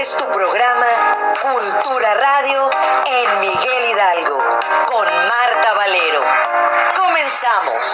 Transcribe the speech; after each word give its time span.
es 0.00 0.16
tu 0.16 0.24
programa 0.24 1.34
Cultura 1.42 2.14
Radio 2.14 2.70
en 3.06 3.40
Miguel 3.40 3.90
Hidalgo 3.92 4.38
con 4.86 5.04
Marta 5.04 5.74
Valero. 5.74 6.24
Comenzamos. 6.96 7.84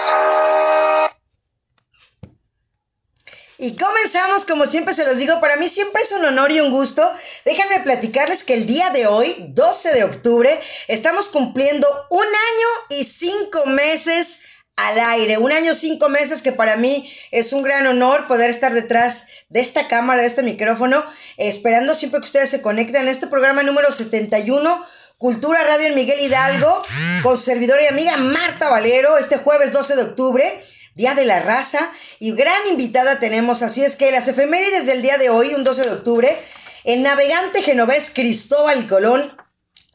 Y 3.57 3.75
comenzamos, 3.75 4.45
como 4.45 4.65
siempre 4.65 4.93
se 4.93 5.03
los 5.03 5.17
digo, 5.17 5.41
para 5.41 5.57
mí 5.57 5.67
siempre 5.67 6.01
es 6.01 6.13
un 6.13 6.23
honor 6.23 6.49
y 6.53 6.61
un 6.61 6.71
gusto. 6.71 7.03
Déjenme 7.43 7.81
platicarles 7.81 8.45
que 8.45 8.53
el 8.53 8.67
día 8.67 8.89
de 8.91 9.07
hoy, 9.07 9.35
12 9.49 9.93
de 9.93 10.05
octubre, 10.05 10.61
estamos 10.87 11.27
cumpliendo 11.27 11.87
un 12.09 12.25
año 12.25 12.67
y 12.89 13.03
cinco 13.03 13.65
meses 13.65 14.43
al 14.77 14.99
aire. 14.99 15.37
Un 15.37 15.51
año, 15.51 15.75
cinco 15.75 16.07
meses 16.07 16.41
que 16.41 16.53
para 16.53 16.77
mí 16.77 17.11
es 17.31 17.51
un 17.51 17.63
gran 17.63 17.85
honor 17.87 18.27
poder 18.27 18.49
estar 18.49 18.73
detrás 18.73 19.27
de 19.49 19.59
esta 19.59 19.87
cámara, 19.87 20.21
de 20.21 20.27
este 20.27 20.43
micrófono, 20.43 21.03
esperando 21.35 21.95
siempre 21.95 22.21
que 22.21 22.25
ustedes 22.25 22.49
se 22.49 22.61
conecten 22.61 23.07
a 23.07 23.11
este 23.11 23.27
programa 23.27 23.63
número 23.63 23.91
71. 23.91 24.85
Cultura 25.17 25.63
Radio 25.63 25.87
en 25.87 25.95
Miguel 25.95 26.19
Hidalgo, 26.19 26.83
con 27.23 27.39
servidora 27.39 27.81
y 27.81 27.87
amiga 27.87 28.17
Marta 28.17 28.69
Valero, 28.69 29.17
este 29.17 29.37
jueves 29.37 29.73
12 29.73 29.95
de 29.95 30.03
octubre, 30.03 30.63
Día 30.93 31.15
de 31.15 31.25
la 31.25 31.39
Raza, 31.39 31.91
y 32.19 32.35
gran 32.35 32.67
invitada 32.69 33.19
tenemos, 33.19 33.63
así 33.63 33.83
es 33.83 33.95
que 33.95 34.11
las 34.11 34.27
efemérides 34.27 34.85
del 34.85 35.01
día 35.01 35.17
de 35.17 35.31
hoy, 35.31 35.55
un 35.55 35.63
12 35.63 35.83
de 35.83 35.89
octubre, 35.89 36.37
el 36.83 37.01
navegante 37.01 37.63
genovés 37.63 38.11
Cristóbal 38.13 38.85
Colón 38.87 39.27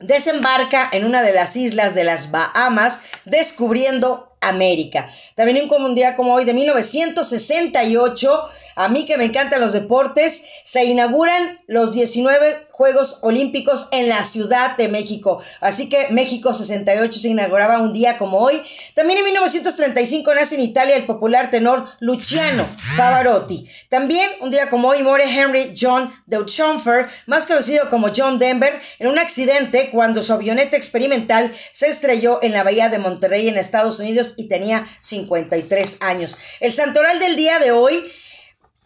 desembarca 0.01 0.89
en 0.91 1.05
una 1.05 1.23
de 1.23 1.33
las 1.33 1.55
islas 1.55 1.95
de 1.95 2.03
las 2.03 2.33
Bahamas, 2.33 3.01
descubriendo 3.25 4.32
América. 4.43 5.09
También 5.35 5.57
un 5.87 5.95
día 5.95 6.15
como 6.17 6.35
hoy 6.35 6.45
de 6.45 6.53
1968, 6.53 8.49
a 8.77 8.89
mí 8.89 9.07
que 9.07 9.17
me 9.17 9.25
encantan 9.25 9.61
los 9.61 9.73
deportes, 9.73 10.45
se 10.65 10.85
inauguran 10.85 11.59
los 11.67 11.93
19 11.93 12.69
Juegos 12.83 13.21
Olímpicos 13.23 13.87
en 13.93 14.09
la 14.09 14.25
Ciudad 14.25 14.77
de 14.77 14.89
México. 14.89 15.41
Así 15.61 15.89
que 15.89 16.09
México 16.11 16.53
68 16.53 17.17
se 17.17 17.29
inauguraba 17.29 17.79
un 17.79 17.93
día 17.93 18.19
como 18.19 18.39
hoy. 18.39 18.61
También 18.97 19.21
en 19.21 19.27
1935 19.27 20.35
nace 20.35 20.57
en 20.57 20.63
Italia 20.63 20.97
el 20.97 21.05
popular 21.05 21.49
tenor 21.49 21.87
Luciano 22.01 22.67
Pavarotti. 22.97 23.69
También 23.89 24.29
un 24.41 24.51
día 24.51 24.69
como 24.69 24.89
hoy 24.89 25.05
muere 25.05 25.33
Henry 25.33 25.73
John 25.81 26.13
Deutschhofer, 26.27 27.07
más 27.27 27.47
conocido 27.47 27.89
como 27.89 28.09
John 28.13 28.41
Denver, 28.41 28.77
en 28.99 29.07
un 29.07 29.21
accidente 29.21 29.91
cuando 29.93 30.25
su 30.25 30.33
avioneta 30.33 30.77
experimental 30.77 31.55
se 31.71 31.87
estrelló 31.87 32.41
en 32.43 32.51
la 32.51 32.65
bahía 32.65 32.89
de 32.89 32.99
Monterrey 32.99 33.47
en 33.47 33.59
Estados 33.59 34.01
Unidos 34.01 34.35
y 34.37 34.49
tenía 34.49 34.89
53 34.99 35.99
años. 36.01 36.37
El 36.59 36.73
santoral 36.73 37.21
del 37.21 37.37
día 37.37 37.61
de 37.61 37.71
hoy 37.71 38.13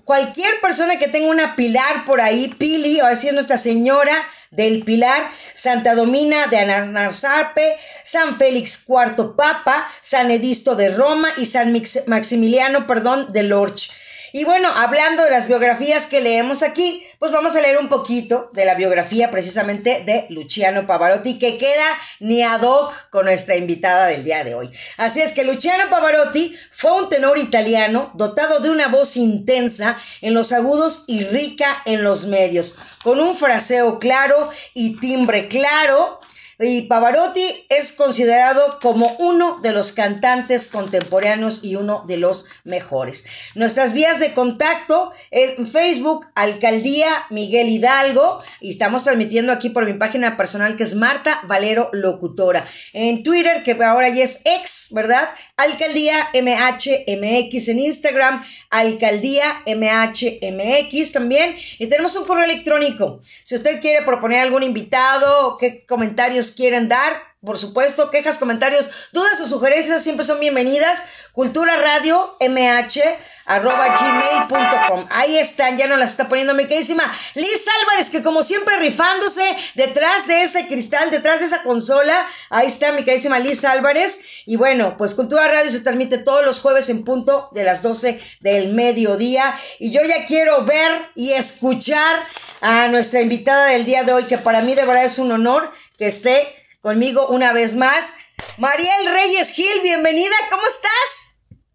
Cualquier 0.06 0.60
persona 0.60 1.00
que 1.00 1.08
tenga 1.08 1.30
una 1.30 1.56
pilar 1.56 2.04
por 2.04 2.20
ahí, 2.20 2.54
Pili, 2.56 3.00
o 3.00 3.06
así 3.06 3.26
es 3.26 3.34
Nuestra 3.34 3.56
Señora 3.56 4.14
del 4.52 4.84
Pilar, 4.84 5.28
Santa 5.52 5.96
Domina 5.96 6.46
de 6.46 6.58
Anarzarpe, 6.58 7.76
San 8.04 8.36
Félix 8.36 8.84
IV 8.88 9.34
Papa, 9.36 9.90
San 10.02 10.30
Edisto 10.30 10.76
de 10.76 10.94
Roma 10.94 11.30
y 11.36 11.46
San 11.46 11.74
Maximiliano, 12.06 12.86
perdón, 12.86 13.32
de 13.32 13.42
Lorch. 13.42 13.90
Y 14.32 14.44
bueno, 14.44 14.68
hablando 14.68 15.24
de 15.24 15.30
las 15.30 15.48
biografías 15.48 16.06
que 16.06 16.20
leemos 16.20 16.62
aquí, 16.62 17.05
pues 17.26 17.34
vamos 17.34 17.56
a 17.56 17.60
leer 17.60 17.78
un 17.78 17.88
poquito 17.88 18.50
de 18.52 18.64
la 18.64 18.76
biografía 18.76 19.32
precisamente 19.32 20.04
de 20.06 20.26
Luciano 20.28 20.86
Pavarotti, 20.86 21.40
que 21.40 21.58
queda 21.58 21.98
ni 22.20 22.44
ad 22.44 22.62
hoc 22.62 23.10
con 23.10 23.24
nuestra 23.24 23.56
invitada 23.56 24.06
del 24.06 24.22
día 24.22 24.44
de 24.44 24.54
hoy. 24.54 24.70
Así 24.96 25.20
es 25.20 25.32
que 25.32 25.42
Luciano 25.42 25.90
Pavarotti 25.90 26.56
fue 26.70 26.92
un 26.92 27.08
tenor 27.08 27.36
italiano 27.36 28.12
dotado 28.14 28.60
de 28.60 28.70
una 28.70 28.86
voz 28.86 29.16
intensa 29.16 29.98
en 30.20 30.34
los 30.34 30.52
agudos 30.52 31.02
y 31.08 31.24
rica 31.24 31.82
en 31.84 32.04
los 32.04 32.26
medios, 32.26 32.76
con 33.02 33.18
un 33.18 33.34
fraseo 33.34 33.98
claro 33.98 34.48
y 34.72 34.96
timbre 35.00 35.48
claro 35.48 36.20
y 36.58 36.82
Pavarotti 36.82 37.66
es 37.68 37.92
considerado 37.92 38.78
como 38.80 39.14
uno 39.18 39.60
de 39.60 39.72
los 39.72 39.92
cantantes 39.92 40.68
contemporáneos 40.68 41.62
y 41.62 41.76
uno 41.76 42.04
de 42.06 42.16
los 42.16 42.46
mejores. 42.64 43.26
Nuestras 43.54 43.92
vías 43.92 44.18
de 44.20 44.32
contacto 44.32 45.12
es 45.30 45.52
Facebook, 45.70 46.26
Alcaldía 46.34 47.10
Miguel 47.30 47.68
Hidalgo, 47.68 48.42
y 48.60 48.70
estamos 48.70 49.04
transmitiendo 49.04 49.52
aquí 49.52 49.68
por 49.70 49.84
mi 49.84 49.94
página 49.94 50.36
personal 50.36 50.76
que 50.76 50.84
es 50.84 50.94
Marta 50.94 51.40
Valero 51.46 51.90
Locutora. 51.92 52.66
En 52.92 53.22
Twitter, 53.22 53.62
que 53.62 53.72
ahora 53.84 54.08
ya 54.08 54.24
es 54.24 54.40
ex, 54.44 54.88
¿verdad? 54.92 55.28
Alcaldía 55.56 56.30
MHMX 56.32 57.68
en 57.68 57.78
Instagram, 57.80 58.44
Alcaldía 58.78 59.62
MHMX 59.66 61.12
también. 61.12 61.56
Y 61.78 61.86
tenemos 61.86 62.16
un 62.16 62.24
correo 62.26 62.44
electrónico. 62.44 63.20
Si 63.42 63.54
usted 63.54 63.80
quiere 63.80 64.04
proponer 64.04 64.40
algún 64.40 64.62
invitado, 64.62 65.56
qué 65.58 65.84
comentarios 65.86 66.50
quieren 66.50 66.88
dar, 66.88 67.12
por 67.46 67.56
supuesto, 67.56 68.10
quejas, 68.10 68.38
comentarios, 68.38 68.90
dudas 69.12 69.40
o 69.40 69.46
sugerencias 69.46 70.02
siempre 70.02 70.26
son 70.26 70.40
bienvenidas. 70.40 71.04
Cultura 71.32 71.76
Radio 71.76 72.36
MH 72.40 73.00
arroba 73.46 73.96
gmail.com. 73.96 75.06
Ahí 75.10 75.38
están, 75.38 75.78
ya 75.78 75.86
nos 75.86 76.00
las 76.00 76.10
está 76.10 76.28
poniendo 76.28 76.54
mi 76.54 76.64
queridísima 76.64 77.04
Liz 77.34 77.64
Álvarez, 77.80 78.10
que 78.10 78.24
como 78.24 78.42
siempre 78.42 78.76
rifándose 78.78 79.44
detrás 79.76 80.26
de 80.26 80.42
ese 80.42 80.66
cristal, 80.66 81.12
detrás 81.12 81.38
de 81.38 81.46
esa 81.46 81.62
consola. 81.62 82.26
Ahí 82.50 82.66
está 82.66 82.90
mi 82.90 83.04
queridísima 83.04 83.38
Liz 83.38 83.64
Álvarez. 83.64 84.18
Y 84.44 84.56
bueno, 84.56 84.96
pues 84.96 85.14
Cultura 85.14 85.46
Radio 85.46 85.70
se 85.70 85.80
transmite 85.80 86.18
todos 86.18 86.44
los 86.44 86.60
jueves 86.60 86.90
en 86.90 87.04
punto 87.04 87.48
de 87.52 87.62
las 87.62 87.80
12 87.80 88.20
del 88.40 88.74
mediodía. 88.74 89.56
Y 89.78 89.92
yo 89.92 90.00
ya 90.04 90.26
quiero 90.26 90.64
ver 90.64 91.10
y 91.14 91.32
escuchar 91.32 92.24
a 92.60 92.88
nuestra 92.88 93.20
invitada 93.20 93.66
del 93.66 93.84
día 93.84 94.02
de 94.02 94.12
hoy, 94.12 94.24
que 94.24 94.38
para 94.38 94.62
mí 94.62 94.74
de 94.74 94.84
verdad 94.84 95.04
es 95.04 95.20
un 95.20 95.30
honor 95.30 95.72
que 95.96 96.08
esté 96.08 96.65
conmigo 96.86 97.26
una 97.26 97.52
vez 97.52 97.74
más. 97.74 98.14
Mariel 98.58 99.06
Reyes 99.10 99.50
Gil, 99.50 99.80
bienvenida, 99.82 100.36
¿cómo 100.48 100.64
estás? 100.68 101.26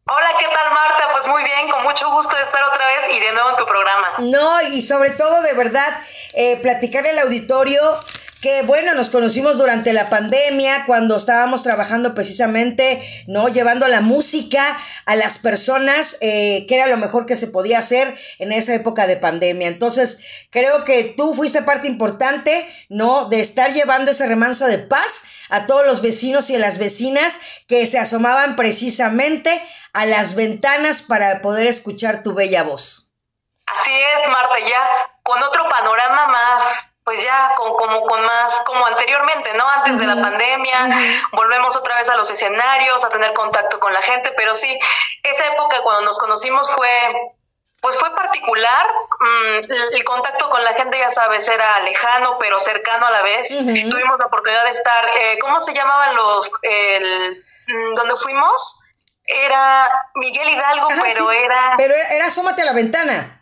Hola, 0.07 0.29
¿qué 0.39 0.45
tal 0.45 0.71
Marta? 0.71 1.09
Pues 1.11 1.27
muy 1.27 1.43
bien, 1.43 1.69
con 1.69 1.83
mucho 1.83 2.09
gusto 2.11 2.33
de 2.33 2.43
estar 2.43 2.63
otra 2.63 2.87
vez 2.87 3.17
y 3.17 3.19
de 3.19 3.33
nuevo 3.33 3.49
en 3.49 3.55
tu 3.57 3.65
programa. 3.65 4.07
No, 4.19 4.61
y 4.61 4.81
sobre 4.81 5.09
todo 5.09 5.41
de 5.41 5.51
verdad, 5.51 5.99
eh, 6.33 6.61
platicar 6.61 7.05
el 7.05 7.19
auditorio 7.19 7.81
que 8.41 8.63
bueno, 8.63 8.95
nos 8.95 9.11
conocimos 9.11 9.57
durante 9.59 9.93
la 9.93 10.09
pandemia, 10.09 10.85
cuando 10.87 11.15
estábamos 11.15 11.61
trabajando 11.61 12.15
precisamente, 12.15 13.07
¿no? 13.27 13.47
Llevando 13.49 13.87
la 13.87 14.01
música 14.01 14.81
a 15.05 15.15
las 15.15 15.37
personas, 15.37 16.17
eh, 16.21 16.65
que 16.67 16.75
era 16.75 16.87
lo 16.87 16.97
mejor 16.97 17.27
que 17.27 17.37
se 17.37 17.47
podía 17.47 17.77
hacer 17.77 18.17
en 18.39 18.51
esa 18.51 18.73
época 18.73 19.05
de 19.05 19.17
pandemia. 19.17 19.67
Entonces, 19.67 20.25
creo 20.49 20.85
que 20.85 21.13
tú 21.15 21.35
fuiste 21.35 21.61
parte 21.61 21.87
importante, 21.87 22.67
¿no? 22.89 23.25
De 23.25 23.39
estar 23.39 23.71
llevando 23.73 24.09
ese 24.09 24.25
remanso 24.25 24.65
de 24.65 24.79
paz 24.79 25.21
a 25.49 25.67
todos 25.67 25.85
los 25.85 26.01
vecinos 26.01 26.49
y 26.49 26.55
a 26.55 26.59
las 26.59 26.79
vecinas 26.79 27.39
que 27.67 27.85
se 27.85 27.99
asomaban 27.99 28.55
precisamente 28.55 29.61
a 29.93 30.05
las 30.07 30.33
ventanas 30.33 31.03
para 31.03 31.41
poder 31.41 31.67
escuchar 31.67 32.23
tu 32.23 32.33
bella 32.33 32.63
voz. 32.63 33.13
Así 33.67 33.91
es, 33.91 34.27
Marta, 34.29 34.55
ya 34.59 35.11
con 35.23 35.41
otro 35.43 35.67
panorama 35.69 36.27
más 36.27 36.50
pues 37.11 37.25
ya 37.25 37.53
con, 37.57 37.75
como 37.75 38.05
con 38.05 38.23
más, 38.23 38.61
como 38.61 38.85
anteriormente, 38.85 39.53
¿no? 39.55 39.67
Antes 39.67 39.99
de 39.99 40.05
la 40.05 40.21
pandemia, 40.21 40.89
volvemos 41.33 41.75
otra 41.75 41.97
vez 41.97 42.07
a 42.07 42.15
los 42.15 42.31
escenarios, 42.31 43.03
a 43.03 43.09
tener 43.09 43.33
contacto 43.33 43.81
con 43.81 43.91
la 43.91 44.01
gente, 44.01 44.31
pero 44.37 44.55
sí, 44.55 44.79
esa 45.21 45.45
época 45.47 45.81
cuando 45.83 46.03
nos 46.03 46.17
conocimos 46.17 46.71
fue, 46.71 46.89
pues 47.81 47.97
fue 47.97 48.15
particular, 48.15 48.87
mm, 49.19 49.93
el 49.93 50.03
contacto 50.05 50.49
con 50.49 50.63
la 50.63 50.71
gente, 50.71 50.99
ya 50.99 51.09
sabes, 51.09 51.49
era 51.49 51.81
lejano, 51.81 52.37
pero 52.39 52.61
cercano 52.61 53.07
a 53.07 53.11
la 53.11 53.21
vez. 53.23 53.49
Tuvimos 53.49 54.17
la 54.17 54.27
oportunidad 54.27 54.63
de 54.63 54.71
estar, 54.71 55.09
eh, 55.17 55.37
¿cómo 55.41 55.59
se 55.59 55.73
llamaban 55.73 56.15
los, 56.15 56.49
el, 56.61 57.43
mm, 57.67 57.93
donde 57.93 58.15
fuimos? 58.15 58.79
Era 59.25 59.91
Miguel 60.15 60.47
Hidalgo, 60.47 60.87
pero 61.01 61.29
era... 61.29 61.73
Pero 61.75 61.93
era 61.93 62.27
Asómate 62.27 62.61
a 62.61 62.65
la 62.65 62.73
ventana. 62.73 63.40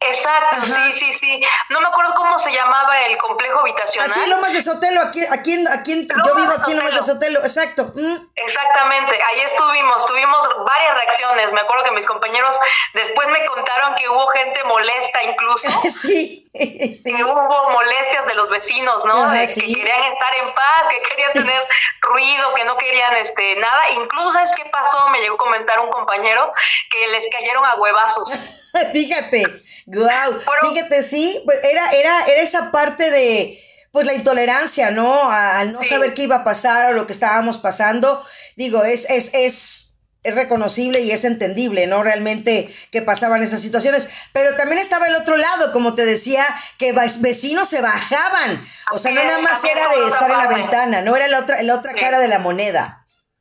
Exacto, 0.00 0.66
sí, 0.66 0.92
sí, 0.92 1.12
sí. 1.12 1.42
No 1.70 1.80
me 1.80 1.88
acuerdo 1.88 2.14
cómo 2.14 2.38
se 2.38 2.52
llamaba 2.52 3.00
el 3.06 3.16
complejo 3.16 3.60
habitacional. 3.60 4.10
Así, 4.10 4.28
Lomas 4.28 4.52
de 4.52 4.62
Sotelo, 4.62 5.00
aquí, 5.00 5.24
aquí, 5.30 5.64
aquí 5.68 6.06
yo 6.06 6.34
vivo 6.34 6.52
aquí 6.52 6.72
en 6.72 6.78
Lomas 6.78 6.94
de 6.94 7.02
Sotelo, 7.02 7.40
exacto. 7.40 7.92
Mm. 7.94 8.16
Exactamente, 8.36 9.18
ahí 9.22 9.40
estuvimos, 9.40 10.04
tuvimos 10.06 10.48
varias 10.66 10.94
reacciones. 10.94 11.52
Me 11.52 11.60
acuerdo 11.60 11.84
que 11.84 11.92
mis 11.92 12.06
compañeros 12.06 12.56
después 12.92 13.26
me 13.28 13.44
contaron 13.46 13.94
que 13.94 14.08
hubo 14.08 14.26
gente 14.28 14.62
molesta 14.64 15.22
incluso. 15.22 15.70
sí, 15.82 16.44
sí. 16.52 17.16
Que 17.16 17.24
hubo 17.24 17.70
molestias 17.70 18.26
de 18.26 18.34
los 18.34 18.50
vecinos, 18.50 19.02
¿no? 19.04 19.30
de 19.30 19.46
que 19.46 19.60
querían 19.60 20.12
estar 20.12 20.34
en 20.36 20.54
paz, 20.54 20.82
que 20.90 21.02
querían 21.08 21.32
tener 21.32 21.62
ruido, 22.02 22.52
que 22.54 22.64
no 22.64 22.76
querían 22.76 23.16
este 23.16 23.56
nada. 23.56 23.90
Incluso, 23.92 24.32
¿sabes 24.32 24.52
qué 24.54 24.66
pasó? 24.66 25.08
Me 25.08 25.20
llegó 25.20 25.36
a 25.36 25.38
comentar 25.38 25.80
un 25.80 25.88
compañero 25.88 26.52
que 26.90 27.08
les 27.08 27.28
cayeron 27.30 27.64
a 27.64 27.76
huevazos. 27.76 28.70
Fíjate, 28.92 29.64
wow. 29.86 30.38
Fíjate, 30.68 31.02
sí, 31.02 31.40
pues 31.44 31.58
era, 31.64 31.90
era, 31.90 32.26
era 32.26 32.42
esa 32.42 32.70
parte 32.70 33.10
de 33.10 33.62
pues 33.92 34.04
la 34.04 34.14
intolerancia, 34.14 34.90
¿no? 34.90 35.30
Al 35.30 35.68
no 35.68 35.82
saber 35.82 36.12
qué 36.12 36.24
iba 36.24 36.36
a 36.36 36.44
pasar 36.44 36.90
o 36.90 36.92
lo 36.92 37.06
que 37.06 37.14
estábamos 37.14 37.56
pasando. 37.58 38.22
Digo, 38.54 38.84
es, 38.84 39.06
es, 39.08 39.30
es 39.32 39.86
es 40.26 40.34
reconocible 40.34 41.00
y 41.02 41.12
es 41.12 41.24
entendible, 41.24 41.86
¿no? 41.86 42.02
Realmente 42.02 42.68
que 42.90 43.00
pasaban 43.00 43.44
esas 43.44 43.60
situaciones. 43.60 44.08
Pero 44.32 44.56
también 44.56 44.80
estaba 44.80 45.06
el 45.06 45.14
otro 45.14 45.36
lado, 45.36 45.70
como 45.70 45.94
te 45.94 46.04
decía, 46.04 46.44
que 46.78 46.92
vecinos 47.20 47.68
se 47.68 47.80
bajaban. 47.80 48.60
O 48.90 48.98
sea, 48.98 49.12
no 49.12 49.22
nada 49.22 49.38
más 49.38 49.62
era 49.62 49.86
de 49.88 50.08
estar 50.08 50.28
en 50.28 50.36
la 50.36 50.48
ventana, 50.48 51.02
no 51.02 51.14
era 51.14 51.28
la 51.28 51.38
otra, 51.38 51.62
la 51.62 51.76
otra 51.76 51.92
cara 51.92 52.18
de 52.18 52.26
la 52.26 52.40
moneda. 52.40 52.95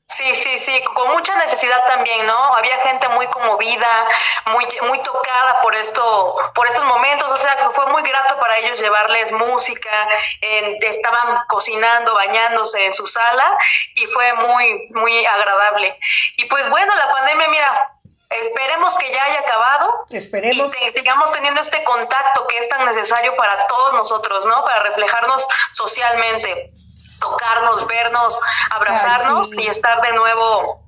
Sí, 0.07 0.35
sí, 0.35 0.59
sí, 0.59 0.83
con 0.93 1.11
mucha 1.13 1.35
necesidad 1.37 1.83
también, 1.87 2.27
¿no? 2.27 2.37
Había 2.55 2.77
gente 2.83 3.09
muy 3.09 3.25
conmovida, 3.25 4.07
muy, 4.51 4.63
muy 4.83 5.01
tocada 5.01 5.59
por 5.61 5.73
esto, 5.73 6.35
por 6.53 6.67
estos 6.67 6.85
momentos, 6.85 7.31
o 7.31 7.39
sea, 7.39 7.71
fue 7.73 7.87
muy 7.87 8.03
grato 8.03 8.39
para 8.39 8.55
ellos 8.59 8.79
llevarles 8.79 9.31
música, 9.31 10.07
estaban 10.41 11.45
cocinando, 11.47 12.13
bañándose 12.13 12.85
en 12.85 12.93
su 12.93 13.07
sala 13.07 13.57
y 13.95 14.05
fue 14.05 14.31
muy, 14.33 14.89
muy 14.91 15.25
agradable. 15.25 15.97
Y 16.37 16.45
pues 16.45 16.69
bueno, 16.69 16.93
la 16.95 17.09
pandemia, 17.09 17.47
mira, 17.47 17.91
Esperemos 18.27 18.97
que 18.97 19.13
ya 19.13 19.23
haya 19.23 19.39
acabado. 19.39 20.05
Esperemos. 20.09 20.73
Y 20.81 20.89
sigamos 20.89 21.31
teniendo 21.31 21.61
este 21.61 21.83
contacto 21.83 22.47
que 22.47 22.57
es 22.57 22.67
tan 22.67 22.83
necesario 22.85 23.35
para 23.35 23.67
todos 23.67 23.93
nosotros, 23.93 24.45
¿no? 24.45 24.65
Para 24.65 24.83
reflejarnos 24.83 25.47
socialmente 25.71 26.73
tocarnos, 27.19 27.87
vernos, 27.87 28.39
abrazarnos 28.71 29.53
y 29.53 29.67
estar 29.67 30.01
de 30.01 30.13
nuevo 30.13 30.84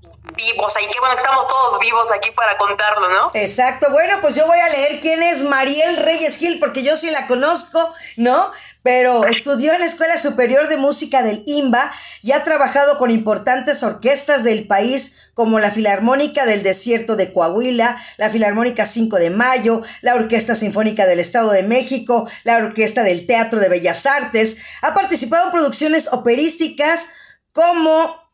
vivos. 0.57 0.74
Y 0.81 0.89
qué 0.89 1.00
bueno 1.00 1.15
que 1.15 1.21
estamos 1.21 1.48
todos 1.48 1.80
vivos 1.80 2.12
aquí 2.12 2.31
para 2.31 2.57
contarlo, 2.57 3.09
¿no? 3.09 3.31
Exacto. 3.33 3.92
Bueno, 3.92 4.18
pues 4.21 4.36
yo 4.36 4.48
voy 4.48 4.59
a 4.59 4.69
leer 4.69 5.00
quién 5.00 5.21
es 5.24 5.44
Mariel 5.44 5.98
Reyes 5.98 6.38
Gil, 6.38 6.59
porque 6.59 6.83
yo 6.83 6.95
sí 6.95 7.09
la 7.12 7.27
conozco, 7.27 7.94
¿no? 8.18 8.51
Pero 8.83 9.25
estudió 9.25 9.74
en 9.74 9.81
la 9.81 9.86
Escuela 9.86 10.18
Superior 10.18 10.68
de 10.68 10.77
Música 10.77 11.21
del 11.21 11.44
IMBA 11.45 11.92
y 12.21 12.31
ha 12.31 12.44
trabajado 12.44 12.98
con 12.98 13.12
importantes 13.12 13.83
orquestas 13.83 14.44
del 14.44 14.68
país 14.68 15.30
como 15.33 15.59
la 15.59 15.71
Filarmónica 15.71 16.45
del 16.45 16.63
Desierto 16.63 17.15
de 17.15 17.33
Coahuila, 17.33 18.01
la 18.18 18.30
Filarmónica 18.30 18.86
5 18.86 19.18
de 19.18 19.30
Mayo, 19.30 19.81
la 20.01 20.15
Orquesta 20.15 20.56
Sinfónica 20.56 21.06
del 21.06 21.19
Estado 21.19 21.51
de 21.51 21.63
México, 21.63 22.30
la 22.44 22.57
Orquesta 22.57 23.03
del 23.03 23.27
Teatro 23.27 23.60
de 23.60 23.69
Bellas 23.69 24.06
Artes. 24.06 24.57
Ha 24.81 24.94
participado 24.94 25.45
en 25.45 25.51
producciones 25.51 26.07
operísticas 26.12 27.10
como 27.51 28.26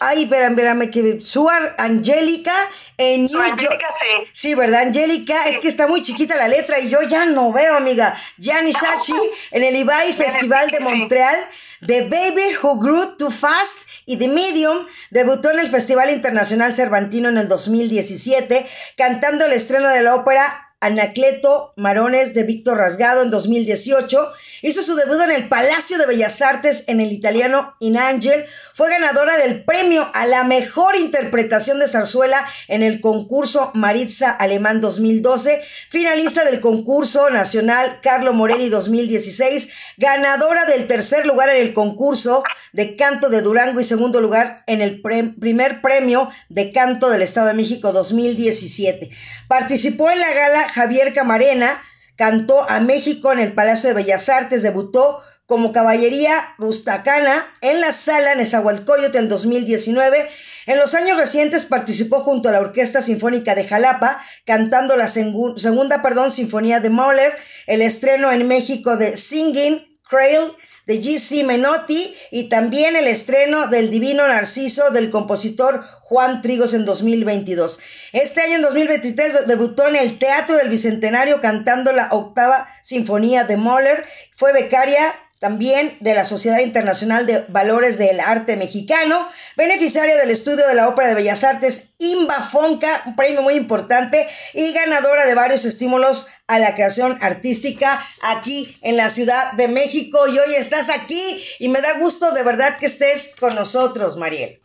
Ay, 0.00 0.24
espérame, 0.24 0.52
espérame, 0.52 0.90
que 0.90 1.20
Suar 1.20 1.74
Angélica 1.78 2.54
en 2.96 3.28
Su 3.28 3.38
Angélica, 3.38 3.88
sí. 3.92 4.28
Sí, 4.32 4.54
¿verdad? 4.54 4.82
Angélica, 4.82 5.40
es 5.40 5.58
que 5.58 5.68
está 5.68 5.86
muy 5.86 6.02
chiquita 6.02 6.36
la 6.36 6.48
letra 6.48 6.80
y 6.80 6.88
yo 6.88 7.02
ya 7.02 7.26
no 7.26 7.52
veo, 7.52 7.76
amiga. 7.76 8.16
Gianni 8.38 8.72
Sachi 8.72 9.14
en 9.52 9.62
el 9.62 9.76
Ibai 9.76 10.12
Festival 10.12 10.70
de 10.70 10.80
Montreal. 10.80 11.38
The 11.86 12.08
Baby 12.08 12.56
Who 12.62 12.80
Grew 12.80 13.16
Too 13.16 13.30
Fast 13.30 13.76
y 14.06 14.16
The 14.16 14.28
Medium 14.28 14.86
debutó 15.10 15.50
en 15.50 15.58
el 15.60 15.68
Festival 15.68 16.10
Internacional 16.10 16.74
Cervantino 16.74 17.28
en 17.28 17.36
el 17.36 17.48
2017, 17.48 18.66
cantando 18.96 19.44
el 19.44 19.52
estreno 19.52 19.88
de 19.90 20.00
la 20.00 20.14
ópera 20.14 20.72
Anacleto 20.80 21.74
Marones 21.76 22.34
de 22.34 22.44
Víctor 22.44 22.78
Rasgado 22.78 23.22
en 23.22 23.30
2018 23.30 24.32
Hizo 24.66 24.82
su 24.82 24.96
debut 24.96 25.20
en 25.22 25.30
el 25.30 25.48
Palacio 25.48 25.96
de 25.96 26.06
Bellas 26.06 26.42
Artes 26.42 26.82
en 26.88 27.00
el 27.00 27.12
italiano 27.12 27.76
In 27.78 27.96
Angel. 27.96 28.44
Fue 28.74 28.90
ganadora 28.90 29.38
del 29.38 29.64
premio 29.64 30.10
a 30.12 30.26
la 30.26 30.42
mejor 30.42 30.96
interpretación 30.96 31.78
de 31.78 31.86
zarzuela 31.86 32.44
en 32.66 32.82
el 32.82 33.00
concurso 33.00 33.70
Maritza 33.74 34.28
Alemán 34.28 34.80
2012. 34.80 35.62
Finalista 35.88 36.44
del 36.44 36.60
concurso 36.60 37.30
nacional 37.30 38.00
Carlo 38.02 38.32
Morelli 38.32 38.68
2016. 38.68 39.68
Ganadora 39.98 40.64
del 40.64 40.88
tercer 40.88 41.26
lugar 41.26 41.48
en 41.50 41.62
el 41.62 41.72
concurso 41.72 42.42
de 42.72 42.96
canto 42.96 43.28
de 43.28 43.42
Durango 43.42 43.78
y 43.78 43.84
segundo 43.84 44.20
lugar 44.20 44.64
en 44.66 44.82
el 44.82 45.00
primer 45.00 45.80
premio 45.80 46.28
de 46.48 46.72
canto 46.72 47.08
del 47.08 47.22
Estado 47.22 47.46
de 47.46 47.54
México 47.54 47.92
2017. 47.92 49.10
Participó 49.46 50.10
en 50.10 50.18
la 50.18 50.32
gala 50.32 50.68
Javier 50.70 51.14
Camarena 51.14 51.80
cantó 52.16 52.68
a 52.68 52.80
México 52.80 53.32
en 53.32 53.38
el 53.38 53.52
Palacio 53.52 53.88
de 53.88 53.94
Bellas 53.94 54.28
Artes, 54.28 54.62
debutó 54.62 55.22
como 55.46 55.72
caballería 55.72 56.54
rustacana 56.58 57.46
en 57.60 57.80
la 57.80 57.92
sala 57.92 58.34
Nezahualcóyotl 58.34 59.16
en 59.16 59.28
2019. 59.28 60.28
En 60.66 60.78
los 60.78 60.94
años 60.94 61.16
recientes 61.16 61.64
participó 61.64 62.20
junto 62.20 62.48
a 62.48 62.52
la 62.52 62.60
Orquesta 62.60 63.00
Sinfónica 63.00 63.54
de 63.54 63.66
Jalapa, 63.66 64.20
cantando 64.44 64.96
la 64.96 65.06
segunda 65.06 66.02
perdón, 66.02 66.32
Sinfonía 66.32 66.80
de 66.80 66.90
Mahler, 66.90 67.36
el 67.68 67.82
estreno 67.82 68.32
en 68.32 68.48
México 68.48 68.96
de 68.96 69.16
Singing 69.16 69.80
Crail 70.08 70.52
de 70.86 71.02
G.C. 71.02 71.44
Menotti 71.44 72.16
y 72.30 72.48
también 72.48 72.96
el 72.96 73.08
estreno 73.08 73.66
del 73.66 73.90
Divino 73.90 74.26
Narciso 74.26 74.90
del 74.90 75.10
compositor 75.10 75.84
Juan 76.02 76.42
Trigos 76.42 76.74
en 76.74 76.84
2022. 76.84 77.80
Este 78.12 78.40
año, 78.40 78.56
en 78.56 78.62
2023, 78.62 79.46
debutó 79.48 79.88
en 79.88 79.96
el 79.96 80.18
Teatro 80.18 80.56
del 80.56 80.70
Bicentenario 80.70 81.40
cantando 81.40 81.92
la 81.92 82.08
octava 82.12 82.68
Sinfonía 82.82 83.44
de 83.44 83.56
Mahler. 83.56 84.04
Fue 84.36 84.52
becaria 84.52 85.14
también 85.38 85.96
de 86.00 86.14
la 86.14 86.24
Sociedad 86.24 86.60
Internacional 86.60 87.26
de 87.26 87.44
Valores 87.48 87.98
del 87.98 88.20
Arte 88.20 88.56
Mexicano, 88.56 89.28
beneficiaria 89.56 90.16
del 90.16 90.30
estudio 90.30 90.66
de 90.66 90.74
la 90.74 90.88
Ópera 90.88 91.08
de 91.08 91.14
Bellas 91.14 91.44
Artes 91.44 91.94
Imba 91.98 92.40
Fonca, 92.40 93.02
un 93.06 93.16
premio 93.16 93.42
muy 93.42 93.54
importante 93.54 94.26
y 94.54 94.72
ganadora 94.72 95.26
de 95.26 95.34
varios 95.34 95.64
estímulos 95.64 96.28
a 96.46 96.58
la 96.58 96.74
creación 96.74 97.18
artística 97.20 98.04
aquí 98.22 98.78
en 98.82 98.96
la 98.96 99.10
Ciudad 99.10 99.52
de 99.52 99.68
México. 99.68 100.26
Y 100.28 100.38
hoy 100.38 100.54
estás 100.54 100.88
aquí 100.88 101.44
y 101.58 101.68
me 101.68 101.80
da 101.80 101.98
gusto 101.98 102.32
de 102.32 102.42
verdad 102.42 102.78
que 102.78 102.86
estés 102.86 103.34
con 103.38 103.54
nosotros, 103.54 104.16
Mariel. 104.16 104.60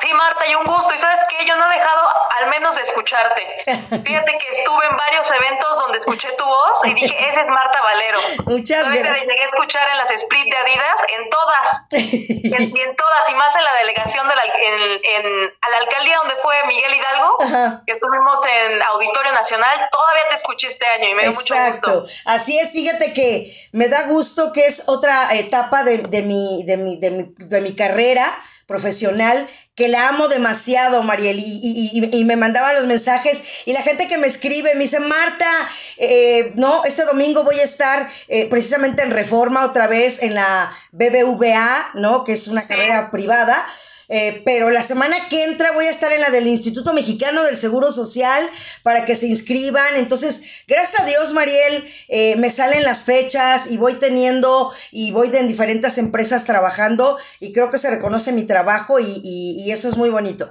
Sí, 0.00 0.14
Marta, 0.14 0.46
y 0.46 0.54
un 0.54 0.64
gusto. 0.64 0.94
Y 0.94 0.98
sabes 0.98 1.18
que 1.28 1.44
yo 1.44 1.56
no 1.56 1.66
he 1.70 1.74
dejado 1.76 2.02
al 2.38 2.48
menos 2.50 2.76
de 2.76 2.82
escucharte. 2.82 3.42
Fíjate 3.66 4.38
que 4.38 4.48
estuve 4.48 4.86
en 4.88 4.96
varios 4.96 5.28
eventos 5.30 5.78
donde 5.80 5.98
escuché 5.98 6.28
tu 6.38 6.44
voz 6.44 6.84
y 6.84 6.94
dije, 6.94 7.16
ese 7.28 7.40
es 7.40 7.48
Marta 7.48 7.80
Valero. 7.82 8.18
Muchas 8.46 8.88
gracias. 8.90 9.18
Te 9.18 9.26
llegué 9.26 9.42
a 9.42 9.44
escuchar 9.44 9.88
en 9.90 9.98
las 9.98 10.10
split 10.10 10.44
de 10.44 10.56
Adidas, 10.56 11.00
en 11.18 11.30
todas. 11.30 11.82
y 11.90 12.80
en 12.80 12.96
todas, 12.96 13.30
y 13.30 13.34
más 13.34 13.56
en 13.56 13.64
la 13.64 13.74
delegación 13.74 14.28
de 14.28 14.34
la, 14.36 14.42
en, 14.44 15.52
a 15.62 15.70
la 15.70 15.76
alcaldía 15.78 16.16
donde 16.18 16.36
fue 16.36 16.54
Miguel 16.68 16.94
Hidalgo, 16.94 17.82
que 17.84 17.92
estuvimos 17.92 18.38
en 18.46 18.82
Auditorio 18.82 19.32
Nacional. 19.32 19.88
Todavía 19.90 20.28
te 20.30 20.36
escuché 20.36 20.68
este 20.68 20.86
año 20.86 21.08
y 21.08 21.14
me 21.14 21.22
dio 21.22 21.32
mucho 21.32 21.56
gusto. 21.66 22.06
Así 22.24 22.56
es, 22.58 22.70
fíjate 22.70 23.14
que 23.14 23.68
me 23.72 23.88
da 23.88 24.04
gusto 24.04 24.52
que 24.52 24.66
es 24.66 24.84
otra 24.86 25.34
etapa 25.34 25.82
de, 25.82 25.98
de, 25.98 26.22
mi, 26.22 26.62
de, 26.64 26.76
mi, 26.76 26.98
de, 27.00 27.10
mi, 27.10 27.34
de 27.36 27.60
mi 27.60 27.74
carrera 27.74 28.32
profesional 28.66 29.48
que 29.78 29.86
la 29.86 30.08
amo 30.08 30.26
demasiado, 30.26 31.04
Mariel, 31.04 31.38
y, 31.40 32.24
me 32.24 32.34
mandaban 32.34 32.74
los 32.74 32.86
mensajes 32.86 33.44
y 33.64 33.72
la 33.72 33.80
gente 33.80 34.08
que 34.08 34.18
me 34.18 34.26
escribe 34.26 34.74
me 34.74 34.80
dice, 34.80 34.98
Marta, 34.98 35.48
eh, 35.96 36.50
no, 36.56 36.84
este 36.84 37.04
domingo 37.04 37.44
voy 37.44 37.60
a 37.60 37.62
estar 37.62 38.10
eh, 38.26 38.48
precisamente 38.50 39.02
en 39.02 39.12
Reforma 39.12 39.64
otra 39.64 39.86
vez 39.86 40.20
en 40.20 40.34
la 40.34 40.72
BBVA, 40.90 41.92
¿no? 41.94 42.24
Que 42.24 42.32
es 42.32 42.48
una 42.48 42.60
carrera 42.60 43.12
privada. 43.12 43.64
Eh, 44.08 44.42
pero 44.44 44.70
la 44.70 44.82
semana 44.82 45.28
que 45.28 45.44
entra 45.44 45.72
voy 45.72 45.84
a 45.84 45.90
estar 45.90 46.12
en 46.12 46.20
la 46.20 46.30
del 46.30 46.46
Instituto 46.46 46.94
Mexicano 46.94 47.44
del 47.44 47.58
Seguro 47.58 47.92
Social 47.92 48.48
para 48.82 49.04
que 49.04 49.14
se 49.16 49.26
inscriban. 49.26 49.96
Entonces, 49.96 50.42
gracias 50.66 51.02
a 51.02 51.04
Dios, 51.04 51.32
Mariel, 51.32 51.84
eh, 52.08 52.36
me 52.36 52.50
salen 52.50 52.84
las 52.84 53.02
fechas 53.02 53.66
y 53.70 53.76
voy 53.76 53.94
teniendo 53.94 54.72
y 54.90 55.10
voy 55.12 55.30
en 55.34 55.48
diferentes 55.48 55.98
empresas 55.98 56.44
trabajando 56.44 57.18
y 57.38 57.52
creo 57.52 57.70
que 57.70 57.78
se 57.78 57.90
reconoce 57.90 58.32
mi 58.32 58.44
trabajo 58.44 58.98
y 58.98 59.70
eso 59.70 59.88
es 59.88 59.96
muy 59.96 60.10
bonito. 60.10 60.50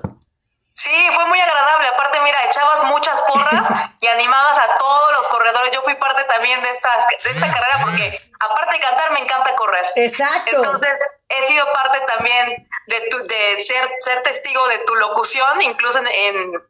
Sí, 0.77 0.91
fue 1.15 1.25
muy 1.25 1.39
agradable. 1.39 1.87
Aparte, 1.87 2.19
mira, 2.21 2.37
echabas 2.45 2.83
muchas 2.83 3.19
porras 3.21 3.67
y 3.99 4.07
animabas 4.07 4.57
a 4.59 4.77
todos 4.77 5.11
los 5.17 5.27
corredores. 5.27 5.71
Yo 5.73 5.81
fui 5.81 5.95
parte 5.95 6.23
también 6.25 6.61
de 6.61 6.69
esta, 6.69 6.89
de 7.23 7.31
esta 7.31 7.51
carrera 7.51 7.79
porque, 7.81 8.21
aparte 8.39 8.75
de 8.75 8.81
cantar, 8.81 9.11
me 9.11 9.19
encanta 9.21 9.55
correr. 9.55 9.85
Exacto. 9.95 10.55
Entonces, 10.55 10.99
he 11.29 11.47
sido 11.47 11.65
parte 11.73 11.99
también 12.07 12.69
de, 12.85 13.01
tu, 13.09 13.17
de 13.25 13.57
ser, 13.57 13.89
ser 14.01 14.21
testigo 14.21 14.67
de 14.67 14.77
tu 14.85 14.95
locución, 14.97 15.63
incluso 15.63 15.97
en, 15.97 16.07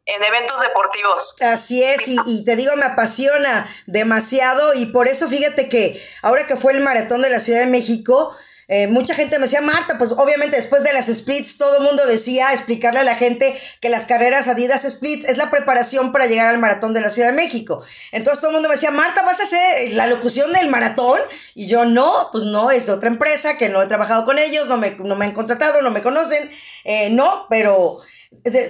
en, 0.05 0.23
eventos 0.23 0.61
deportivos. 0.61 1.35
Así 1.41 1.83
es, 1.83 2.07
y, 2.07 2.17
y, 2.27 2.45
te 2.45 2.55
digo, 2.55 2.77
me 2.77 2.85
apasiona 2.85 3.67
demasiado 3.87 4.73
y 4.73 4.85
por 4.87 5.09
eso 5.09 5.27
fíjate 5.27 5.67
que 5.67 6.01
ahora 6.21 6.47
que 6.47 6.55
fue 6.55 6.71
el 6.71 6.79
maratón 6.79 7.21
de 7.21 7.29
la 7.29 7.41
Ciudad 7.41 7.59
de 7.59 7.65
México, 7.65 8.33
eh, 8.67 8.87
mucha 8.87 9.15
gente 9.15 9.39
me 9.39 9.45
decía, 9.45 9.61
Marta, 9.61 9.97
pues 9.97 10.11
obviamente 10.11 10.57
después 10.57 10.83
de 10.83 10.91
las 10.91 11.05
splits, 11.05 11.57
todo 11.57 11.77
el 11.77 11.83
mundo 11.83 12.05
decía 12.05 12.51
explicarle 12.51 12.99
a 12.99 13.03
la 13.03 13.15
gente 13.15 13.57
que 13.79 13.89
las 13.89 14.05
carreras 14.05 14.47
Adidas 14.47 14.85
Splits 14.87 15.25
es 15.25 15.37
la 15.37 15.49
preparación 15.49 16.11
para 16.11 16.25
llegar 16.25 16.47
al 16.47 16.59
maratón 16.59 16.93
de 16.93 16.99
la 16.99 17.09
Ciudad 17.09 17.29
de 17.29 17.35
México. 17.35 17.81
Entonces 18.11 18.39
todo 18.39 18.49
el 18.51 18.55
mundo 18.55 18.69
me 18.69 18.75
decía, 18.75 18.91
Marta, 18.91 19.23
¿vas 19.23 19.39
a 19.39 19.43
hacer 19.43 19.93
la 19.93 20.07
locución 20.07 20.51
del 20.51 20.69
maratón? 20.69 21.21
Y 21.55 21.67
yo, 21.67 21.85
no, 21.85 22.29
pues 22.31 22.43
no, 22.43 22.69
es 22.69 22.85
de 22.85 22.91
otra 22.91 23.09
empresa 23.09 23.57
que 23.57 23.69
no 23.69 23.81
he 23.81 23.87
trabajado 23.87 24.25
con 24.25 24.37
ellos, 24.37 24.67
no 24.67 24.77
me, 24.77 24.91
no 24.91 25.15
me 25.15 25.25
han 25.25 25.33
contratado, 25.33 25.81
no 25.81 25.91
me 25.91 26.01
conocen, 26.01 26.49
eh, 26.83 27.09
no, 27.09 27.47
pero 27.49 28.01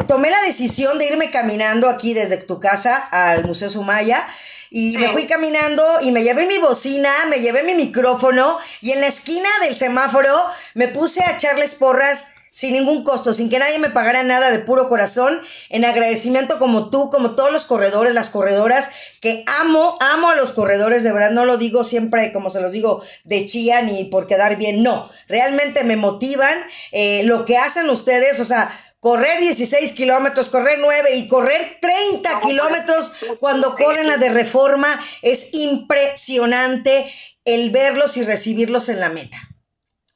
tomé 0.07 0.29
la 0.29 0.41
decisión 0.41 0.99
de 0.99 1.07
irme 1.07 1.31
caminando 1.31 1.89
aquí 1.89 2.13
desde 2.13 2.37
tu 2.37 2.59
casa 2.59 2.95
al 2.97 3.45
Museo 3.45 3.69
Sumaya 3.69 4.27
y 4.69 4.97
me 4.97 5.09
fui 5.09 5.25
caminando 5.25 5.83
y 6.01 6.11
me 6.11 6.23
llevé 6.23 6.45
mi 6.45 6.57
bocina, 6.57 7.11
me 7.29 7.39
llevé 7.39 7.63
mi 7.63 7.75
micrófono 7.75 8.57
y 8.81 8.91
en 8.91 9.01
la 9.01 9.07
esquina 9.07 9.49
del 9.61 9.75
semáforo 9.75 10.33
me 10.73 10.87
puse 10.87 11.23
a 11.23 11.31
echarles 11.31 11.75
porras 11.75 12.27
sin 12.57 12.73
ningún 12.73 13.03
costo, 13.03 13.35
sin 13.35 13.51
que 13.51 13.59
nadie 13.59 13.77
me 13.77 13.91
pagara 13.91 14.23
nada 14.23 14.49
de 14.49 14.57
puro 14.57 14.89
corazón, 14.89 15.39
en 15.69 15.85
agradecimiento 15.85 16.57
como 16.57 16.89
tú, 16.89 17.11
como 17.11 17.35
todos 17.35 17.51
los 17.51 17.65
corredores, 17.65 18.15
las 18.15 18.31
corredoras, 18.31 18.89
que 19.21 19.43
amo, 19.59 19.95
amo 19.99 20.31
a 20.31 20.35
los 20.35 20.53
corredores, 20.53 21.03
de 21.03 21.11
verdad 21.11 21.29
no 21.29 21.45
lo 21.45 21.57
digo 21.57 21.83
siempre 21.83 22.31
como 22.31 22.49
se 22.49 22.59
los 22.59 22.71
digo 22.71 23.03
de 23.25 23.45
chía 23.45 23.83
ni 23.83 24.05
por 24.05 24.25
quedar 24.25 24.55
bien, 24.55 24.81
no, 24.81 25.07
realmente 25.27 25.83
me 25.83 25.97
motivan 25.97 26.57
eh, 26.91 27.21
lo 27.25 27.45
que 27.45 27.57
hacen 27.57 27.91
ustedes, 27.91 28.39
o 28.39 28.45
sea, 28.45 28.71
correr 29.07 29.39
16 29.39 29.93
kilómetros, 29.93 30.49
correr 30.49 30.79
9 30.79 31.15
y 31.15 31.29
correr 31.29 31.77
30 31.81 32.41
kilómetros 32.41 33.13
cuando 33.39 33.73
corren 33.73 34.05
la 34.05 34.17
de 34.17 34.27
reforma 34.27 35.01
es 35.21 35.53
impresionante 35.53 37.09
el 37.45 37.71
verlos 37.71 38.17
y 38.17 38.25
recibirlos 38.25 38.89
en 38.89 38.99
la 38.99 39.07
meta. 39.07 39.37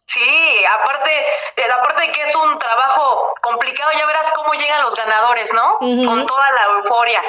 Sí, 0.06 0.20
aparte, 0.78 1.10
eh, 1.56 1.64
aparte 1.74 2.08
de 2.08 2.12
que 2.12 2.22
es 2.24 2.36
un 2.36 2.60
trabajo 2.60 3.34
complicado, 3.42 3.92
ya 3.98 4.06
verás 4.06 4.30
cómo 4.36 4.52
llegan 4.56 4.82
los 4.82 4.94
ganadores, 4.94 5.54
¿no? 5.54 5.78
Con 5.80 6.26
toda 6.26 6.52
la 6.52 6.76
euforia. 6.76 7.22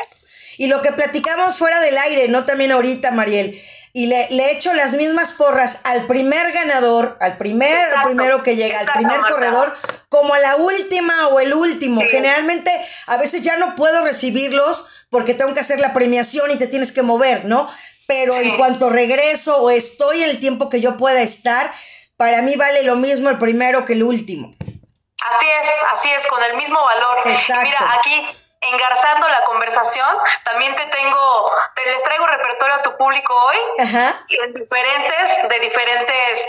Y 0.58 0.66
lo 0.66 0.82
que 0.82 0.90
platicamos 0.90 1.58
fuera 1.58 1.78
del 1.78 1.96
aire, 1.96 2.26
¿no? 2.26 2.44
También 2.44 2.72
ahorita, 2.72 3.12
Mariel. 3.12 3.62
Y 3.94 4.06
le, 4.06 4.28
le 4.30 4.52
echo 4.52 4.72
las 4.72 4.94
mismas 4.94 5.32
porras 5.32 5.80
al 5.84 6.06
primer 6.06 6.52
ganador, 6.52 7.18
al 7.20 7.36
primer, 7.36 7.84
primero 8.04 8.42
que 8.42 8.56
llega, 8.56 8.80
al 8.80 8.86
primer 8.86 9.20
corredor, 9.20 9.76
como 10.08 10.32
a 10.32 10.38
la 10.38 10.56
última 10.56 11.28
o 11.28 11.40
el 11.40 11.52
último. 11.52 12.00
Generalmente, 12.10 12.70
a 13.06 13.18
veces 13.18 13.42
ya 13.42 13.56
no 13.58 13.74
puedo 13.74 14.02
recibirlos 14.02 14.86
porque 15.10 15.34
tengo 15.34 15.52
que 15.52 15.60
hacer 15.60 15.78
la 15.78 15.92
premiación 15.92 16.50
y 16.50 16.56
te 16.56 16.68
tienes 16.68 16.90
que 16.90 17.02
mover, 17.02 17.44
¿no? 17.44 17.68
Pero 18.06 18.34
en 18.34 18.56
cuanto 18.56 18.88
regreso 18.88 19.58
o 19.58 19.70
estoy 19.70 20.22
en 20.22 20.30
el 20.30 20.38
tiempo 20.38 20.70
que 20.70 20.80
yo 20.80 20.96
pueda 20.96 21.22
estar, 21.22 21.72
para 22.16 22.40
mí 22.40 22.56
vale 22.56 22.82
lo 22.84 22.96
mismo 22.96 23.28
el 23.28 23.38
primero 23.38 23.84
que 23.84 23.92
el 23.92 24.02
último. 24.02 24.52
Así 24.58 25.46
es, 25.62 25.70
así 25.92 26.08
es, 26.16 26.26
con 26.26 26.42
el 26.42 26.56
mismo 26.56 26.78
valor. 26.82 27.18
Exacto. 27.26 27.64
Mira, 27.64 27.94
aquí 27.94 28.22
engarzando 28.62 29.28
la 29.28 29.42
conversación, 29.42 30.08
también 30.44 30.74
te 30.76 30.86
tengo, 30.86 31.52
te 31.74 31.84
les 31.86 32.02
traigo 32.02 32.26
repertorio 32.26 32.74
a 32.74 32.82
tu 32.82 32.96
público 32.96 33.34
hoy, 33.34 33.56
Ajá. 33.78 34.24
en 34.28 34.54
diferentes, 34.54 35.48
de 35.48 35.60
diferentes 35.60 36.46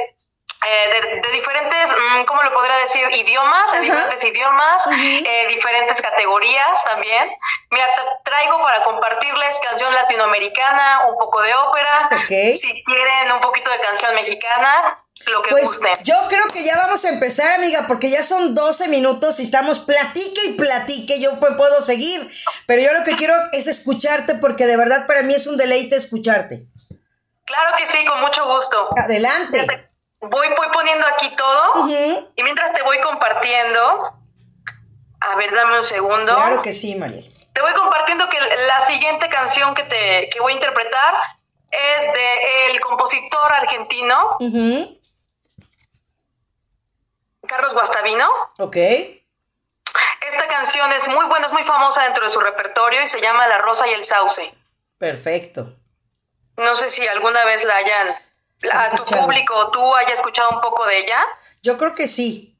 eh, 0.65 1.21
de, 1.21 1.31
diferentes, 1.31 1.91
mm, 1.91 2.23
¿cómo 2.23 2.41
lo 2.41 2.53
podría 2.53 2.77
decir? 2.77 3.05
Idiomas, 3.11 3.71
de 3.73 3.81
diferentes 3.81 4.23
idiomas, 4.23 4.87
eh, 4.87 5.47
diferentes 5.49 6.01
categorías 6.01 6.85
también. 6.85 7.29
Mira, 7.69 7.85
traigo 8.23 8.61
para 8.61 8.81
compartirles 8.83 9.59
canción 9.59 9.93
latinoamericana, 9.93 11.01
un 11.09 11.17
poco 11.17 11.41
de 11.41 11.53
ópera, 11.53 12.09
si 12.55 12.83
quieren 12.85 13.31
un 13.33 13.41
poquito 13.41 13.71
de 13.71 13.79
canción 13.79 14.15
mexicana, 14.15 15.02
lo 15.27 15.41
que 15.41 15.51
pues 15.51 15.79
Yo 16.03 16.15
creo 16.27 16.47
que 16.47 16.63
ya 16.63 16.77
vamos 16.77 17.03
a 17.05 17.09
empezar, 17.09 17.51
amiga, 17.53 17.85
porque 17.87 18.09
ya 18.09 18.23
son 18.23 18.53
12 18.53 18.87
minutos 18.87 19.39
y 19.39 19.43
estamos 19.43 19.79
platique 19.79 20.41
y 20.47 20.53
platique. 20.53 21.19
Yo 21.19 21.39
puedo 21.39 21.81
seguir, 21.81 22.29
pero 22.67 22.81
yo 22.81 22.93
lo 22.93 23.03
que 23.03 23.15
quiero 23.15 23.33
es 23.51 23.67
escucharte 23.67 24.35
porque 24.35 24.65
de 24.65 24.77
verdad 24.77 25.07
para 25.07 25.23
mí 25.23 25.33
es 25.33 25.47
un 25.47 25.57
deleite 25.57 25.95
escucharte. 25.95 26.65
Claro 27.45 27.75
que 27.77 27.85
sí, 27.87 28.05
con 28.05 28.21
mucho 28.21 28.45
gusto. 28.45 28.89
Adelante. 28.97 29.89
Voy, 30.19 30.47
voy 30.55 30.67
poniendo 30.71 31.05
aquí 31.07 31.35
todo 31.35 31.87
y 31.89 32.43
mientras 32.43 32.71
te 32.71 32.81
voy 32.83 32.99
compartiendo, 33.01 34.13
a 35.19 35.35
ver, 35.35 35.53
dame 35.53 35.79
un 35.79 35.85
segundo. 35.85 36.33
Claro 36.33 36.61
que 36.61 36.71
sí, 36.73 36.95
María. 36.95 37.21
Te 37.53 37.61
voy 37.61 37.73
compartiendo 37.73 38.27
que 38.29 38.37
la 38.39 38.81
siguiente 38.81 39.29
canción 39.29 39.75
que 39.75 39.83
te 39.83 40.29
que 40.31 40.39
voy 40.39 40.53
a 40.53 40.55
interpretar 40.55 41.15
es 41.69 42.13
de 42.13 42.71
el 42.71 42.79
compositor 42.79 43.51
argentino 43.51 44.37
Carlos 47.53 47.73
Guastavino. 47.75 48.27
Ok. 48.57 48.77
Esta 48.77 50.47
canción 50.49 50.91
es 50.93 51.07
muy 51.07 51.23
buena, 51.25 51.45
es 51.45 51.53
muy 51.53 51.63
famosa 51.63 52.03
dentro 52.03 52.23
de 52.23 52.31
su 52.31 52.39
repertorio 52.39 53.03
y 53.03 53.07
se 53.07 53.21
llama 53.21 53.47
La 53.47 53.59
Rosa 53.59 53.87
y 53.87 53.93
el 53.93 54.03
Sauce. 54.03 54.51
Perfecto. 54.97 55.75
No 56.57 56.75
sé 56.75 56.89
si 56.89 57.05
alguna 57.07 57.45
vez 57.45 57.63
la 57.63 57.75
hayan, 57.75 58.15
a 58.71 58.95
tu 58.95 59.03
público, 59.03 59.69
tú 59.71 59.95
hayas 59.95 60.13
escuchado 60.13 60.49
un 60.49 60.61
poco 60.61 60.83
de 60.87 60.99
ella. 60.99 61.19
Yo 61.61 61.77
creo 61.77 61.93
que 61.93 62.07
sí. 62.07 62.57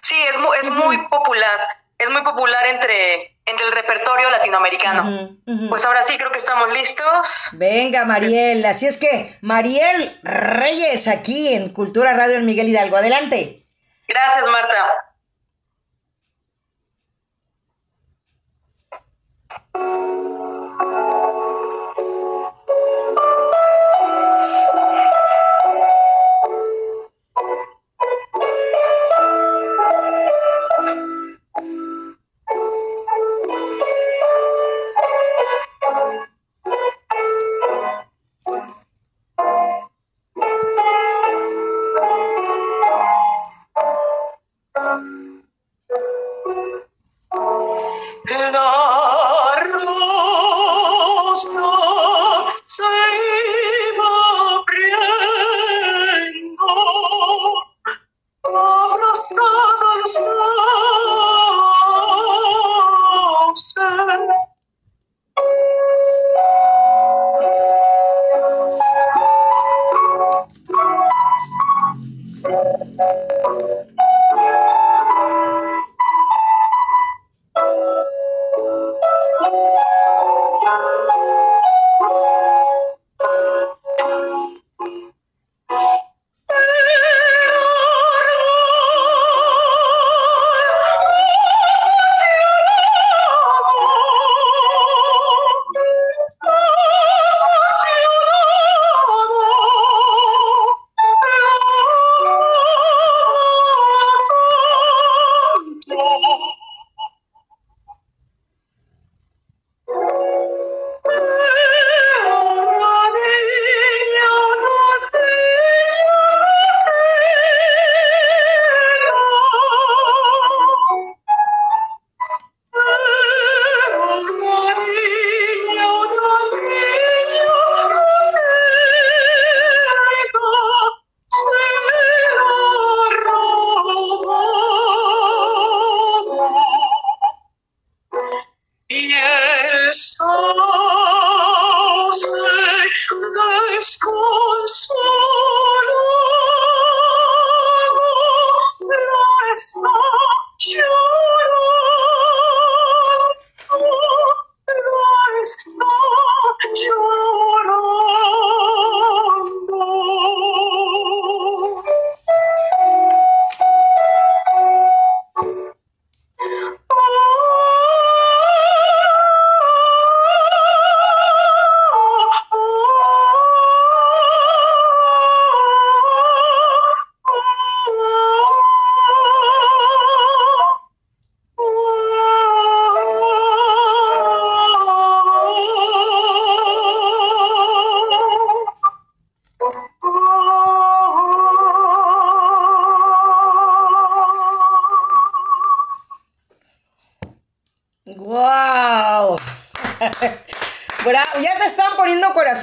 Sí, 0.00 0.16
es, 0.30 0.38
muy, 0.38 0.56
es 0.58 0.70
muy 0.70 0.96
popular. 1.08 1.60
Es 1.98 2.08
muy 2.08 2.22
popular 2.22 2.66
entre, 2.66 3.36
entre 3.44 3.66
el 3.66 3.72
repertorio 3.72 4.30
latinoamericano. 4.30 5.36
Pues 5.68 5.84
ahora 5.84 6.00
sí 6.02 6.16
creo 6.16 6.32
que 6.32 6.38
estamos 6.38 6.70
listos. 6.72 7.50
Venga, 7.52 8.06
Mariel. 8.06 8.64
Así 8.64 8.86
es 8.86 8.96
que, 8.96 9.36
Mariel 9.42 10.18
Reyes, 10.22 11.08
aquí 11.08 11.52
en 11.52 11.70
Cultura 11.74 12.14
Radio 12.14 12.36
en 12.36 12.46
Miguel 12.46 12.68
Hidalgo. 12.68 12.96
Adelante. 12.96 13.63
Gracias, 14.08 14.46
Marta. 14.48 15.03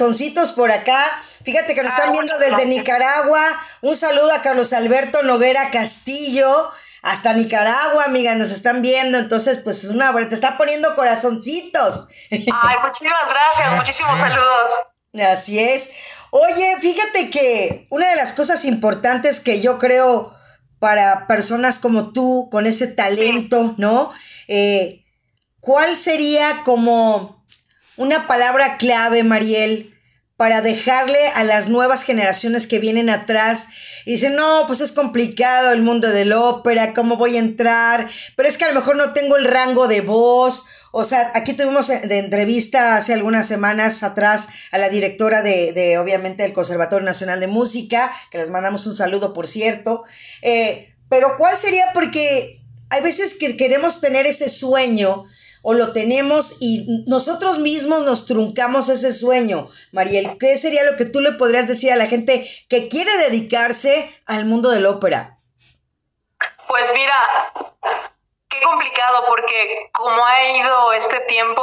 Corazoncitos 0.02 0.52
por 0.52 0.70
acá. 0.72 1.22
Fíjate 1.44 1.74
que 1.74 1.82
nos 1.82 1.92
están 1.92 2.12
viendo 2.12 2.36
desde 2.38 2.66
Nicaragua. 2.66 3.40
Un 3.82 3.94
saludo 3.94 4.32
a 4.32 4.42
Carlos 4.42 4.72
Alberto 4.72 5.22
Noguera 5.22 5.70
Castillo. 5.70 6.70
Hasta 7.02 7.32
Nicaragua, 7.32 8.04
amiga, 8.04 8.34
nos 8.34 8.50
están 8.50 8.82
viendo. 8.82 9.18
Entonces, 9.18 9.58
pues 9.58 9.84
una 9.84 10.12
te 10.28 10.34
está 10.34 10.56
poniendo 10.56 10.94
corazoncitos. 10.94 12.08
Ay, 12.30 12.76
muchísimas 12.84 13.28
gracias, 13.28 13.76
muchísimos 13.76 14.18
saludos. 14.18 14.72
Así 15.20 15.58
es. 15.58 15.90
Oye, 16.30 16.76
fíjate 16.80 17.30
que 17.30 17.86
una 17.90 18.08
de 18.08 18.16
las 18.16 18.32
cosas 18.32 18.64
importantes 18.64 19.40
que 19.40 19.60
yo 19.60 19.78
creo 19.78 20.34
para 20.78 21.26
personas 21.26 21.78
como 21.78 22.12
tú, 22.12 22.48
con 22.50 22.66
ese 22.66 22.88
talento, 22.88 23.74
¿no? 23.78 24.12
Eh, 24.48 25.04
¿Cuál 25.60 25.94
sería 25.96 26.62
como 26.64 27.44
una 27.96 28.26
palabra 28.26 28.78
clave, 28.78 29.22
Mariel, 29.22 29.91
para 30.42 30.60
dejarle 30.60 31.28
a 31.36 31.44
las 31.44 31.68
nuevas 31.68 32.02
generaciones 32.02 32.66
que 32.66 32.80
vienen 32.80 33.08
atrás 33.10 33.68
y 34.04 34.14
dicen, 34.14 34.34
no, 34.34 34.64
pues 34.66 34.80
es 34.80 34.90
complicado 34.90 35.70
el 35.70 35.82
mundo 35.82 36.08
del 36.08 36.32
ópera, 36.32 36.94
¿cómo 36.94 37.16
voy 37.16 37.36
a 37.36 37.38
entrar? 37.38 38.08
Pero 38.34 38.48
es 38.48 38.58
que 38.58 38.64
a 38.64 38.68
lo 38.70 38.74
mejor 38.74 38.96
no 38.96 39.12
tengo 39.12 39.36
el 39.36 39.44
rango 39.44 39.86
de 39.86 40.00
voz. 40.00 40.66
O 40.90 41.04
sea, 41.04 41.30
aquí 41.36 41.52
tuvimos 41.52 41.86
de 41.86 42.18
entrevista 42.18 42.96
hace 42.96 43.14
algunas 43.14 43.46
semanas 43.46 44.02
atrás 44.02 44.48
a 44.72 44.78
la 44.78 44.88
directora 44.88 45.42
de, 45.42 45.72
de 45.74 45.98
obviamente, 45.98 46.42
del 46.42 46.52
Conservatorio 46.52 47.06
Nacional 47.06 47.38
de 47.38 47.46
Música, 47.46 48.12
que 48.32 48.38
les 48.38 48.50
mandamos 48.50 48.84
un 48.88 48.94
saludo, 48.94 49.34
por 49.34 49.46
cierto. 49.46 50.02
Eh, 50.40 50.92
pero 51.08 51.36
¿cuál 51.36 51.56
sería? 51.56 51.84
Porque 51.94 52.60
hay 52.90 53.00
veces 53.00 53.34
que 53.34 53.56
queremos 53.56 54.00
tener 54.00 54.26
ese 54.26 54.48
sueño 54.48 55.24
o 55.62 55.74
lo 55.74 55.92
tenemos 55.92 56.56
y 56.60 57.04
nosotros 57.06 57.58
mismos 57.58 58.02
nos 58.02 58.26
truncamos 58.26 58.88
ese 58.88 59.12
sueño. 59.12 59.70
Mariel, 59.92 60.36
¿qué 60.38 60.58
sería 60.58 60.84
lo 60.84 60.96
que 60.96 61.06
tú 61.06 61.20
le 61.20 61.32
podrías 61.32 61.68
decir 61.68 61.92
a 61.92 61.96
la 61.96 62.06
gente 62.06 62.50
que 62.68 62.88
quiere 62.88 63.16
dedicarse 63.18 64.12
al 64.26 64.44
mundo 64.44 64.70
de 64.70 64.80
la 64.80 64.90
ópera? 64.90 65.38
Pues 66.68 66.92
mira, 66.94 67.14
qué 68.48 68.60
complicado 68.62 69.24
porque 69.28 69.90
como 69.92 70.24
ha 70.24 70.44
ido 70.50 70.92
este 70.94 71.20
tiempo, 71.20 71.62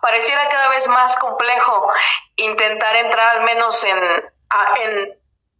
pareciera 0.00 0.48
cada 0.48 0.68
vez 0.70 0.88
más 0.88 1.16
complejo 1.16 1.86
intentar 2.36 2.96
entrar 2.96 3.36
al 3.36 3.44
menos 3.44 3.84
en, 3.84 3.98
en, 3.98 5.18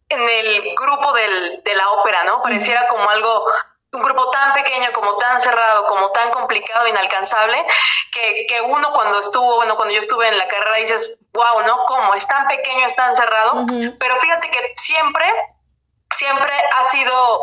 en 0.09 0.29
el 0.29 0.75
grupo 0.75 1.13
del, 1.13 1.61
de 1.63 1.75
la 1.75 1.89
ópera, 1.91 2.23
¿no? 2.23 2.41
Pareciera 2.41 2.87
como 2.87 3.07
algo 3.09 3.45
un 3.91 4.01
grupo 4.01 4.29
tan 4.29 4.53
pequeño, 4.53 4.91
como 4.93 5.17
tan 5.17 5.41
cerrado, 5.41 5.85
como 5.87 6.09
tan 6.11 6.29
complicado, 6.31 6.87
inalcanzable, 6.87 7.65
que, 8.11 8.45
que, 8.47 8.61
uno 8.61 8.91
cuando 8.93 9.19
estuvo, 9.19 9.55
bueno, 9.55 9.75
cuando 9.75 9.93
yo 9.93 9.99
estuve 9.99 10.27
en 10.27 10.37
la 10.37 10.47
carrera 10.47 10.75
dices, 10.75 11.17
wow, 11.33 11.61
¿no? 11.65 11.85
¿Cómo? 11.85 12.13
Es 12.13 12.27
tan 12.27 12.45
pequeño, 12.47 12.85
es 12.85 12.95
tan 12.95 13.15
cerrado, 13.15 13.65
pero 13.99 14.17
fíjate 14.17 14.51
que 14.51 14.73
siempre, 14.75 15.25
siempre 16.11 16.53
ha 16.77 16.83
sido, 16.83 17.41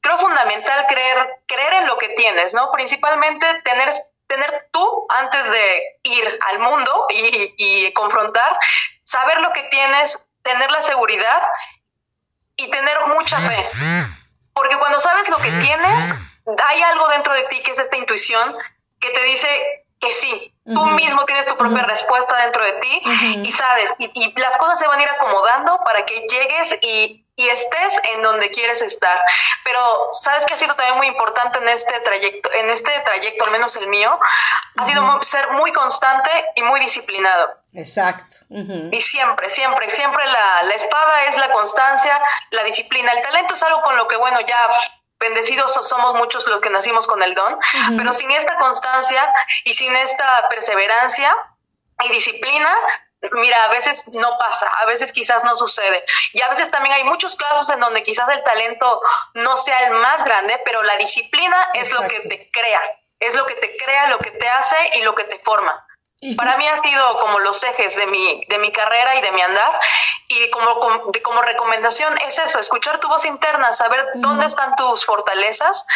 creo, 0.00 0.18
fundamental 0.18 0.86
creer, 0.86 1.42
creer 1.46 1.72
en 1.74 1.86
lo 1.86 1.96
que 1.96 2.10
tienes, 2.10 2.52
¿no? 2.52 2.70
Principalmente 2.72 3.46
tener 3.62 3.92
tener 4.26 4.68
tú 4.72 5.06
antes 5.08 5.48
de 5.52 5.98
ir 6.02 6.38
al 6.48 6.58
mundo 6.58 7.06
y, 7.10 7.54
y 7.56 7.92
confrontar, 7.92 8.58
saber 9.04 9.40
lo 9.40 9.52
que 9.52 9.62
tienes, 9.70 10.18
tener 10.42 10.68
la 10.72 10.82
seguridad 10.82 11.42
y 12.56 12.68
tener 12.68 13.06
mucha 13.06 13.38
fe 13.38 13.68
porque 14.56 14.78
cuando 14.78 14.98
sabes 14.98 15.28
lo 15.28 15.36
que 15.36 15.50
tienes, 15.50 16.14
hay 16.64 16.82
algo 16.82 17.06
dentro 17.08 17.34
de 17.34 17.44
ti 17.44 17.62
que 17.62 17.72
es 17.72 17.78
esta 17.78 17.96
intuición 17.96 18.56
que 18.98 19.10
te 19.10 19.22
dice 19.24 19.48
que 20.00 20.12
sí. 20.12 20.52
Tú 20.64 20.84
mismo 20.86 21.24
tienes 21.26 21.46
tu 21.46 21.56
propia 21.56 21.84
respuesta 21.84 22.36
dentro 22.42 22.64
de 22.64 22.72
ti 22.72 23.02
y 23.44 23.52
sabes, 23.52 23.94
y, 23.98 24.40
las 24.40 24.56
cosas 24.56 24.78
se 24.78 24.88
van 24.88 24.98
a 24.98 25.02
ir 25.02 25.10
acomodando 25.10 25.78
para 25.84 26.04
que 26.06 26.24
llegues 26.26 26.76
y, 26.80 27.25
estés 27.36 28.00
en 28.14 28.22
donde 28.22 28.50
quieres 28.50 28.82
estar. 28.82 29.18
Pero 29.64 30.08
sabes 30.12 30.44
que 30.46 30.54
ha 30.54 30.58
sido 30.58 30.74
también 30.74 30.96
muy 30.96 31.06
importante 31.06 31.58
en 31.58 31.68
este 31.68 32.00
trayecto, 32.00 32.52
en 32.52 32.70
este 32.70 32.90
trayecto, 33.00 33.44
al 33.44 33.50
menos 33.50 33.76
el 33.76 33.88
mío, 33.88 34.18
ha 34.76 34.86
sido 34.86 35.22
ser 35.22 35.50
muy 35.52 35.72
constante 35.72 36.30
y 36.54 36.62
muy 36.62 36.80
disciplinado. 36.80 37.56
Exacto. 37.74 38.46
Y 38.50 39.00
siempre, 39.00 39.50
siempre, 39.50 39.90
siempre 39.90 40.26
la, 40.26 40.62
la 40.64 40.74
espada 40.74 41.24
es 41.24 41.36
la 41.36 41.50
constancia, 41.50 42.20
la 42.50 42.64
disciplina. 42.64 43.12
El 43.12 43.22
talento 43.22 43.54
es 43.54 43.62
algo 43.62 43.82
con 43.82 43.96
lo 43.96 44.08
que, 44.08 44.16
bueno, 44.16 44.40
ya 44.40 44.68
bendecidos 45.18 45.72
somos 45.82 46.14
muchos 46.14 46.46
los 46.46 46.60
que 46.60 46.70
nacimos 46.70 47.06
con 47.06 47.22
el 47.22 47.34
don, 47.34 47.56
pero 47.96 48.12
sin 48.12 48.30
esta 48.30 48.56
constancia 48.56 49.32
y 49.64 49.72
sin 49.72 49.94
esta 49.96 50.46
perseverancia 50.48 51.34
y 52.04 52.08
disciplina, 52.10 52.70
mira, 53.32 53.64
a 53.64 53.68
veces 53.68 54.04
no 54.12 54.38
pasa, 54.38 54.68
a 54.68 54.86
veces 54.86 55.12
quizás 55.12 55.44
no 55.44 55.56
sucede. 55.56 56.04
Y 56.32 56.42
a 56.42 56.48
veces 56.48 56.70
también 56.70 56.94
hay 56.94 57.04
muchos 57.04 57.36
casos 57.36 57.68
en 57.70 57.80
donde 57.80 58.02
quizás 58.02 58.28
el 58.28 58.42
talento 58.42 59.00
no 59.34 59.56
sea 59.56 59.86
el 59.86 59.92
más 59.92 60.24
grande, 60.24 60.60
pero 60.64 60.82
la 60.82 60.96
disciplina 60.96 61.68
es 61.74 61.92
lo 61.92 62.06
que 62.08 62.20
te 62.20 62.50
crea, 62.50 62.82
es 63.18 63.34
lo 63.34 63.46
que 63.46 63.54
te 63.54 63.76
crea, 63.76 64.08
lo 64.08 64.18
que 64.18 64.30
te 64.30 64.48
hace 64.48 64.76
y 64.94 65.02
lo 65.02 65.14
que 65.14 65.24
te 65.24 65.38
forma. 65.38 65.86
Para 66.36 66.56
mí 66.56 66.66
ha 66.66 66.76
sido 66.76 67.18
como 67.18 67.38
los 67.40 67.62
ejes 67.62 67.94
de 67.96 68.06
mi, 68.06 68.44
de 68.48 68.58
mi 68.58 68.72
carrera 68.72 69.16
y 69.16 69.20
de 69.20 69.32
mi 69.32 69.42
andar. 69.42 69.80
Y 70.28 70.50
como, 70.50 70.80
como, 70.80 71.42
recomendación 71.42 72.16
es 72.26 72.38
eso, 72.38 72.58
escuchar 72.58 72.98
tu 72.98 73.08
voz 73.08 73.26
interna, 73.26 73.72
saber 73.72 74.04
dónde 74.14 74.46
están 74.46 74.74
tus 74.76 75.04
fortalezas, 75.04 75.86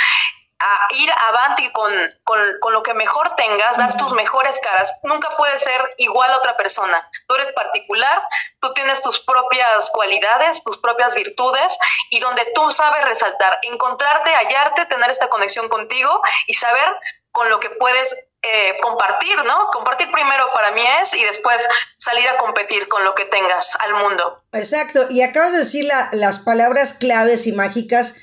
a 0.60 0.94
ir 0.94 1.10
avanti 1.10 1.70
con, 1.72 1.92
con, 2.24 2.72
lo 2.72 2.82
que 2.82 2.92
mejor 2.92 3.34
tengas, 3.34 3.78
dar 3.78 3.96
tus 3.96 4.12
mejores 4.12 4.60
caras. 4.60 4.94
Nunca 5.02 5.30
puedes 5.36 5.62
ser 5.62 5.94
igual 5.96 6.30
a 6.30 6.36
otra 6.36 6.56
persona. 6.56 7.10
Tú 7.26 7.34
eres 7.34 7.50
particular, 7.52 8.22
tú 8.60 8.72
tienes 8.74 9.00
tus 9.00 9.20
propias 9.20 9.90
cualidades, 9.90 10.62
tus 10.62 10.78
propias 10.78 11.14
virtudes 11.14 11.78
y 12.10 12.20
donde 12.20 12.44
tú 12.54 12.70
sabes 12.70 13.02
resaltar, 13.04 13.58
encontrarte, 13.62 14.34
hallarte, 14.34 14.86
tener 14.86 15.10
esta 15.10 15.28
conexión 15.28 15.68
contigo 15.68 16.20
y 16.46 16.54
saber 16.54 16.94
con 17.32 17.48
lo 17.48 17.58
que 17.58 17.70
puedes 17.70 18.14
eh, 18.42 18.76
compartir, 18.82 19.36
¿no? 19.44 19.66
Compartir 19.72 20.10
primero 20.10 20.52
para 20.54 20.72
mí 20.72 20.82
es 21.02 21.14
y 21.14 21.24
después 21.24 21.66
salir 21.96 22.28
a 22.28 22.36
competir 22.36 22.88
con 22.88 23.04
lo 23.04 23.14
que 23.14 23.24
tengas 23.26 23.76
al 23.80 23.94
mundo. 23.94 24.42
Exacto, 24.52 25.06
y 25.10 25.22
acabas 25.22 25.52
de 25.52 25.58
decir 25.58 25.88
las 26.12 26.38
palabras 26.40 26.94
claves 26.94 27.46
y 27.46 27.52
mágicas 27.52 28.14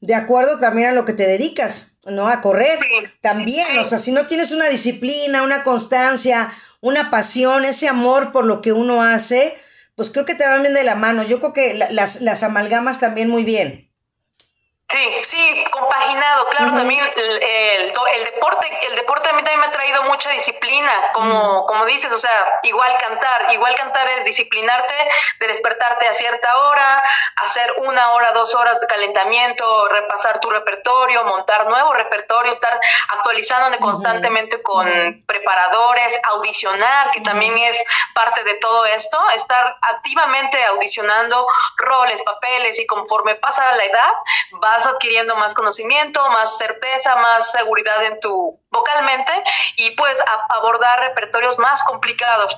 de 0.00 0.14
acuerdo 0.14 0.58
también 0.58 0.88
a 0.88 0.92
lo 0.92 1.04
que 1.04 1.12
te 1.12 1.26
dedicas, 1.26 1.98
¿no? 2.06 2.28
A 2.28 2.40
correr. 2.40 2.78
también, 3.20 3.78
o 3.78 3.84
sea, 3.84 3.98
si 3.98 4.12
no 4.12 4.26
tienes 4.26 4.52
una 4.52 4.68
disciplina, 4.68 5.42
una 5.42 5.64
constancia, 5.64 6.52
una 6.80 7.10
pasión, 7.10 7.64
ese 7.64 7.88
amor 7.88 8.32
por 8.32 8.44
lo 8.44 8.60
que 8.60 8.72
uno 8.72 9.02
hace, 9.02 9.56
pues 9.94 10.10
creo 10.10 10.24
que 10.24 10.34
te 10.34 10.46
van 10.46 10.62
bien 10.62 10.74
de 10.74 10.84
la 10.84 10.94
mano. 10.94 11.22
Yo 11.22 11.38
creo 11.40 11.52
que 11.52 11.74
las, 11.74 12.20
las 12.20 12.42
amalgamas 12.42 13.00
también 13.00 13.28
muy 13.28 13.44
bien. 13.44 13.85
Sí, 14.88 15.18
sí, 15.24 15.64
compaginado, 15.72 16.48
claro, 16.50 16.74
también 16.74 17.02
el, 17.16 17.42
el, 17.42 18.24
deporte, 18.24 18.86
el 18.86 18.94
deporte 18.94 19.28
a 19.28 19.32
mí 19.32 19.42
también 19.42 19.58
me 19.58 19.66
ha 19.66 19.70
traído 19.72 20.04
mucha 20.04 20.30
disciplina, 20.30 21.10
como, 21.12 21.66
como 21.66 21.84
dices, 21.86 22.12
o 22.12 22.18
sea, 22.18 22.60
igual 22.62 22.96
cantar, 22.98 23.52
igual 23.52 23.74
cantar 23.74 24.08
es 24.10 24.24
disciplinarte, 24.24 24.94
de 25.40 25.48
despertarte 25.48 26.06
a 26.06 26.14
cierta 26.14 26.56
hora, 26.58 27.02
hacer 27.42 27.74
una 27.78 28.12
hora, 28.12 28.30
dos 28.30 28.54
horas 28.54 28.78
de 28.78 28.86
calentamiento, 28.86 29.88
repasar 29.88 30.38
tu 30.38 30.50
repertorio, 30.50 31.24
montar 31.24 31.66
nuevo 31.66 31.92
repertorio, 31.92 32.52
estar 32.52 32.78
actualizándote 33.08 33.78
constantemente 33.78 34.62
con 34.62 34.86
preparadores, 35.26 36.16
audicionar, 36.30 37.10
que 37.10 37.22
también 37.22 37.58
es 37.58 37.82
parte 38.14 38.44
de 38.44 38.54
todo 38.54 38.86
esto, 38.86 39.18
estar 39.34 39.76
activamente 39.82 40.64
audicionando 40.66 41.44
roles, 41.78 42.22
papeles 42.22 42.78
y 42.78 42.86
conforme 42.86 43.34
pasa 43.34 43.74
la 43.74 43.84
edad, 43.84 44.12
va 44.62 44.75
vas 44.76 44.86
adquiriendo 44.86 45.36
más 45.36 45.54
conocimiento, 45.54 46.20
más 46.30 46.58
certeza, 46.58 47.16
más 47.16 47.50
seguridad 47.50 48.04
en 48.04 48.20
tu 48.20 48.60
vocalmente 48.70 49.32
y 49.76 49.90
puedes 49.92 50.18
abordar 50.56 51.00
repertorios 51.00 51.58
más 51.58 51.82
complicados. 51.84 52.56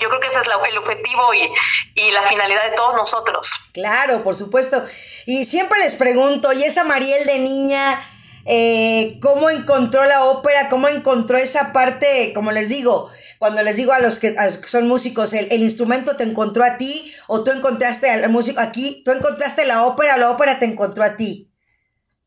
Yo 0.00 0.08
creo 0.08 0.20
que 0.20 0.26
ese 0.26 0.40
es 0.40 0.46
el 0.46 0.78
objetivo 0.78 1.32
y, 1.32 1.48
y, 1.94 2.10
la 2.10 2.22
finalidad 2.22 2.70
de 2.70 2.76
todos 2.76 2.94
nosotros. 2.96 3.52
Claro, 3.72 4.22
por 4.24 4.34
supuesto. 4.34 4.84
Y 5.26 5.44
siempre 5.44 5.78
les 5.78 5.94
pregunto, 5.94 6.52
¿y 6.52 6.64
esa 6.64 6.82
Mariel 6.82 7.24
de 7.24 7.38
niña, 7.38 8.02
eh, 8.44 9.18
cómo 9.22 9.48
encontró 9.48 10.04
la 10.04 10.24
ópera? 10.24 10.68
¿Cómo 10.68 10.88
encontró 10.88 11.38
esa 11.38 11.72
parte, 11.72 12.32
como 12.34 12.50
les 12.50 12.68
digo, 12.68 13.10
cuando 13.38 13.62
les 13.62 13.76
digo 13.76 13.92
a 13.92 13.98
los 13.98 14.18
que, 14.18 14.34
son 14.64 14.88
músicos, 14.88 15.32
el, 15.32 15.62
instrumento 15.62 16.16
te 16.16 16.24
encontró 16.24 16.64
a 16.64 16.78
ti 16.78 17.12
o 17.26 17.44
tú 17.44 17.50
encontraste 17.50 18.10
al 18.10 18.28
músico 18.30 18.60
aquí, 18.60 19.02
tú 19.04 19.10
encontraste 19.10 19.64
la 19.64 19.84
ópera, 19.84 20.16
la 20.16 20.30
ópera 20.30 20.58
te 20.58 20.66
encontró 20.66 21.04
a 21.04 21.16
ti. 21.16 21.45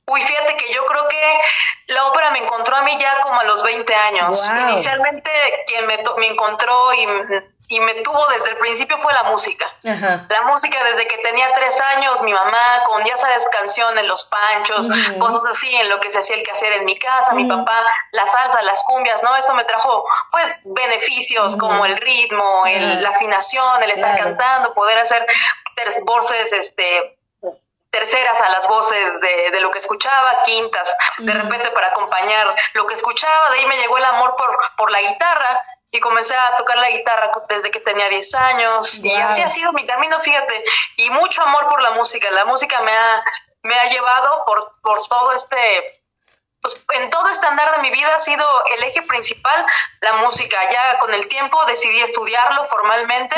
Uy, 0.09 0.21
fíjate 0.21 0.57
que 0.57 0.73
yo 0.73 0.85
creo 0.85 1.07
que 1.07 1.39
la 1.87 2.05
ópera 2.07 2.31
me 2.31 2.39
encontró 2.39 2.75
a 2.75 2.81
mí 2.81 2.95
ya 2.99 3.19
como 3.19 3.39
a 3.39 3.43
los 3.43 3.63
20 3.63 3.93
años. 3.93 4.49
Inicialmente 4.69 5.31
quien 5.67 5.85
me, 5.85 6.01
me 6.17 6.27
encontró 6.27 6.93
y, 6.93 7.07
y, 7.67 7.79
me 7.79 7.93
tuvo 7.95 8.25
desde 8.27 8.51
el 8.51 8.57
principio 8.57 8.97
fue 8.99 9.13
la 9.13 9.23
música. 9.25 9.65
La 9.83 10.43
música 10.47 10.83
desde 10.83 11.07
que 11.07 11.17
tenía 11.19 11.51
tres 11.53 11.79
años, 11.81 12.21
mi 12.21 12.33
mamá 12.33 12.83
con, 12.85 13.03
ya 13.03 13.17
sabes, 13.17 13.45
canciones, 13.51 14.05
los 14.05 14.25
panchos, 14.25 14.89
cosas 15.19 15.45
así, 15.45 15.73
en 15.75 15.89
lo 15.89 15.99
que 15.99 16.09
se 16.09 16.19
hacía 16.19 16.37
el 16.37 16.43
quehacer 16.43 16.73
en 16.73 16.85
mi 16.85 16.97
casa, 16.97 17.33
mi 17.33 17.45
papá, 17.45 17.85
la 18.11 18.25
salsa, 18.25 18.61
las 18.63 18.83
cumbias, 18.83 19.21
¿no? 19.23 19.35
Esto 19.35 19.53
me 19.53 19.63
trajo 19.63 20.05
pues 20.31 20.61
beneficios 20.65 21.55
como 21.55 21.85
el 21.85 21.97
ritmo, 21.97 22.65
el, 22.65 23.01
la 23.01 23.09
afinación, 23.09 23.83
el 23.83 23.91
estar 23.91 24.17
cantando, 24.17 24.73
poder 24.73 24.97
hacer 24.99 25.25
voces, 26.05 26.53
este 26.53 27.18
terceras 27.91 28.39
a 28.41 28.49
las 28.49 28.67
voces 28.67 29.19
de, 29.21 29.51
de, 29.51 29.59
lo 29.61 29.71
que 29.71 29.79
escuchaba, 29.79 30.41
quintas, 30.45 30.95
de 31.17 31.33
repente 31.33 31.71
para 31.71 31.87
acompañar 31.87 32.55
lo 32.73 32.85
que 32.85 32.93
escuchaba, 32.93 33.49
de 33.51 33.59
ahí 33.59 33.65
me 33.65 33.77
llegó 33.77 33.97
el 33.97 34.05
amor 34.05 34.35
por, 34.37 34.57
por 34.77 34.91
la 34.91 35.01
guitarra 35.01 35.63
y 35.91 35.99
comencé 35.99 36.35
a 36.35 36.55
tocar 36.55 36.77
la 36.77 36.89
guitarra 36.91 37.31
desde 37.47 37.71
que 37.71 37.79
tenía 37.79 38.07
10 38.09 38.35
años 38.35 38.99
y 39.03 39.11
así 39.15 39.41
ha 39.41 39.47
sido 39.47 39.73
mi 39.73 39.85
camino, 39.85 40.19
fíjate, 40.19 40.63
y 40.97 41.09
mucho 41.09 41.41
amor 41.41 41.67
por 41.67 41.81
la 41.81 41.91
música, 41.91 42.29
la 42.31 42.45
música 42.45 42.79
me 42.81 42.91
ha, 42.91 43.23
me 43.63 43.73
ha 43.73 43.89
llevado 43.89 44.43
por, 44.45 44.71
por 44.81 45.07
todo 45.07 45.31
este 45.33 45.98
pues 46.61 46.81
en 46.93 47.09
todo 47.09 47.27
este 47.29 47.47
andar 47.47 47.75
de 47.75 47.81
mi 47.81 47.89
vida 47.89 48.13
ha 48.15 48.19
sido 48.19 48.45
el 48.77 48.83
eje 48.83 49.01
principal 49.03 49.65
la 50.01 50.13
música. 50.13 50.57
Ya 50.71 50.97
con 50.99 51.13
el 51.13 51.27
tiempo 51.27 51.63
decidí 51.65 52.01
estudiarlo 52.01 52.65
formalmente 52.65 53.35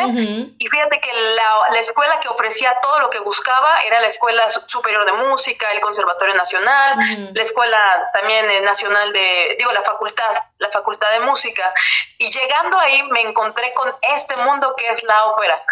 y 0.57 0.67
fíjate 0.67 0.99
que 0.99 1.12
la, 1.13 1.79
escuela 1.79 2.19
que 2.19 2.27
ofrecía 2.27 2.79
todo 2.81 2.99
lo 2.99 3.10
que 3.10 3.19
buscaba 3.19 3.79
era 3.86 3.99
la 3.99 4.07
Escuela 4.07 4.47
Superior 4.49 5.05
de 5.05 5.13
Música, 5.13 5.71
el 5.71 5.79
Conservatorio 5.79 6.36
Nacional, 6.36 6.95
la 7.34 7.41
Escuela 7.41 8.10
también 8.13 8.49
eh, 8.49 8.62
Nacional 8.62 9.12
de, 9.13 9.55
digo, 9.57 9.71
la 9.71 9.81
facultad, 9.81 10.31
la 10.60 10.69
Facultad 10.69 11.12
de 11.12 11.21
Música. 11.21 11.73
Y 12.19 12.29
llegando 12.31 12.79
ahí 12.79 13.01
me 13.03 13.21
encontré 13.21 13.73
con 13.73 13.91
este 14.13 14.36
mundo 14.38 14.75
que 14.75 14.89
es 14.91 15.03
la 15.03 15.25
ópera 15.25 15.63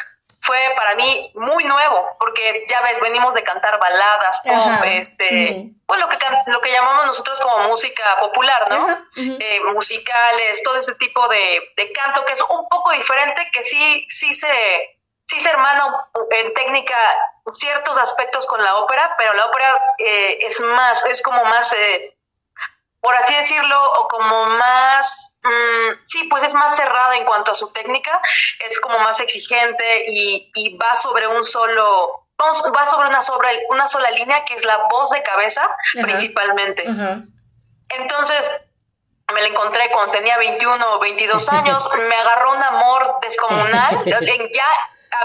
fue 0.41 0.57
para 0.75 0.95
mí 0.95 1.31
muy 1.35 1.63
nuevo, 1.65 2.05
porque 2.19 2.65
ya 2.67 2.81
ves, 2.81 3.01
venimos 3.01 3.33
de 3.33 3.43
cantar 3.43 3.79
baladas, 3.79 4.41
pop, 4.41 4.85
este, 4.85 5.71
pues 5.85 5.99
lo 5.99 6.07
que, 6.07 6.17
lo 6.47 6.61
que 6.61 6.71
llamamos 6.71 7.05
nosotros 7.05 7.39
como 7.41 7.67
música 7.67 8.03
popular, 8.19 8.65
¿no? 8.69 9.07
Eh, 9.17 9.59
musicales, 9.73 10.63
todo 10.63 10.77
ese 10.77 10.95
tipo 10.95 11.27
de, 11.27 11.73
de, 11.75 11.91
canto 11.91 12.23
que 12.25 12.33
es 12.33 12.41
un 12.41 12.67
poco 12.69 12.91
diferente, 12.91 13.49
que 13.51 13.63
sí, 13.63 14.05
sí 14.07 14.33
se, 14.33 14.47
sí 15.25 15.39
se 15.39 15.49
hermana 15.49 15.85
en 16.31 16.53
técnica 16.53 16.95
ciertos 17.51 17.97
aspectos 17.97 18.45
con 18.47 18.63
la 18.63 18.77
ópera, 18.77 19.15
pero 19.17 19.33
la 19.33 19.45
ópera 19.45 19.81
eh, 19.97 20.37
es 20.41 20.61
más, 20.61 21.03
es 21.05 21.21
como 21.21 21.43
más, 21.45 21.73
eh, 21.73 22.17
por 23.01 23.15
así 23.15 23.33
decirlo, 23.35 23.91
o 23.93 24.07
como 24.07 24.45
más 24.45 25.29
Mm, 25.41 26.03
sí, 26.03 26.27
pues 26.29 26.43
es 26.43 26.53
más 26.53 26.75
cerrada 26.75 27.15
en 27.15 27.23
cuanto 27.25 27.51
a 27.51 27.55
su 27.55 27.71
técnica, 27.71 28.21
es 28.59 28.79
como 28.79 28.99
más 28.99 29.21
exigente 29.21 30.03
y, 30.07 30.51
y 30.53 30.77
va 30.77 30.95
sobre 30.95 31.27
un 31.27 31.45
solo, 31.45 32.27
va 32.41 32.85
sobre 32.85 33.07
una, 33.07 33.21
sobre 33.21 33.65
una 33.69 33.87
sola 33.87 34.11
línea 34.11 34.43
que 34.43 34.55
es 34.55 34.65
la 34.65 34.77
voz 34.91 35.11
de 35.11 35.23
cabeza 35.23 35.63
principalmente. 36.01 36.83
Entonces, 37.89 38.63
me 39.33 39.41
la 39.41 39.47
encontré 39.47 39.89
cuando 39.91 40.11
tenía 40.11 40.37
21 40.37 40.93
o 40.93 40.99
22 40.99 41.49
años, 41.49 41.89
me 42.09 42.15
agarró 42.15 42.53
un 42.53 42.63
amor 42.63 43.19
descomunal, 43.21 44.03
ya 44.53 44.67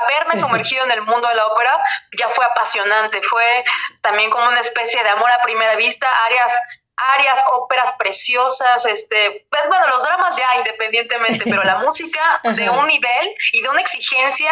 haberme 0.03 0.39
sumergido 0.39 0.85
en 0.85 0.93
el 0.93 1.03
mundo 1.03 1.29
de 1.29 1.35
la 1.35 1.47
ópera 1.47 1.77
ya 2.17 2.29
fue 2.29 2.45
apasionante, 2.45 3.21
fue 3.21 3.65
también 4.01 4.31
como 4.31 4.47
una 4.47 4.61
especie 4.61 5.03
de 5.03 5.11
amor 5.11 5.31
a 5.31 5.43
primera 5.43 5.75
vista, 5.75 6.09
áreas 6.27 6.57
áreas, 6.97 7.43
óperas 7.53 7.97
preciosas, 7.99 8.87
este, 8.87 9.47
pues, 9.51 9.63
bueno, 9.69 9.87
los 9.89 10.03
dramas 10.03 10.37
ya 10.37 10.57
independientemente, 10.59 11.45
pero 11.45 11.65
la 11.65 11.79
música 11.85 12.41
de 12.57 12.71
un 12.71 12.87
nivel 12.87 13.35
y 13.53 13.63
de 13.63 13.69
una 13.69 13.81
exigencia 13.81 14.51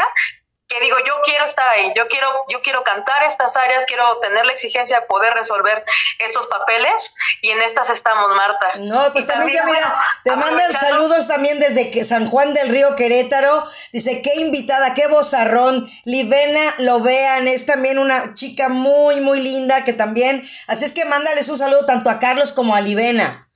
que 0.68 0.80
digo, 0.80 0.96
yo 1.06 1.20
quiero 1.24 1.44
estar 1.44 1.68
ahí, 1.68 1.92
yo 1.94 2.08
quiero, 2.08 2.28
yo 2.48 2.62
quiero 2.62 2.82
cantar 2.82 3.22
estas 3.24 3.56
áreas, 3.56 3.84
quiero 3.86 4.18
tener 4.20 4.46
la 4.46 4.52
exigencia 4.52 5.00
de 5.00 5.06
poder 5.06 5.34
resolver 5.34 5.84
estos 6.18 6.46
papeles 6.46 7.14
y 7.42 7.50
en 7.50 7.60
estas 7.60 7.90
estamos, 7.90 8.28
Marta. 8.30 8.72
No, 8.78 9.12
pues 9.12 9.26
también, 9.26 9.52
ya 9.52 9.64
mira, 9.64 9.94
te 10.24 10.34
mandan 10.34 10.72
saludos 10.72 11.28
también 11.28 11.60
desde 11.60 12.04
San 12.04 12.28
Juan 12.28 12.54
del 12.54 12.70
Río 12.70 12.96
Querétaro, 12.96 13.64
dice, 13.92 14.22
qué 14.22 14.34
invitada, 14.36 14.94
qué 14.94 15.08
vozarrón, 15.08 15.90
Livena 16.04 16.74
lo 16.78 17.00
vean, 17.00 17.48
es 17.48 17.66
también 17.66 17.98
una 17.98 18.34
chica 18.34 18.68
muy, 18.68 19.20
muy 19.20 19.40
linda 19.40 19.84
que 19.84 19.92
también, 19.92 20.48
así 20.68 20.84
es 20.84 20.92
que 20.92 21.04
mándales 21.04 21.48
un 21.48 21.58
saludo 21.58 21.84
tanto 21.86 22.08
a 22.08 22.18
Carlos 22.18 22.52
como 22.52 22.74
a 22.74 22.80
Livena. 22.80 23.46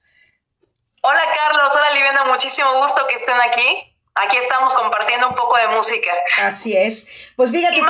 Hola 1.03 1.23
Carlos, 1.35 1.75
hola 1.75 1.91
Livena, 1.93 2.25
muchísimo 2.25 2.75
gusto 2.83 3.07
que 3.07 3.15
estén 3.15 3.41
aquí 3.41 3.96
aquí 4.17 4.37
estamos 4.37 4.75
compartiendo 4.75 5.29
un 5.29 5.35
poco 5.35 5.57
de 5.57 5.69
música. 5.69 6.13
Así 6.43 6.77
es. 6.77 7.33
Pues 7.37 7.51
fíjate 7.51 7.83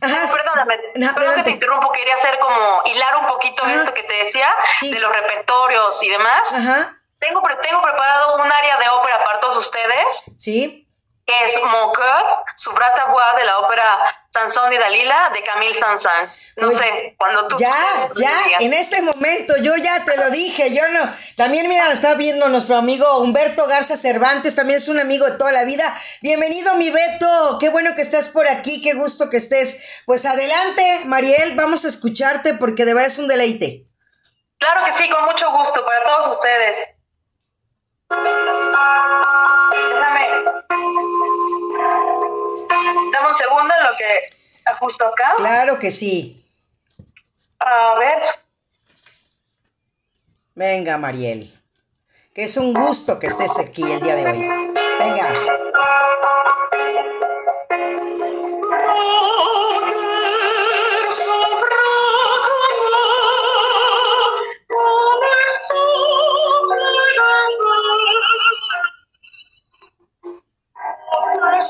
Perdóname, 0.00 0.78
perdón 1.14 1.34
que 1.36 1.42
te 1.42 1.50
interrumpo, 1.50 1.92
quería 1.92 2.14
hacer 2.14 2.38
como 2.38 2.82
hilar 2.86 3.16
un 3.20 3.26
poquito 3.26 3.64
esto 3.66 3.92
que 3.94 4.02
te 4.02 4.14
decía, 4.14 4.48
de 4.82 4.98
los 4.98 5.12
repertorios 5.12 6.02
y 6.02 6.08
demás. 6.08 6.52
Ajá. 6.52 6.96
Tengo, 7.18 7.42
tengo 7.62 7.82
preparado 7.82 8.36
un 8.36 8.50
área 8.50 8.78
de 8.78 8.88
ópera 8.88 9.22
para 9.24 9.40
todos 9.40 9.56
ustedes. 9.58 10.24
Sí 10.38 10.86
es 11.44 11.60
Mon 11.62 11.92
Coeur, 11.92 12.24
su 12.56 12.70
brata 12.72 13.06
voix 13.06 13.36
de 13.36 13.44
la 13.44 13.58
ópera 13.58 13.84
Sansón 14.28 14.72
y 14.72 14.78
Dalila 14.78 15.30
de 15.34 15.42
Camille 15.42 15.74
Saint-Saëns. 15.74 16.52
No 16.56 16.70
sé, 16.70 17.14
cuando 17.18 17.48
tú... 17.48 17.56
Ya, 17.58 18.10
ya, 18.14 18.58
en 18.60 18.72
este 18.72 19.02
momento, 19.02 19.56
yo 19.56 19.76
ya 19.76 20.04
te 20.04 20.16
lo 20.16 20.30
dije, 20.30 20.72
yo 20.72 20.88
no... 20.88 21.12
También, 21.36 21.68
mira, 21.68 21.90
está 21.90 22.14
viendo 22.14 22.48
nuestro 22.48 22.76
amigo 22.76 23.18
Humberto 23.18 23.66
Garza 23.66 23.96
Cervantes, 23.96 24.54
también 24.54 24.78
es 24.78 24.88
un 24.88 25.00
amigo 25.00 25.26
de 25.26 25.36
toda 25.36 25.52
la 25.52 25.64
vida. 25.64 25.96
Bienvenido, 26.22 26.74
mi 26.76 26.90
Beto, 26.90 27.58
qué 27.58 27.70
bueno 27.70 27.94
que 27.94 28.02
estás 28.02 28.28
por 28.28 28.48
aquí, 28.48 28.82
qué 28.82 28.94
gusto 28.94 29.30
que 29.30 29.38
estés. 29.38 30.02
Pues 30.06 30.24
adelante, 30.24 31.02
Mariel, 31.06 31.56
vamos 31.56 31.84
a 31.84 31.88
escucharte 31.88 32.54
porque 32.54 32.84
de 32.84 32.94
verdad 32.94 33.10
es 33.10 33.18
un 33.18 33.28
deleite. 33.28 33.84
Claro 34.58 34.84
que 34.84 34.92
sí, 34.92 35.08
con 35.10 35.24
mucho 35.24 35.50
gusto 35.50 35.84
para 35.84 36.04
todos 36.04 36.36
ustedes. 36.36 36.90
Dame 40.00 40.20
un 43.30 43.36
segundo 43.36 43.74
en 43.78 43.84
lo 43.84 43.96
que 43.96 44.36
ajusto 44.66 45.06
acá? 45.06 45.34
Claro 45.36 45.78
que 45.78 45.90
sí. 45.90 46.44
A 47.58 47.94
ver. 47.98 48.22
Venga, 50.54 50.98
Mariel. 50.98 51.56
Que 52.34 52.44
es 52.44 52.56
un 52.56 52.74
gusto 52.74 53.18
que 53.18 53.28
estés 53.28 53.58
aquí 53.58 53.82
el 53.82 54.00
día 54.00 54.16
de 54.16 54.26
hoy. 54.26 54.38
Venga. 54.98 55.60
Oh 71.62 71.66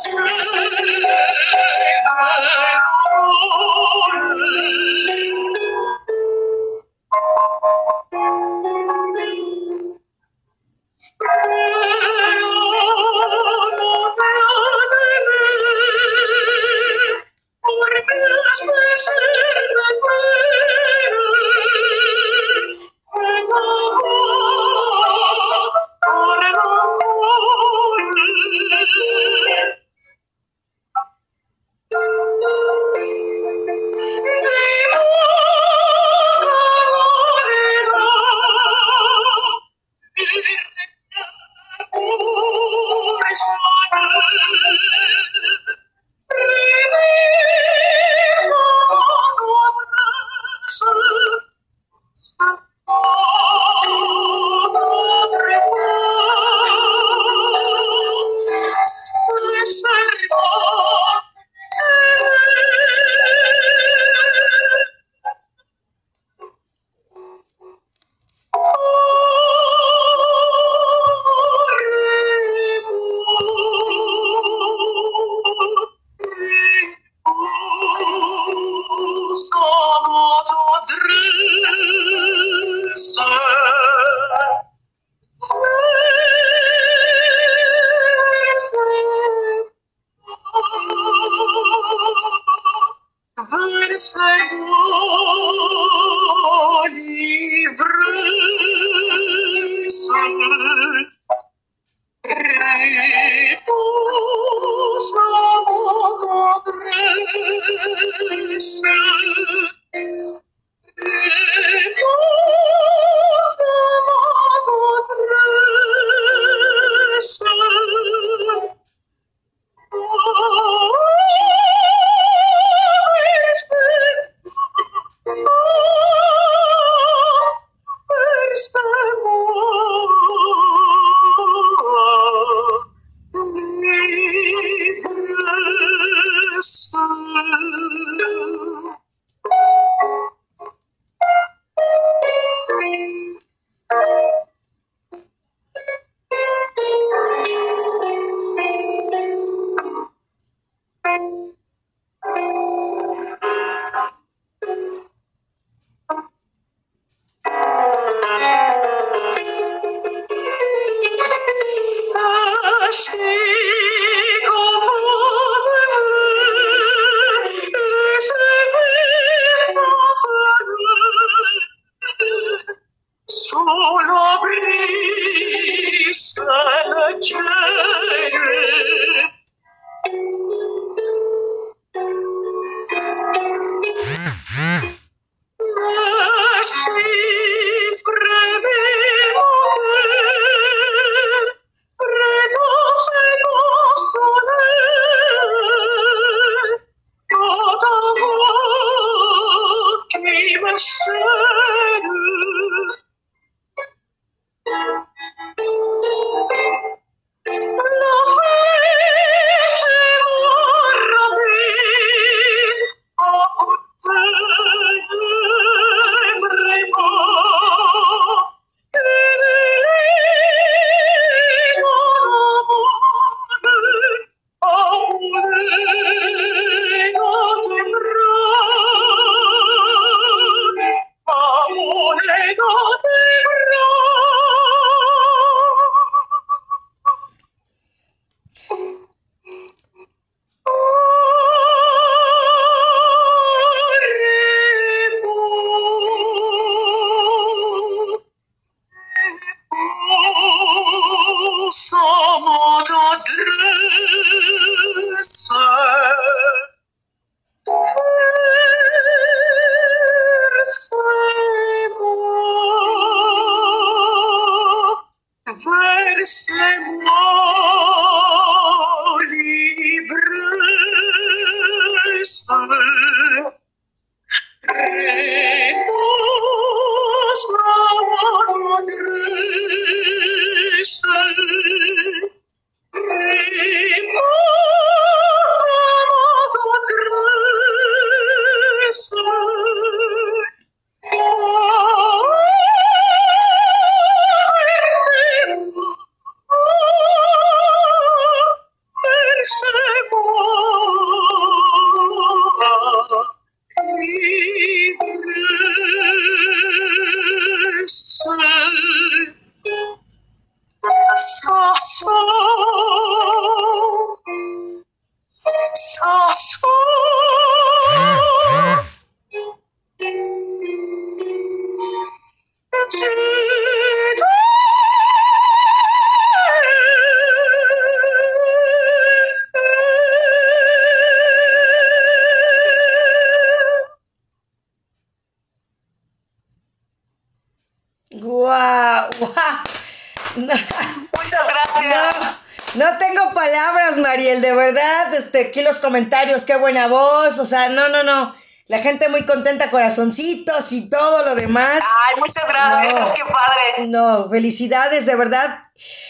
comentarios, 345.80 346.44
qué 346.44 346.56
buena 346.56 346.86
voz, 346.86 347.38
o 347.38 347.44
sea, 347.44 347.68
no, 347.68 347.88
no, 347.88 348.02
no. 348.02 348.34
La 348.66 348.78
gente 348.78 349.08
muy 349.08 349.26
contenta, 349.26 349.68
corazoncitos 349.68 350.70
y 350.70 350.88
todo 350.88 351.24
lo 351.24 351.34
demás. 351.34 351.80
Ay, 351.82 352.20
muchas 352.20 352.46
gracias, 352.46 353.12
qué 353.14 353.22
padre. 353.24 353.88
No, 353.88 354.30
felicidades, 354.30 355.06
de 355.06 355.16
verdad. 355.16 355.60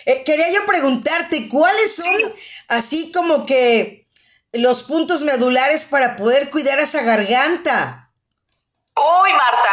Eh, 0.04 0.24
quería 0.24 0.50
yo 0.52 0.66
preguntarte, 0.66 1.48
¿cuáles 1.48 1.96
son 1.96 2.34
así 2.68 3.12
como 3.12 3.46
que 3.46 4.06
los 4.52 4.82
puntos 4.82 5.22
medulares 5.22 5.86
para 5.86 6.16
poder 6.16 6.50
cuidar 6.50 6.78
esa 6.80 7.02
garganta? 7.02 8.10
Uy, 8.96 9.32
Marta, 9.32 9.70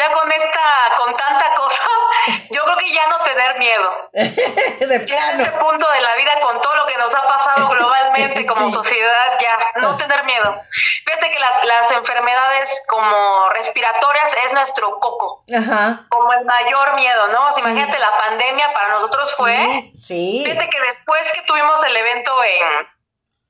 ya 0.00 0.12
con 0.12 0.32
esta, 0.32 0.94
con 0.96 1.14
tanta 1.14 1.54
cosa, 1.54 1.84
yo 2.50 2.64
creo 2.64 2.76
que 2.78 2.92
ya 2.92 3.06
no 3.08 3.22
tener 3.22 3.58
miedo. 3.58 4.10
de 4.12 5.00
plano. 5.00 5.34
En 5.34 5.40
este 5.40 5.58
punto 5.58 5.86
de 5.90 6.00
la 6.00 6.16
vida, 6.16 6.40
con 6.40 6.60
todo 6.60 6.74
lo 6.76 6.86
que 6.86 6.96
nos 6.96 7.14
ha 7.14 7.26
pasado 7.26 7.68
globalmente 7.68 8.46
como 8.50 8.70
sociedad, 8.70 9.38
ya 9.40 9.80
no 9.80 9.96
tener 9.96 10.24
miedo. 10.24 10.62
Fíjate 11.06 11.30
que 11.30 11.38
las, 11.38 11.64
las 11.64 11.90
enfermedades 11.90 12.82
como 12.88 13.48
respiratorias 13.50 14.36
es 14.46 14.52
nuestro 14.52 14.98
coco. 14.98 15.44
Ajá. 15.54 16.06
Como 16.08 16.32
el 16.32 16.44
mayor 16.44 16.94
miedo, 16.94 17.28
¿no? 17.28 17.58
Imagínate, 17.58 17.98
la 17.98 18.16
pandemia 18.16 18.72
para 18.72 18.88
nosotros 18.94 19.34
fue. 19.36 19.90
Sí. 19.94 20.44
Fíjate 20.46 20.70
que 20.70 20.80
después 20.80 21.30
que 21.32 21.42
tuvimos 21.42 21.82
el 21.84 21.96
evento 21.96 22.32
en 22.44 22.99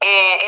eh, 0.01 0.39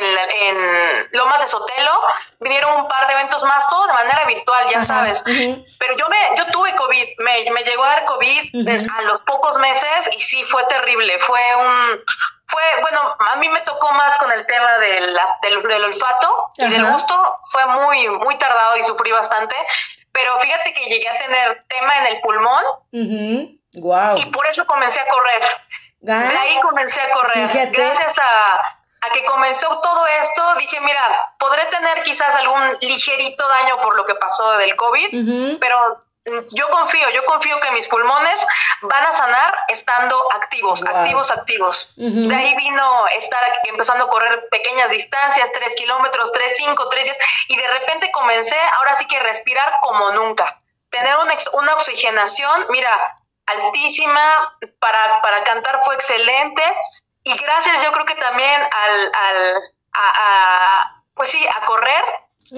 en, 0.48 1.08
Lomas 1.12 1.42
de 1.42 1.48
Sotelo, 1.48 2.00
vinieron 2.40 2.74
un 2.80 2.88
par 2.88 3.06
de 3.06 3.12
eventos 3.12 3.44
más, 3.44 3.66
todo 3.68 3.86
de 3.86 3.92
manera 3.92 4.24
virtual, 4.24 4.66
ya 4.70 4.82
sabes. 4.82 5.22
Pero 5.24 5.96
yo 5.96 6.08
me, 6.08 6.16
yo 6.36 6.46
tuve 6.46 6.74
COVID, 6.74 7.06
me, 7.18 7.50
me 7.50 7.62
llegó 7.62 7.84
a 7.84 7.88
dar 7.88 8.04
COVID 8.06 8.68
a 8.96 9.02
los 9.02 9.20
pocos 9.22 9.58
meses 9.58 10.10
y 10.16 10.20
sí 10.20 10.42
fue 10.44 10.64
terrible, 10.64 11.18
fue 11.18 11.40
un 11.56 12.02
fue, 12.52 12.62
bueno, 12.82 13.16
a 13.32 13.36
mí 13.36 13.48
me 13.48 13.60
tocó 13.62 13.92
más 13.94 14.18
con 14.18 14.30
el 14.30 14.46
tema 14.46 14.76
del, 14.76 15.18
del, 15.42 15.84
olfato 15.84 16.50
y 16.58 16.68
del 16.68 16.84
gusto, 16.84 17.38
fue 17.50 17.66
muy, 17.66 18.08
muy 18.08 18.36
tardado 18.36 18.76
y 18.76 18.82
sufrí 18.82 19.10
bastante, 19.10 19.56
pero 20.12 20.38
fíjate 20.40 20.74
que 20.74 20.84
llegué 20.84 21.08
a 21.08 21.16
tener 21.16 21.64
tema 21.68 21.98
en 22.00 22.06
el 22.14 22.20
pulmón 22.20 22.62
wow. 23.76 24.18
y 24.18 24.26
por 24.26 24.46
eso 24.48 24.66
comencé 24.66 25.00
a 25.00 25.06
correr. 25.06 25.42
De 26.00 26.12
ahí 26.12 26.58
comencé 26.60 27.00
a 27.00 27.10
correr. 27.10 27.70
Gracias 27.70 28.18
a, 28.18 28.81
a 29.02 29.10
que 29.10 29.24
comenzó 29.24 29.80
todo 29.80 30.06
esto, 30.06 30.54
dije, 30.56 30.80
mira, 30.80 31.34
podré 31.38 31.66
tener 31.66 32.02
quizás 32.02 32.34
algún 32.36 32.78
ligerito 32.80 33.46
daño 33.48 33.80
por 33.80 33.96
lo 33.96 34.06
que 34.06 34.14
pasó 34.14 34.56
del 34.58 34.76
COVID, 34.76 35.58
pero 35.58 36.02
yo 36.50 36.70
confío, 36.70 37.10
yo 37.10 37.24
confío 37.24 37.58
que 37.58 37.72
mis 37.72 37.88
pulmones 37.88 38.46
van 38.82 39.04
a 39.04 39.12
sanar 39.12 39.58
estando 39.68 40.16
activos, 40.34 40.84
activos, 40.84 41.32
activos. 41.32 41.94
De 41.96 42.34
ahí 42.34 42.54
vino 42.54 43.06
estar 43.16 43.42
aquí, 43.42 43.70
empezando 43.70 44.04
a 44.04 44.08
correr 44.08 44.48
pequeñas 44.50 44.90
distancias, 44.90 45.50
tres 45.52 45.74
kilómetros, 45.74 46.30
tres, 46.30 46.56
cinco, 46.56 46.88
tres 46.88 47.04
días, 47.04 47.16
y 47.48 47.56
de 47.56 47.66
repente 47.66 48.12
comencé, 48.12 48.56
ahora 48.78 48.94
sí 48.94 49.04
que 49.06 49.18
respirar 49.18 49.74
como 49.82 50.12
nunca. 50.12 50.60
Tener 50.90 51.16
una, 51.16 51.34
una 51.54 51.74
oxigenación, 51.74 52.66
mira, 52.70 53.18
altísima, 53.46 54.56
para, 54.78 55.22
para 55.22 55.42
cantar 55.42 55.80
fue 55.84 55.96
excelente, 55.96 56.62
y 57.24 57.36
gracias 57.36 57.82
yo 57.82 57.92
creo 57.92 58.06
que 58.06 58.14
también 58.16 58.60
al, 58.60 59.12
al 59.14 59.62
a, 59.94 61.02
pues 61.14 61.30
sí, 61.30 61.46
a 61.54 61.64
correr, 61.64 62.04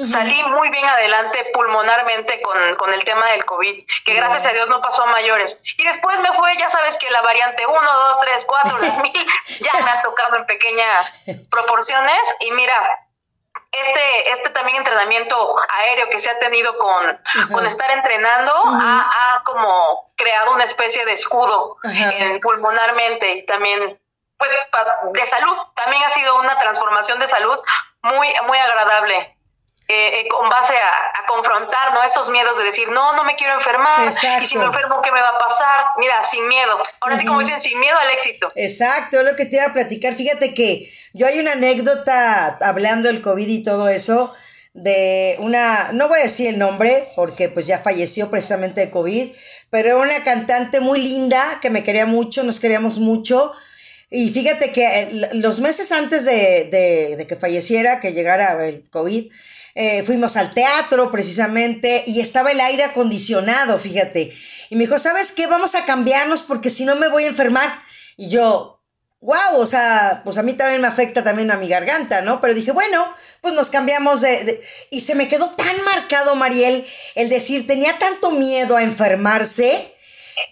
salí 0.03 0.43
muy 0.45 0.71
bien 0.71 0.85
adelante 0.87 1.51
pulmonarmente 1.53 2.41
con, 2.43 2.75
con, 2.77 2.93
el 2.93 3.05
tema 3.05 3.27
del 3.31 3.45
COVID, 3.45 3.87
que 4.05 4.15
gracias 4.15 4.47
a 4.47 4.53
Dios 4.53 4.69
no 4.69 4.81
pasó 4.81 5.03
a 5.05 5.07
mayores. 5.07 5.61
Y 5.77 5.85
después 5.85 6.19
me 6.21 6.33
fue, 6.33 6.57
ya 6.57 6.69
sabes 6.69 6.97
que 6.97 7.11
la 7.11 7.23
variante 7.23 7.67
1, 7.67 7.81
2, 7.81 8.19
3, 8.21 8.45
4, 8.47 8.79
las 8.79 8.99
mil, 8.99 9.27
ya 9.61 9.73
me 9.85 9.91
han 9.91 10.03
tocado 10.03 10.37
en 10.37 10.47
pequeñas 10.47 11.21
proporciones. 11.51 12.21
Y 12.41 12.51
mira, 12.53 12.75
este, 13.71 14.31
este 14.31 14.51
también 14.51 14.79
entrenamiento 14.79 15.53
aéreo 15.73 16.09
que 16.09 16.21
se 16.21 16.31
ha 16.31 16.39
tenido 16.39 16.77
con, 16.79 17.21
con 17.53 17.67
estar 17.67 17.91
entrenando 17.91 18.53
ha, 18.53 19.11
ha, 19.11 19.43
como 19.45 20.13
creado 20.17 20.55
una 20.55 20.65
especie 20.65 21.05
de 21.05 21.13
escudo 21.13 21.79
en, 21.83 22.39
pulmonarmente 22.41 23.33
y 23.33 23.47
también 23.47 23.99
pues 24.39 24.51
de 25.13 25.27
salud. 25.27 25.57
También 25.75 26.03
ha 26.03 26.11
sido 26.11 26.39
una 26.41 26.59
transformación 26.59 27.19
de 27.19 27.29
salud 27.29 27.59
muy, 28.03 28.29
muy 28.47 28.59
agradable. 28.59 29.35
Eh, 29.87 30.21
eh, 30.21 30.29
con 30.29 30.49
base 30.49 30.73
a, 30.75 31.27
confrontar 31.27 31.93
¿no? 31.93 32.03
estos 32.03 32.31
miedos 32.31 32.57
de 32.57 32.65
decir, 32.65 32.89
no, 32.91 33.13
no 33.15 33.25
me 33.25 33.35
quiero 33.35 33.55
enfermar, 33.55 34.09
y 34.09 34.47
si 34.47 34.57
me 34.57 34.65
enfermo, 34.65 35.03
¿qué 35.03 35.13
me 35.13 35.21
va 35.21 35.29
a 35.29 35.39
pasar? 35.39 35.85
Mira, 35.99 36.23
sin 36.23 36.47
miedo. 36.49 36.81
Ahora 37.01 37.19
sí, 37.19 37.27
como 37.27 37.41
dicen, 37.41 37.61
sin 37.61 37.79
miedo 37.81 37.99
al 37.99 38.11
éxito. 38.11 38.51
Exacto, 38.55 39.19
es 39.19 39.25
lo 39.25 39.37
que 39.37 39.45
te 39.45 39.57
iba 39.57 39.67
a 39.67 39.73
platicar. 39.73 40.15
Fíjate 40.15 40.55
que 40.55 40.91
yo 41.13 41.27
hay 41.27 41.39
una 41.39 41.53
anécdota 41.53 42.57
hablando 42.63 43.09
del 43.09 43.21
COVID 43.21 43.47
y 43.47 43.63
todo 43.63 43.89
eso, 43.89 44.33
de 44.73 45.37
una, 45.41 45.91
no 45.93 46.09
voy 46.09 46.21
a 46.21 46.25
decir 46.25 46.49
el 46.49 46.59
nombre, 46.59 47.13
porque 47.15 47.51
pues 47.51 47.67
ya 47.67 47.79
falleció 47.79 48.31
precisamente 48.31 48.81
de 48.81 48.91
COVID, 48.91 49.35
pero 49.71 49.89
era 49.89 49.97
una 49.97 50.25
cantante 50.25 50.81
muy 50.81 51.01
linda 51.01 51.59
que 51.61 51.69
me 51.71 51.83
quería 51.83 52.07
mucho, 52.07 52.43
nos 52.43 52.59
queríamos 52.59 52.99
mucho 52.99 53.53
y 54.15 54.31
fíjate 54.31 54.71
que 54.71 54.85
eh, 54.85 55.31
los 55.33 55.59
meses 55.59 55.91
antes 55.91 56.25
de, 56.25 57.27
que 57.29 57.35
falleciera, 57.35 57.99
que 57.99 58.13
llegara 58.13 58.65
el 58.65 58.89
COVID, 58.89 59.29
eh, 59.75 60.05
fuimos 60.05 60.37
al 60.37 60.55
teatro 60.55 61.11
precisamente 61.11 62.05
y 62.07 62.21
estaba 62.21 62.53
el 62.53 62.61
aire 62.61 62.85
acondicionado, 62.85 63.77
fíjate. 63.77 64.33
Y 64.71 64.77
me 64.77 64.85
dijo, 64.85 65.01
¿sabes 65.01 65.33
qué? 65.33 65.49
Vamos 65.49 65.75
a 65.75 65.85
cambiarnos 65.85 66.43
porque 66.43 66.71
si 66.71 66.85
no 66.85 66.95
me 66.95 67.09
voy 67.09 67.25
a 67.25 67.27
enfermar. 67.27 67.77
Y 68.17 68.29
yo, 68.29 68.81
wow, 69.21 69.57
o 69.57 69.67
sea, 69.67 70.23
pues 70.25 70.39
a 70.39 70.45
mí 70.45 70.53
también 70.53 70.81
me 70.81 70.87
afecta 70.87 71.25
también 71.25 71.51
a 71.51 71.57
mi 71.57 71.67
garganta, 71.67 72.21
¿no? 72.21 72.41
Pero 72.41 72.55
dije, 72.55 72.71
bueno, 72.71 73.05
pues 73.41 73.53
nos 73.55 73.69
cambiamos 73.69 74.21
de, 74.21 74.63
Y 74.91 75.01
se 75.01 75.17
me 75.17 75.27
quedó 75.27 75.51
tan 75.51 75.83
marcado, 75.83 76.37
Mariel, 76.37 76.87
el 77.17 77.29
decir, 77.31 77.67
tenía 77.67 77.99
tanto 77.99 78.31
miedo 78.31 78.77
a 78.77 78.85
enfermarse 78.85 79.94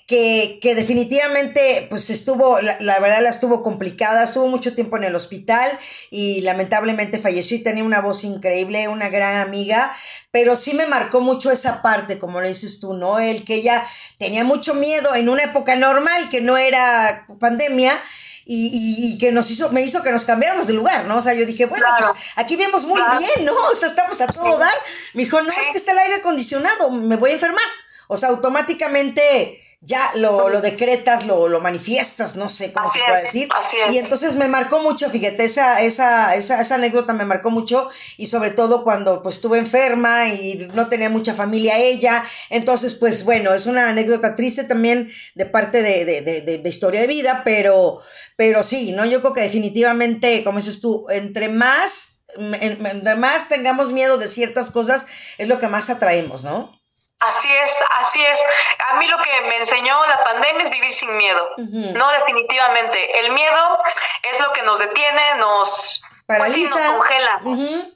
que, 0.06 0.58
que 0.60 0.74
definitivamente 0.74 1.86
pues 1.88 2.10
estuvo, 2.10 2.60
la, 2.60 2.98
verdad 3.00 3.22
la 3.22 3.30
estuvo 3.30 3.62
complicada, 3.62 4.24
estuvo 4.24 4.46
mucho 4.48 4.74
tiempo 4.74 4.96
en 4.96 5.04
el 5.04 5.14
hospital 5.14 5.70
y 6.10 6.42
lamentablemente 6.42 7.18
falleció 7.18 7.56
y 7.56 7.62
tenía 7.62 7.84
una 7.84 8.00
voz 8.00 8.24
increíble, 8.24 8.88
una 8.88 9.08
gran 9.08 9.38
amiga, 9.38 9.94
pero 10.30 10.56
sí 10.56 10.74
me 10.74 10.86
marcó 10.86 11.20
mucho 11.20 11.50
esa 11.50 11.82
parte, 11.82 12.18
como 12.18 12.40
lo 12.40 12.48
dices 12.48 12.80
tú, 12.80 12.94
¿no? 12.94 13.18
El 13.18 13.44
que 13.44 13.54
ella 13.54 13.86
tenía 14.18 14.44
mucho 14.44 14.74
miedo 14.74 15.14
en 15.14 15.28
una 15.28 15.44
época 15.44 15.76
normal, 15.76 16.28
que 16.30 16.40
no 16.40 16.56
era 16.56 17.26
pandemia, 17.38 18.00
y, 18.44 19.14
y, 19.14 19.18
que 19.18 19.30
nos 19.30 19.50
hizo, 19.52 19.70
me 19.70 19.82
hizo 19.82 20.02
que 20.02 20.10
nos 20.10 20.24
cambiáramos 20.24 20.66
de 20.66 20.72
lugar, 20.72 21.04
¿no? 21.04 21.18
O 21.18 21.20
sea, 21.20 21.32
yo 21.32 21.46
dije, 21.46 21.66
bueno, 21.66 21.86
pues 21.96 22.10
aquí 22.34 22.56
vemos 22.56 22.86
muy 22.86 23.00
bien, 23.18 23.46
¿no? 23.46 23.54
O 23.54 23.74
sea, 23.74 23.88
estamos 23.88 24.20
a 24.20 24.26
todo 24.26 24.58
dar. 24.58 24.74
Me 25.14 25.22
dijo, 25.22 25.40
no, 25.40 25.48
es 25.48 25.68
que 25.70 25.78
está 25.78 25.92
el 25.92 25.98
aire 25.98 26.16
acondicionado, 26.16 26.90
me 26.90 27.14
voy 27.16 27.30
a 27.30 27.34
enfermar. 27.34 27.64
O 28.08 28.16
sea, 28.16 28.30
automáticamente 28.30 29.58
ya 29.84 30.12
lo, 30.14 30.48
lo 30.48 30.60
decretas, 30.60 31.26
lo, 31.26 31.48
lo, 31.48 31.60
manifiestas, 31.60 32.36
no 32.36 32.48
sé 32.48 32.72
cómo 32.72 32.86
se 32.86 33.00
puede 33.00 33.20
decir. 33.20 33.48
Y 33.90 33.98
entonces 33.98 34.36
me 34.36 34.46
marcó 34.46 34.80
mucho, 34.80 35.10
fíjate, 35.10 35.44
esa, 35.44 35.82
esa, 35.82 36.36
esa, 36.36 36.60
esa, 36.60 36.76
anécdota 36.76 37.12
me 37.12 37.24
marcó 37.24 37.50
mucho 37.50 37.90
y 38.16 38.28
sobre 38.28 38.52
todo 38.52 38.84
cuando 38.84 39.22
pues 39.24 39.36
estuve 39.36 39.58
enferma 39.58 40.28
y 40.28 40.68
no 40.74 40.86
tenía 40.86 41.10
mucha 41.10 41.34
familia 41.34 41.78
ella. 41.78 42.24
Entonces, 42.48 42.94
pues 42.94 43.24
bueno, 43.24 43.52
es 43.52 43.66
una 43.66 43.88
anécdota 43.88 44.36
triste 44.36 44.62
también 44.62 45.10
de 45.34 45.46
parte 45.46 45.82
de, 45.82 46.04
de, 46.04 46.22
de, 46.22 46.58
de 46.58 46.68
historia 46.68 47.00
de 47.00 47.08
vida, 47.08 47.42
pero, 47.44 48.00
pero 48.36 48.62
sí, 48.62 48.92
¿no? 48.92 49.04
Yo 49.04 49.20
creo 49.20 49.32
que 49.32 49.42
definitivamente, 49.42 50.44
como 50.44 50.58
dices 50.58 50.80
tú, 50.80 51.06
entre 51.10 51.48
más, 51.48 52.24
entre 52.38 53.16
más 53.16 53.48
tengamos 53.48 53.92
miedo 53.92 54.16
de 54.16 54.28
ciertas 54.28 54.70
cosas, 54.70 55.06
es 55.38 55.48
lo 55.48 55.58
que 55.58 55.66
más 55.66 55.90
atraemos, 55.90 56.44
¿no? 56.44 56.81
Así 57.26 57.52
es, 57.52 57.84
así 57.98 58.24
es. 58.24 58.42
A 58.90 58.94
mí 58.94 59.06
lo 59.06 59.18
que 59.18 59.40
me 59.42 59.56
enseñó 59.58 60.06
la 60.06 60.20
pandemia 60.20 60.64
es 60.64 60.70
vivir 60.70 60.92
sin 60.92 61.16
miedo. 61.16 61.50
No, 61.56 62.10
definitivamente. 62.10 63.20
El 63.20 63.32
miedo 63.32 63.82
es 64.22 64.40
lo 64.40 64.52
que 64.52 64.62
nos 64.62 64.78
detiene, 64.80 65.36
nos 65.36 66.02
pues 66.26 66.38
paraliza, 66.38 66.80
nos 66.80 66.92
congela. 66.92 67.40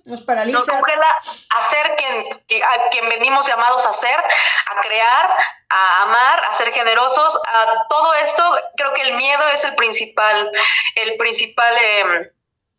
Nos 0.05 0.23
paraliza. 0.23 0.59
Nos 0.59 0.69
congela 0.69 1.07
a 1.57 1.61
ser 1.61 1.97
quien, 1.97 2.63
a 2.63 2.89
quien 2.91 3.09
venimos 3.09 3.47
llamados 3.47 3.87
a 3.87 3.93
ser, 3.93 4.19
a 4.19 4.81
crear, 4.81 5.37
a 5.69 6.03
amar, 6.03 6.43
a 6.49 6.53
ser 6.53 6.73
generosos. 6.73 7.41
A 7.47 7.87
todo 7.89 8.15
esto, 8.15 8.43
creo 8.77 8.93
que 8.93 9.03
el 9.03 9.17
miedo 9.17 9.49
es 9.49 9.65
el 9.65 9.75
principal, 9.75 10.51
el 10.95 11.17
principal. 11.17 11.75
Eh, 11.79 12.33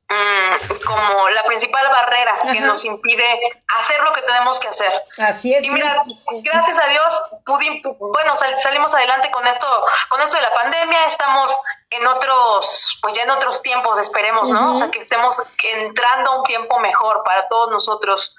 Mm, 0.09 0.83
como 0.85 1.29
la 1.29 1.43
principal 1.43 1.85
barrera 1.89 2.33
que 2.49 2.61
nos 2.61 2.85
impide 2.85 3.25
hacer 3.77 4.01
lo 4.03 4.13
que 4.13 4.21
tenemos 4.21 4.57
que 4.57 4.69
hacer. 4.69 5.03
Así 5.17 5.53
es. 5.53 5.65
Y 5.65 5.69
mira, 5.69 6.01
gracias 6.43 6.79
a 6.79 6.87
Dios, 6.87 7.23
bueno, 7.99 8.37
salimos 8.55 8.93
adelante 8.95 9.29
con 9.31 9.45
esto, 9.45 9.67
con 10.07 10.21
esto 10.21 10.37
de 10.37 10.43
la 10.43 10.53
pandemia, 10.53 11.05
estamos 11.07 11.57
en 11.89 12.07
otros, 12.07 12.99
pues 13.01 13.15
ya 13.15 13.23
en 13.23 13.31
otros 13.31 13.61
tiempos, 13.61 13.99
esperemos, 13.99 14.49
¿no? 14.49 14.71
O 14.71 14.75
sea, 14.75 14.89
que 14.89 14.99
estemos 14.99 15.43
entrando 15.61 16.31
a 16.31 16.37
un 16.37 16.43
tiempo 16.43 16.79
mejor 16.79 17.23
para 17.25 17.45
todos 17.49 17.69
nosotros. 17.69 18.37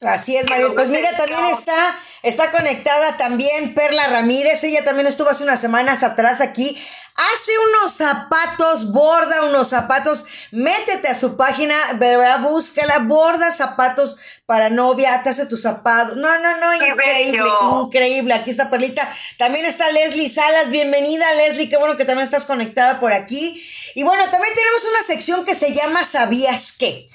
Así 0.00 0.36
es, 0.36 0.48
Mario. 0.48 0.70
Pues 0.74 0.88
mira, 0.88 1.16
también 1.16 1.44
está, 1.46 1.98
está 2.22 2.50
conectada 2.50 3.16
también 3.16 3.74
Perla 3.74 4.08
Ramírez. 4.08 4.62
Ella 4.64 4.84
también 4.84 5.06
estuvo 5.06 5.30
hace 5.30 5.44
unas 5.44 5.60
semanas 5.60 6.02
atrás 6.02 6.40
aquí 6.40 6.78
Hace 7.16 7.52
unos 7.68 7.92
zapatos, 7.92 8.90
borda 8.90 9.44
unos 9.44 9.68
zapatos, 9.68 10.26
métete 10.50 11.06
a 11.06 11.14
su 11.14 11.36
página, 11.36 11.76
¿verdad? 11.94 12.40
búscala, 12.40 12.98
borda 12.98 13.52
zapatos 13.52 14.18
para 14.46 14.68
novia, 14.68 15.22
te 15.22 15.30
hace 15.30 15.46
tus 15.46 15.62
zapatos. 15.62 16.16
No, 16.16 16.38
no, 16.40 16.56
no, 16.56 16.74
increíble, 16.74 17.48
increíble. 17.84 18.34
Aquí 18.34 18.50
está 18.50 18.68
Perlita. 18.68 19.08
También 19.38 19.64
está 19.64 19.88
Leslie 19.92 20.28
Salas, 20.28 20.70
bienvenida 20.70 21.32
Leslie, 21.34 21.68
qué 21.68 21.76
bueno 21.76 21.96
que 21.96 22.04
también 22.04 22.24
estás 22.24 22.46
conectada 22.46 22.98
por 22.98 23.12
aquí. 23.12 23.64
Y 23.94 24.02
bueno, 24.02 24.24
también 24.28 24.52
tenemos 24.52 24.84
una 24.84 25.02
sección 25.02 25.44
que 25.44 25.54
se 25.54 25.72
llama 25.72 26.02
¿Sabías 26.02 26.72
qué? 26.72 27.06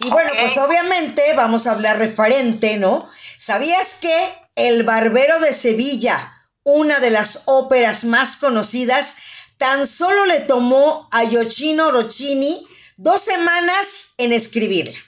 Y 0.00 0.10
bueno, 0.10 0.30
pues 0.38 0.56
obviamente 0.58 1.22
vamos 1.34 1.66
a 1.66 1.72
hablar 1.72 1.98
referente, 1.98 2.76
¿no? 2.76 3.10
¿Sabías 3.36 3.94
que 4.00 4.34
El 4.54 4.84
Barbero 4.84 5.40
de 5.40 5.52
Sevilla, 5.52 6.34
una 6.62 7.00
de 7.00 7.10
las 7.10 7.42
óperas 7.46 8.04
más 8.04 8.36
conocidas, 8.36 9.16
tan 9.56 9.86
solo 9.86 10.24
le 10.26 10.40
tomó 10.40 11.08
a 11.10 11.24
Yoshino 11.24 11.90
Rochini 11.90 12.66
dos 12.96 13.22
semanas 13.22 14.14
en 14.18 14.32
escribirla. 14.32 14.98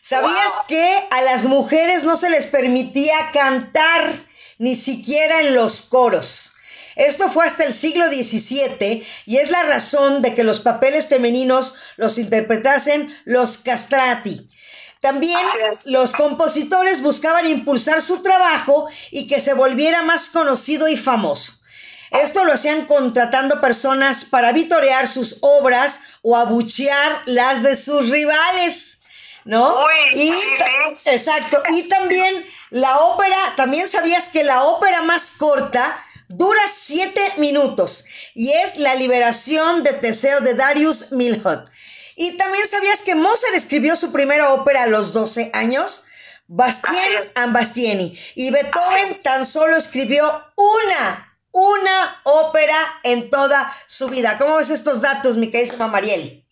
¿Sabías 0.00 0.52
que 0.66 1.08
a 1.10 1.22
las 1.22 1.46
mujeres 1.46 2.02
no 2.02 2.16
se 2.16 2.28
les 2.28 2.46
permitía 2.46 3.30
cantar 3.32 4.26
ni 4.58 4.74
siquiera 4.74 5.42
en 5.42 5.54
los 5.54 5.82
coros? 5.82 6.51
Esto 6.96 7.28
fue 7.28 7.46
hasta 7.46 7.64
el 7.64 7.74
siglo 7.74 8.06
XVII 8.08 9.06
y 9.26 9.36
es 9.38 9.50
la 9.50 9.62
razón 9.64 10.22
de 10.22 10.34
que 10.34 10.44
los 10.44 10.60
papeles 10.60 11.06
femeninos 11.06 11.76
los 11.96 12.18
interpretasen 12.18 13.14
los 13.24 13.58
castrati. 13.58 14.48
También 15.00 15.40
los 15.84 16.12
compositores 16.12 17.02
buscaban 17.02 17.46
impulsar 17.46 18.00
su 18.00 18.22
trabajo 18.22 18.88
y 19.10 19.26
que 19.26 19.40
se 19.40 19.54
volviera 19.54 20.02
más 20.02 20.28
conocido 20.28 20.86
y 20.86 20.96
famoso. 20.96 21.54
Esto 22.12 22.44
lo 22.44 22.52
hacían 22.52 22.86
contratando 22.86 23.60
personas 23.60 24.24
para 24.24 24.52
vitorear 24.52 25.08
sus 25.08 25.38
obras 25.40 26.00
o 26.20 26.36
abuchear 26.36 27.22
las 27.26 27.62
de 27.62 27.74
sus 27.74 28.10
rivales. 28.10 28.98
¿no? 29.44 29.76
y, 30.12 30.28
sí, 30.28 30.48
sí. 30.56 30.64
Exacto. 31.06 31.62
Y 31.70 31.88
también 31.88 32.46
la 32.70 32.98
ópera, 33.00 33.36
también 33.56 33.88
sabías 33.88 34.28
que 34.28 34.44
la 34.44 34.62
ópera 34.64 35.02
más 35.02 35.32
corta 35.32 36.04
dura 36.36 36.60
siete 36.66 37.20
minutos 37.38 38.04
y 38.34 38.52
es 38.52 38.76
la 38.76 38.94
liberación 38.94 39.82
de 39.82 39.92
Teseo 39.92 40.40
de 40.40 40.54
Darius 40.54 41.12
Milhaud. 41.12 41.68
Y 42.16 42.36
también 42.36 42.66
sabías 42.68 43.02
que 43.02 43.14
Mozart 43.14 43.54
escribió 43.54 43.96
su 43.96 44.12
primera 44.12 44.52
ópera 44.52 44.84
a 44.84 44.86
los 44.86 45.12
12 45.12 45.50
años, 45.54 46.04
Bastien 46.46 47.32
and 47.34 47.54
Bastieni, 47.54 48.18
y 48.34 48.50
Beethoven 48.50 49.14
tan 49.22 49.46
solo 49.46 49.76
escribió 49.76 50.26
una, 50.56 51.38
una 51.52 52.20
ópera 52.24 52.76
en 53.02 53.30
toda 53.30 53.72
su 53.86 54.08
vida. 54.08 54.36
¿Cómo 54.38 54.56
ves 54.56 54.70
estos 54.70 55.00
datos, 55.00 55.36
mi 55.36 55.50
querida 55.50 55.86
Mariel? 55.88 56.44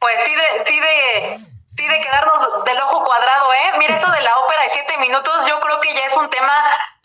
Pues 0.00 0.14
sí, 0.24 0.32
de, 0.34 0.64
sí 0.66 0.80
de 0.80 1.53
Sí, 1.76 1.86
de 1.88 2.00
quedarnos 2.00 2.64
del 2.64 2.78
ojo 2.78 3.02
cuadrado, 3.02 3.52
¿eh? 3.52 3.78
Mira, 3.78 3.96
esto 3.96 4.10
de 4.10 4.20
la 4.22 4.38
ópera 4.38 4.62
de 4.62 4.70
siete 4.70 4.96
minutos, 4.98 5.32
yo 5.48 5.58
creo 5.60 5.80
que 5.80 5.92
ya 5.92 6.06
es 6.06 6.16
un 6.16 6.30
tema 6.30 6.52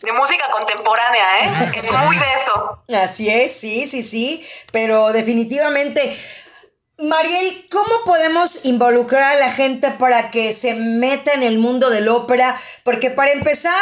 de 0.00 0.12
música 0.12 0.48
contemporánea, 0.50 1.44
¿eh? 1.44 1.72
Es 1.74 1.92
muy 1.92 2.16
de 2.16 2.34
eso. 2.34 2.84
Así 2.94 3.28
es, 3.28 3.58
sí, 3.58 3.86
sí, 3.86 4.02
sí, 4.02 4.46
pero 4.72 5.12
definitivamente. 5.12 6.16
Mariel, 6.98 7.66
¿cómo 7.70 8.04
podemos 8.04 8.64
involucrar 8.64 9.32
a 9.32 9.40
la 9.40 9.50
gente 9.50 9.90
para 9.92 10.30
que 10.30 10.52
se 10.52 10.74
meta 10.74 11.32
en 11.32 11.42
el 11.42 11.58
mundo 11.58 11.90
del 11.90 12.08
ópera? 12.08 12.56
Porque 12.84 13.10
para 13.10 13.32
empezar, 13.32 13.74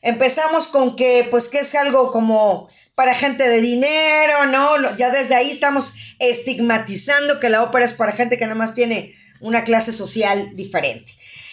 empezamos 0.00 0.68
con 0.68 0.96
que, 0.96 1.28
pues, 1.30 1.48
que 1.48 1.58
es 1.60 1.74
algo 1.74 2.10
como 2.10 2.68
para 2.94 3.14
gente 3.14 3.48
de 3.48 3.60
dinero, 3.60 4.46
¿no? 4.46 4.96
Ya 4.96 5.10
desde 5.10 5.34
ahí 5.34 5.50
estamos 5.50 5.94
estigmatizando 6.18 7.40
que 7.40 7.50
la 7.50 7.62
ópera 7.62 7.84
es 7.84 7.92
para 7.92 8.12
gente 8.12 8.36
que 8.36 8.44
nada 8.44 8.56
más 8.56 8.74
tiene 8.74 9.14
una 9.42 9.64
clase 9.64 9.92
social 9.92 10.54
diferente. 10.54 11.12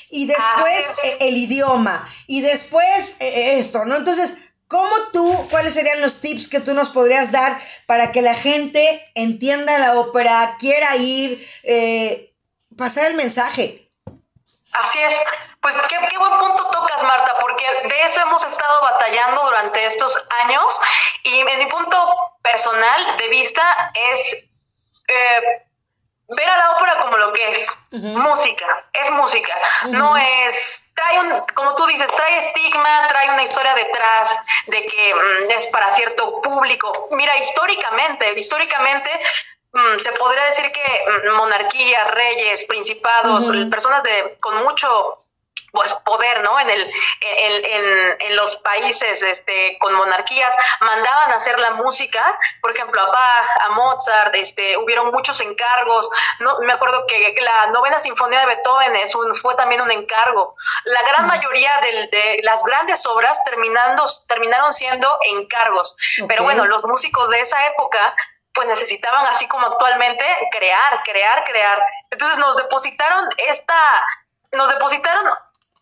Y 0.10 0.26
después 0.26 1.04
eh, 1.04 1.18
el 1.22 1.38
idioma, 1.38 2.08
y 2.26 2.42
después 2.42 3.18
eh, 3.20 3.28
eh, 3.28 3.60
esto, 3.60 3.86
¿no? 3.86 3.96
Entonces, 3.96 4.38
¿cómo 4.68 4.90
tú, 5.12 5.48
cuáles 5.52 5.74
serían 5.74 6.02
los 6.02 6.22
tips 6.22 6.48
que 6.48 6.60
tú 6.60 6.74
nos 6.74 6.90
podrías 6.90 7.32
dar 7.32 7.60
para 7.86 8.12
que 8.12 8.22
la 8.22 8.34
gente 8.34 9.12
entienda 9.14 9.78
la 9.78 10.00
ópera, 10.00 10.56
quiera 10.58 10.96
ir, 10.96 11.48
pasar 12.76 13.06
el 13.06 13.16
mensaje? 13.16 13.92
Así 14.74 15.00
es. 15.00 15.16
Pues 15.62 15.76
qué, 15.90 15.96
qué, 16.10 16.18
buen 16.18 16.34
punto 16.34 16.70
tocas, 16.72 17.04
Marta, 17.04 17.36
porque 17.40 17.66
de 17.88 18.02
eso 18.06 18.22
hemos 18.22 18.44
estado 18.46 18.82
batallando 18.82 19.44
durante 19.44 19.86
estos 19.86 20.18
años 20.44 20.80
y 21.24 21.40
en 21.40 21.60
mi 21.60 21.66
punto 21.66 22.10
personal 22.42 23.18
de 23.18 23.28
vista 23.30 23.92
es 24.14 24.38
ver 26.30 26.50
a 26.50 26.58
la 26.58 26.72
ópera 26.72 27.00
como 27.00 27.18
lo 27.18 27.34
que 27.34 27.50
es, 27.50 27.78
música, 27.92 28.86
es 28.94 29.12
música, 29.12 29.56
no 29.90 30.16
es, 30.16 30.92
trae 30.94 31.20
un, 31.20 31.44
como 31.56 31.76
tú 31.76 31.86
dices, 31.88 32.08
trae 32.16 32.38
estigma, 32.38 33.08
trae 33.10 33.30
una 33.32 33.44
historia 33.44 33.74
detrás 33.74 34.38
de 34.68 34.86
que 34.86 35.16
mm, 35.16 35.52
es 35.52 35.68
para 35.68 35.90
cierto 35.90 36.42
público. 36.42 36.92
Mira, 37.12 37.36
históricamente, 37.38 38.38
históricamente 38.38 39.10
mm, 39.74 40.00
se 40.00 40.12
podría 40.14 40.46
decir 40.46 40.72
que 40.72 41.30
mm, 41.30 41.36
monarquías, 41.36 42.12
reyes, 42.12 42.66
principados, 42.66 43.52
personas 43.70 44.04
de 44.04 44.38
con 44.40 44.64
mucho 44.64 45.26
pues 45.72 45.94
poder, 46.06 46.42
¿no? 46.44 46.60
En 46.60 46.70
el 46.70 46.92
en, 47.22 48.18
en, 48.20 48.36
los 48.36 48.58
países 48.58 49.22
este 49.22 49.78
con 49.80 49.94
monarquías 49.94 50.56
mandaban 50.82 51.32
a 51.32 51.36
hacer 51.36 51.60
la 51.60 51.72
música, 51.72 52.40
por 52.62 52.76
ejemplo, 52.76 53.02
a 53.02 53.06
Bach, 53.06 53.64
a 53.66 53.70
Mozart, 53.70 54.36
este 54.36 54.78
hubieron 54.78 55.12
muchos 55.12 55.42
encargos. 55.42 56.10
No 56.40 56.60
me 56.62 56.74
acuerdo 56.74 57.06
que 57.08 57.36
la 57.42 57.68
Novena 57.68 58.00
Sinfonía 58.00 58.42
de 58.42 58.46
Beethoven 58.48 58.96
es 58.98 59.16
un 59.16 59.36
fue 59.36 59.56
también 59.56 59.82
un 59.82 59.92
encargo. 59.92 60.56
La 60.86 61.02
gran 61.04 61.28
mayoría 61.28 61.72
de, 61.82 62.40
las 62.44 62.64
grandes 62.64 63.06
obras 63.06 63.44
terminando 63.44 64.06
terminaron 64.28 64.74
siendo 64.74 65.18
encargos. 65.30 65.96
Pero 66.28 66.44
bueno, 66.44 66.66
los 66.66 66.86
músicos 66.86 67.30
de 67.30 67.42
esa 67.42 67.66
época 67.68 68.16
pues 68.54 68.68
necesitaban 68.68 69.26
así 69.28 69.48
como 69.48 69.68
actualmente 69.68 70.26
crear, 70.52 71.04
crear, 71.04 71.44
crear. 71.44 71.82
Entonces 72.10 72.38
nos 72.40 72.58
depositaron 72.58 73.30
esta 73.38 73.76
nos 74.52 74.70
depositaron 74.70 75.26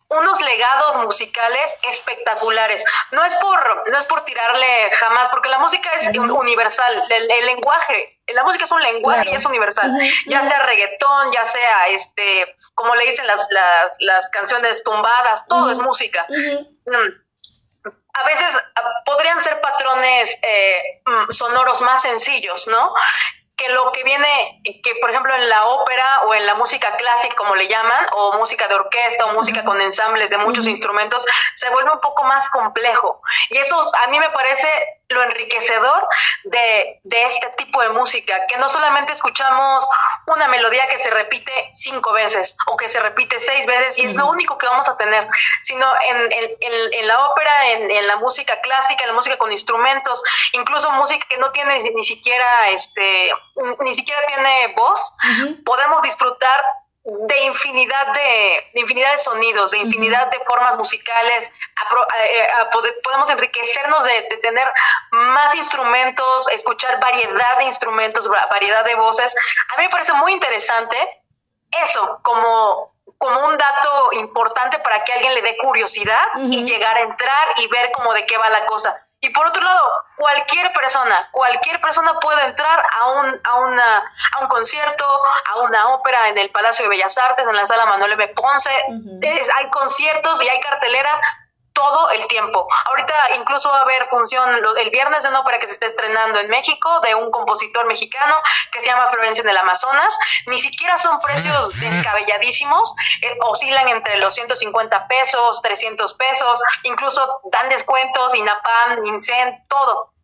unos 0.08 0.40
legados 0.40 0.96
musicales 0.98 1.74
espectaculares. 1.88 2.84
No 3.12 3.24
es 3.24 3.34
por, 3.36 3.90
no 3.90 3.98
es 3.98 4.04
por 4.04 4.24
tirarle 4.24 4.90
jamás, 4.92 5.28
porque 5.28 5.48
la 5.48 5.58
música 5.58 5.90
es 5.96 6.08
universal, 6.16 7.04
el, 7.10 7.46
lenguaje, 7.46 8.18
la 8.28 8.42
música 8.42 8.64
es 8.64 8.72
un 8.72 8.82
lenguaje 8.82 9.30
y 9.30 9.34
es 9.34 9.44
universal, 9.44 9.92
ya 10.26 10.42
sea 10.42 10.60
reggaetón, 10.60 11.32
ya 11.32 11.44
sea 11.44 11.88
este, 11.88 12.56
como 12.74 12.94
le 12.94 13.06
dicen 13.06 13.26
las, 13.26 13.46
las, 13.50 13.96
las 14.00 14.30
canciones 14.30 14.82
tumbadas, 14.82 15.46
todo 15.46 15.70
es 15.70 15.78
música. 15.78 16.26
Mm. 16.28 17.28
A 18.14 18.24
veces 18.24 18.60
ah, 18.74 18.90
podrían 19.04 19.40
ser 19.40 19.60
patrones 19.60 20.36
eh, 20.42 21.02
mm, 21.04 21.30
sonoros 21.30 21.82
más 21.82 22.02
sencillos, 22.02 22.66
¿no? 22.66 22.94
Que 23.58 23.68
lo 23.70 23.92
que 23.92 24.04
viene, 24.04 24.62
que 24.64 24.94
por 25.00 25.10
ejemplo 25.10 25.34
en 25.34 25.48
la 25.48 25.66
ópera 25.66 26.20
o 26.26 26.34
en 26.34 26.46
la 26.46 26.54
música 26.54 26.96
clásica, 26.96 27.34
como 27.34 27.56
le 27.56 27.68
llaman, 27.68 28.06
o 28.12 28.38
música 28.38 28.68
de 28.68 28.76
orquesta 28.76 29.26
o 29.26 29.34
música 29.34 29.64
con 29.64 29.80
ensambles 29.80 30.30
de 30.30 30.38
muchos 30.38 30.66
instrumentos, 30.68 31.26
se 31.54 31.68
vuelve 31.70 31.92
un 31.92 32.00
poco 32.00 32.24
más 32.24 32.48
complejo. 32.48 33.20
Y 33.50 33.58
eso 33.58 33.76
a 34.04 34.08
mí 34.08 34.18
me 34.18 34.30
parece 34.30 34.68
lo 35.10 35.22
enriquecedor 35.22 36.06
de, 36.44 37.00
de, 37.02 37.24
este 37.24 37.48
tipo 37.56 37.80
de 37.82 37.90
música, 37.90 38.46
que 38.46 38.58
no 38.58 38.68
solamente 38.68 39.12
escuchamos 39.12 39.88
una 40.26 40.48
melodía 40.48 40.86
que 40.86 40.98
se 40.98 41.10
repite 41.10 41.52
cinco 41.72 42.12
veces 42.12 42.56
o 42.66 42.76
que 42.76 42.88
se 42.88 43.00
repite 43.00 43.40
seis 43.40 43.66
veces 43.66 43.96
y 43.98 44.04
es 44.04 44.14
lo 44.14 44.26
único 44.26 44.58
que 44.58 44.66
vamos 44.66 44.86
a 44.88 44.96
tener, 44.98 45.26
sino 45.62 45.86
en, 46.06 46.32
en, 46.32 46.50
en, 46.92 47.06
la 47.06 47.26
ópera, 47.26 47.70
en, 47.70 48.06
la 48.06 48.16
música 48.16 48.60
clásica, 48.60 49.04
en 49.04 49.08
la 49.08 49.14
música 49.14 49.38
con 49.38 49.50
instrumentos, 49.50 50.22
incluso 50.52 50.90
música 50.92 51.26
que 51.28 51.38
no 51.38 51.50
tiene 51.52 51.78
ni, 51.94 52.04
siquiera 52.04 52.70
este 52.70 53.32
ni 53.80 53.94
siquiera 53.94 54.20
tiene 54.26 54.74
voz, 54.76 55.14
podemos 55.64 56.02
disfrutar 56.02 56.62
de 57.10 57.44
infinidad 57.44 58.12
de, 58.12 58.70
infinidad 58.74 59.12
de 59.12 59.18
sonidos, 59.18 59.70
de 59.70 59.78
infinidad 59.78 60.30
de 60.30 60.40
formas 60.40 60.76
musicales, 60.76 61.50
eh, 62.20 62.48
podemos 63.02 63.30
enriquecernos 63.30 64.04
de, 64.04 64.22
tener 64.42 64.70
más 65.12 65.54
instrumentos, 65.54 66.48
escuchar 66.50 67.00
variedad 67.00 67.58
de 67.58 67.64
instrumentos, 67.64 68.28
variedad 68.50 68.84
de 68.84 68.94
voces. 68.96 69.34
A 69.74 69.78
mí 69.78 69.84
me 69.84 69.88
parece 69.88 70.12
muy 70.14 70.32
interesante 70.32 70.98
eso 71.82 72.20
como, 72.22 72.94
como 73.16 73.46
un 73.46 73.56
dato 73.56 74.12
importante 74.12 74.78
para 74.80 75.02
que 75.04 75.14
alguien 75.14 75.34
le 75.34 75.42
dé 75.42 75.56
curiosidad 75.56 76.26
y 76.36 76.64
llegar 76.64 76.98
a 76.98 77.00
entrar 77.00 77.48
y 77.56 77.68
ver 77.68 77.90
cómo 77.92 78.12
de 78.12 78.26
qué 78.26 78.36
va 78.36 78.50
la 78.50 78.66
cosa. 78.66 79.07
Y 79.20 79.30
por 79.30 79.46
otro 79.48 79.62
lado, 79.62 79.92
cualquier 80.16 80.72
persona, 80.72 81.28
cualquier 81.32 81.80
persona 81.80 82.18
puede 82.20 82.44
entrar 82.46 82.82
a 82.98 83.10
un, 83.12 83.40
a, 83.42 83.54
una, 83.60 83.96
a 84.32 84.40
un 84.40 84.48
concierto, 84.48 85.04
a 85.52 85.60
una 85.62 85.88
ópera 85.88 86.28
en 86.28 86.38
el 86.38 86.50
Palacio 86.50 86.84
de 86.84 86.90
Bellas 86.90 87.18
Artes, 87.18 87.46
en 87.46 87.56
la 87.56 87.66
sala 87.66 87.86
Manuel 87.86 88.12
M. 88.12 88.28
Ponce. 88.28 88.70
hay 88.70 89.70
conciertos 89.70 90.42
y 90.42 90.48
hay 90.48 90.60
cartelera 90.60 91.20
todo 91.78 92.10
el 92.10 92.26
tiempo. 92.26 92.66
Ahorita 92.86 93.14
incluso 93.36 93.70
va 93.70 93.78
a 93.78 93.82
haber 93.82 94.04
función 94.06 94.50
el 94.78 94.90
viernes 94.90 95.22
de 95.22 95.28
una 95.28 95.40
ópera 95.40 95.60
que 95.60 95.66
se 95.66 95.74
está 95.74 95.86
estrenando 95.86 96.40
en 96.40 96.48
México 96.48 97.00
de 97.00 97.14
un 97.14 97.30
compositor 97.30 97.86
mexicano 97.86 98.34
que 98.72 98.80
se 98.80 98.86
llama 98.86 99.08
Florencia 99.10 99.42
en 99.42 99.50
el 99.50 99.56
Amazonas. 99.56 100.18
Ni 100.46 100.58
siquiera 100.58 100.98
son 100.98 101.20
precios 101.20 101.78
descabelladísimos, 101.80 102.94
eh, 103.22 103.36
oscilan 103.42 103.88
entre 103.88 104.16
los 104.18 104.34
150 104.34 105.06
pesos, 105.06 105.62
300 105.62 106.14
pesos, 106.14 106.60
incluso 106.82 107.40
dan 107.52 107.68
descuentos, 107.68 108.34
INAPAM, 108.34 109.04
INSEN, 109.04 109.62
todo 109.68 110.17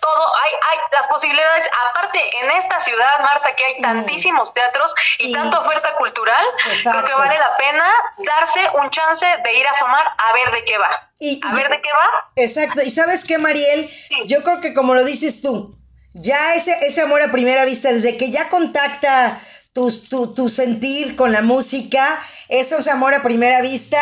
todo, 0.00 0.32
hay, 0.42 0.52
hay 0.70 0.78
las 0.92 1.06
posibilidades, 1.08 1.68
aparte 1.88 2.20
en 2.42 2.50
esta 2.52 2.80
ciudad, 2.80 3.20
Marta, 3.20 3.54
que 3.54 3.64
hay 3.64 3.80
tantísimos 3.80 4.52
teatros 4.54 4.94
y 5.18 5.32
tanta 5.32 5.60
oferta 5.60 5.94
cultural, 5.96 6.44
creo 6.82 7.04
que 7.04 7.14
vale 7.14 7.38
la 7.38 7.56
pena 7.56 7.84
darse 8.18 8.60
un 8.82 8.90
chance 8.90 9.26
de 9.44 9.58
ir 9.58 9.66
a 9.66 9.70
asomar 9.70 10.04
a 10.16 10.32
ver 10.32 10.52
de 10.52 10.64
qué 10.64 10.78
va. 10.78 11.10
Y, 11.18 11.40
a 11.44 11.54
ver 11.54 11.68
de 11.68 11.82
qué 11.82 11.90
va. 11.92 12.32
Exacto. 12.36 12.80
¿Y 12.82 12.90
sabes 12.90 13.24
qué, 13.24 13.38
Mariel? 13.38 13.90
Yo 14.26 14.42
creo 14.42 14.60
que 14.60 14.74
como 14.74 14.94
lo 14.94 15.04
dices 15.04 15.42
tú, 15.42 15.76
ya 16.14 16.54
ese, 16.54 16.72
ese 16.86 17.02
amor 17.02 17.22
a 17.22 17.30
primera 17.30 17.64
vista, 17.64 17.92
desde 17.92 18.16
que 18.16 18.30
ya 18.30 18.48
contacta 18.48 19.40
tu, 19.72 19.90
tu, 20.08 20.34
tu 20.34 20.48
sentir 20.48 21.16
con 21.16 21.32
la 21.32 21.42
música, 21.42 22.20
eso 22.48 22.78
es 22.78 22.88
amor 22.88 23.14
a 23.14 23.22
primera 23.22 23.60
vista 23.60 24.00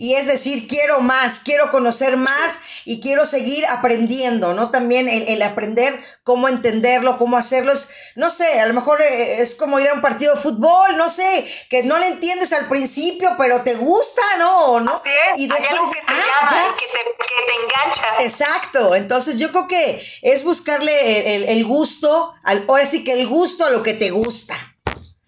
y 0.00 0.14
es 0.14 0.26
decir, 0.26 0.66
quiero 0.66 1.00
más, 1.00 1.40
quiero 1.40 1.70
conocer 1.70 2.16
más 2.16 2.58
y 2.86 3.00
quiero 3.00 3.26
seguir 3.26 3.66
aprendiendo, 3.66 4.54
¿no? 4.54 4.70
También 4.70 5.10
el, 5.10 5.42
aprender 5.42 5.92
cómo 6.24 6.48
entenderlo, 6.48 7.18
cómo 7.18 7.36
hacerlo, 7.36 7.72
es, 7.72 7.90
no 8.14 8.30
sé, 8.30 8.60
a 8.60 8.66
lo 8.66 8.72
mejor 8.72 9.02
eh, 9.02 9.42
es 9.42 9.54
como 9.54 9.78
ir 9.78 9.90
a 9.90 9.92
un 9.92 10.00
partido 10.00 10.34
de 10.34 10.40
fútbol, 10.40 10.96
no 10.96 11.10
sé, 11.10 11.46
que 11.68 11.82
no 11.82 11.98
le 11.98 12.08
entiendes 12.08 12.50
al 12.54 12.66
principio, 12.66 13.32
pero 13.36 13.60
te 13.60 13.74
gusta, 13.74 14.22
¿no? 14.38 14.80
¿No? 14.80 14.94
y 15.36 15.46
después, 15.46 15.90
que 15.92 16.00
te 16.00 16.06
ah, 16.08 16.74
que 16.78 16.86
te, 16.86 17.62
engancha. 17.62 18.06
Exacto, 18.20 18.94
entonces 18.94 19.38
yo 19.38 19.50
creo 19.50 19.66
que 19.66 20.02
es 20.22 20.44
buscarle 20.44 21.36
el, 21.36 21.44
el 21.44 21.64
gusto, 21.66 22.32
al, 22.42 22.64
ahora 22.68 22.86
sí 22.86 23.04
que 23.04 23.12
el 23.12 23.26
gusto 23.26 23.66
a 23.66 23.70
lo 23.70 23.82
que 23.82 23.92
te 23.92 24.08
gusta. 24.08 24.56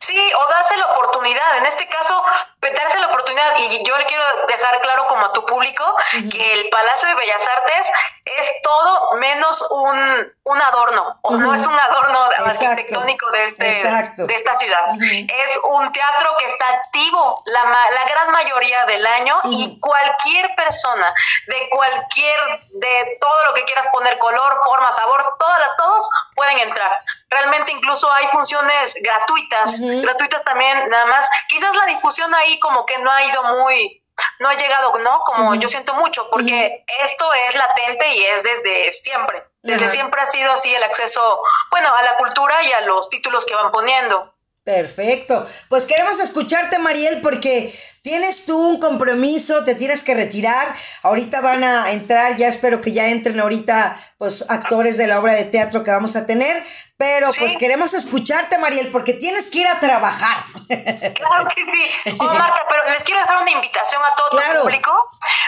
Sí, 0.03 0.33
o 0.35 0.49
darse 0.49 0.77
la 0.77 0.87
oportunidad. 0.87 1.59
En 1.59 1.67
este 1.67 1.89
caso, 1.89 2.25
darse 2.61 2.99
la 2.99 3.07
oportunidad. 3.07 3.57
Y 3.59 3.85
yo 3.85 3.97
le 3.97 4.05
quiero 4.07 4.25
dejar 4.49 4.81
claro 4.81 5.07
como 5.07 5.27
a 5.27 5.33
tu 5.33 5.47
público 5.47 5.97
que 6.29 6.55
el 6.55 6.69
Palacio 6.71 7.09
de 7.09 7.15
Bellas 7.15 7.47
Artes 7.47 7.89
es 8.25 8.53
todo 8.65 9.13
menos 9.19 9.65
un, 9.71 10.33
un 10.43 10.63
adorno. 10.63 11.21
O 11.23 11.37
no 11.37 11.55
es 11.55 11.65
un 11.65 11.79
adorno 11.79 12.19
arquitectónico 12.47 13.31
de, 13.31 13.45
este, 13.45 13.65
de 13.65 14.35
esta 14.35 14.57
ciudad. 14.57 14.83
Es 15.01 15.59
un 15.63 15.93
teatro 15.93 16.35
que 16.37 16.47
está 16.47 16.69
activo 16.69 17.45
la, 17.47 17.63
la 17.65 18.05
gran 18.05 18.31
mayoría 18.33 18.85
del 18.87 19.07
año 19.07 19.41
y 19.45 19.79
cualquier 19.79 20.53
persona 20.57 21.15
de 21.47 21.69
cualquier, 21.71 22.41
de 22.75 23.19
todo 23.21 23.45
lo 23.45 23.55
que 23.55 23.65
quieras 23.67 23.87
poner, 23.93 24.19
color, 24.19 24.57
forma, 24.65 24.93
sabor, 24.95 25.23
todas, 25.39 25.71
todos 25.79 26.11
pueden 26.35 26.59
entrar. 26.59 26.99
Realmente 27.33 27.73
incluso 27.73 28.13
hay 28.13 28.27
funciones 28.29 28.95
gratuitas 29.01 29.81
gratuitas 29.81 30.45
también, 30.45 30.89
nada 30.89 31.07
más. 31.07 31.29
Quizás 31.49 31.75
la 31.75 31.87
difusión 31.87 32.35
ahí 32.35 32.59
como 32.61 32.85
que 32.85 32.99
no 32.99 33.11
ha 33.11 33.25
ido 33.25 33.43
muy, 33.45 34.03
no 34.39 34.49
ha 34.49 34.55
llegado, 34.55 34.93
¿no? 34.99 35.21
Como 35.21 35.55
yo 35.55 35.69
siento 35.69 35.95
mucho, 35.95 36.29
porque 36.31 36.85
esto 37.03 37.33
es 37.49 37.55
latente 37.55 38.07
y 38.15 38.25
es 38.25 38.43
desde 38.43 38.93
siempre. 38.93 39.45
Desde 39.63 39.89
siempre 39.89 40.21
ha 40.21 40.27
sido 40.27 40.53
así 40.53 40.75
el 40.75 40.83
acceso, 40.83 41.41
bueno, 41.71 41.95
a 41.95 42.03
la 42.03 42.17
cultura 42.17 42.63
y 42.65 42.73
a 42.73 42.81
los 42.83 43.09
títulos 43.09 43.47
que 43.47 43.55
van 43.55 43.71
poniendo. 43.71 44.32
Perfecto. 44.65 45.45
Pues 45.69 45.87
queremos 45.87 46.21
escucharte, 46.21 46.79
Mariel, 46.79 47.21
porque 47.21 47.75
tienes 48.03 48.47
tú 48.47 48.57
un 48.57 48.79
compromiso, 48.79 49.65
te 49.65 49.75
tienes 49.75 50.05
que 50.05 50.15
retirar. 50.15 50.73
Ahorita 51.03 51.41
van 51.41 51.65
a 51.65 51.91
entrar, 51.91 52.37
ya 52.37 52.47
espero 52.47 52.81
que 52.81 52.93
ya 52.93 53.09
entren 53.09 53.41
ahorita, 53.41 53.99
pues, 54.19 54.49
actores 54.49 54.97
de 54.99 55.09
la 55.09 55.19
obra 55.19 55.35
de 55.35 55.45
teatro 55.45 55.83
que 55.83 55.91
vamos 55.91 56.15
a 56.15 56.27
tener. 56.27 56.63
Pero 56.97 57.31
pues 57.37 57.57
queremos 57.57 57.95
escucharte, 57.95 58.59
Mariel, 58.59 58.93
porque 58.93 59.15
tienes 59.15 59.49
que 59.49 59.59
ir 59.59 59.67
a 59.67 59.81
trabajar. 59.81 60.45
Claro 60.69 61.49
que 61.53 61.65
sí. 61.65 62.13
Oh, 62.21 62.25
Marta, 62.33 62.65
pero 62.69 62.89
les 62.91 63.03
quiero 63.03 63.21
dejar 63.21 63.43
una 63.43 63.51
invitación 63.51 64.01
a 64.05 64.15
todo 64.15 64.41
el 64.41 64.61
público. 64.61 64.93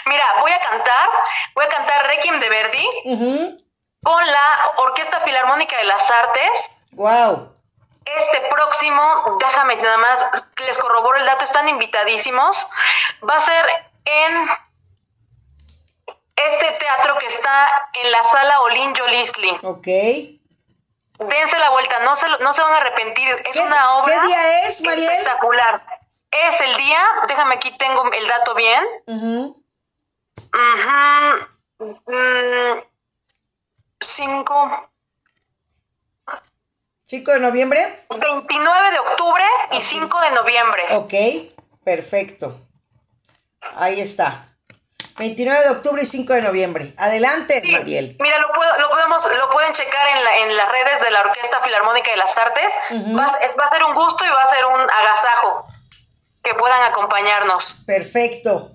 Mira, 0.07 0.25
voy 0.41 0.51
a 0.51 0.59
cantar, 0.59 1.09
voy 1.55 1.65
a 1.65 1.69
cantar 1.69 2.09
Requiem 2.09 2.41
de 2.41 2.49
Verdi 2.49 2.89
con 4.03 4.27
la 4.27 4.73
Orquesta 4.79 5.21
Filarmónica 5.21 5.79
de 5.79 5.85
las 5.85 6.11
Artes. 6.11 6.71
Wow. 6.93 7.54
Este 8.05 8.41
próximo, 8.51 9.39
déjame 9.41 9.77
nada 9.77 9.97
más, 9.97 10.27
les 10.67 10.79
corroboro 10.79 11.19
el 11.19 11.27
dato, 11.27 11.45
están 11.45 11.69
invitadísimos. 11.69 12.67
Va 13.29 13.37
a 13.37 13.41
ser 13.41 13.67
en 14.05 14.49
este 16.37 16.71
teatro 16.73 17.17
que 17.19 17.27
está 17.27 17.91
en 17.95 18.11
la 18.11 18.25
sala 18.25 18.61
Olin 18.61 18.95
Jolisli. 18.95 19.59
Ok. 19.63 19.87
Dense 21.17 21.59
la 21.59 21.71
vuelta, 21.71 22.01
no 22.01 22.15
se, 22.17 22.29
no 22.41 22.53
se 22.53 22.63
van 22.63 22.73
a 22.73 22.77
arrepentir. 22.77 23.43
Es 23.49 23.57
una 23.59 23.95
obra 23.97 24.21
¿qué 24.21 24.27
día 24.27 24.63
es, 24.65 24.81
espectacular. 24.81 25.87
Es 26.31 26.61
el 26.61 26.77
día, 26.77 26.99
déjame 27.29 27.55
aquí 27.55 27.71
tengo 27.79 28.11
el 28.13 28.29
dato 28.29 28.55
bien. 28.55 28.85
Uh 29.07 29.65
cinco. 34.01 34.91
¿5 37.15 37.33
de 37.33 37.39
noviembre? 37.39 38.07
29 38.11 38.91
de 38.91 38.99
octubre 38.99 39.45
y 39.71 39.81
5 39.81 40.21
de 40.21 40.31
noviembre. 40.33 40.83
Ok, 40.91 41.15
perfecto. 41.85 42.61
Ahí 43.77 44.01
está. 44.01 44.47
29 45.19 45.61
de 45.63 45.71
octubre 45.71 46.03
y 46.03 46.07
5 46.07 46.33
de 46.33 46.43
noviembre. 46.43 46.93
Adelante, 46.99 47.61
sí, 47.61 47.71
Mariel. 47.71 48.17
Mira, 48.19 48.37
lo, 48.41 48.49
lo, 48.49 48.91
podemos, 48.91 49.29
lo 49.37 49.51
pueden 49.51 49.73
checar 49.73 50.09
en, 50.09 50.51
en, 50.51 50.57
las 50.57 50.69
redes 50.73 51.01
de 51.03 51.11
la 51.13 51.21
Orquesta 51.21 51.61
Filarmónica 51.61 52.11
de 52.11 52.17
las 52.17 52.37
Artes. 52.37 52.75
va, 53.17 53.39
es, 53.43 53.57
va 53.57 53.65
a 53.65 53.69
ser 53.69 53.85
un 53.85 53.95
gusto 53.95 54.25
y 54.25 54.29
va 54.29 54.43
a 54.43 54.47
ser 54.49 54.65
un 54.65 54.81
agasajo 54.81 55.69
que 56.43 56.55
puedan 56.55 56.83
acompañarnos. 56.83 57.85
Perfecto. 57.87 58.73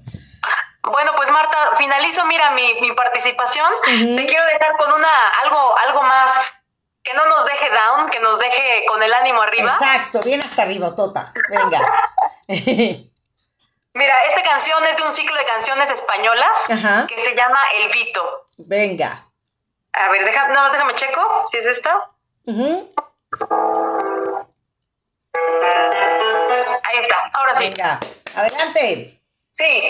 Bueno, 0.83 1.11
pues 1.17 1.29
Marta, 1.29 1.75
finalizo, 1.77 2.25
mira, 2.25 2.51
mi, 2.51 2.73
mi 2.75 2.93
participación. 2.93 3.69
Te 3.83 4.25
quiero 4.25 4.45
dejar 4.45 4.77
con 4.77 4.93
una 4.93 5.09
algo, 5.43 5.77
algo 5.77 6.03
más 6.03 6.59
que 7.10 7.16
no 7.16 7.26
nos 7.26 7.43
deje 7.45 7.70
down, 7.72 8.10
que 8.10 8.20
nos 8.20 8.38
deje 8.38 8.86
con 8.88 9.01
el 9.01 9.12
ánimo 9.12 9.41
arriba. 9.41 9.72
Exacto, 9.72 10.22
bien 10.22 10.41
hasta 10.41 10.62
arriba, 10.62 10.95
Tota. 10.95 11.34
Venga. 11.49 11.82
Mira, 13.93 14.24
esta 14.26 14.43
canción 14.43 14.86
es 14.86 14.97
de 14.97 15.03
un 15.03 15.12
ciclo 15.12 15.36
de 15.36 15.45
canciones 15.45 15.89
españolas 15.89 16.68
que 17.07 17.18
se 17.18 17.36
llama 17.36 17.60
El 17.78 17.91
Vito. 17.91 18.45
Venga. 18.57 19.26
A 19.93 20.10
ver, 20.10 20.24
deja, 20.24 20.49
no, 20.49 20.72
déjame 20.72 20.93
checo 20.95 21.43
si 21.51 21.57
es 21.57 21.66
esta. 21.66 22.12
Ahí 26.84 26.97
está, 26.99 27.32
ahora 27.34 27.55
sí. 27.55 27.66
Venga, 27.70 27.99
adelante. 28.36 29.20
Sí. 29.51 29.89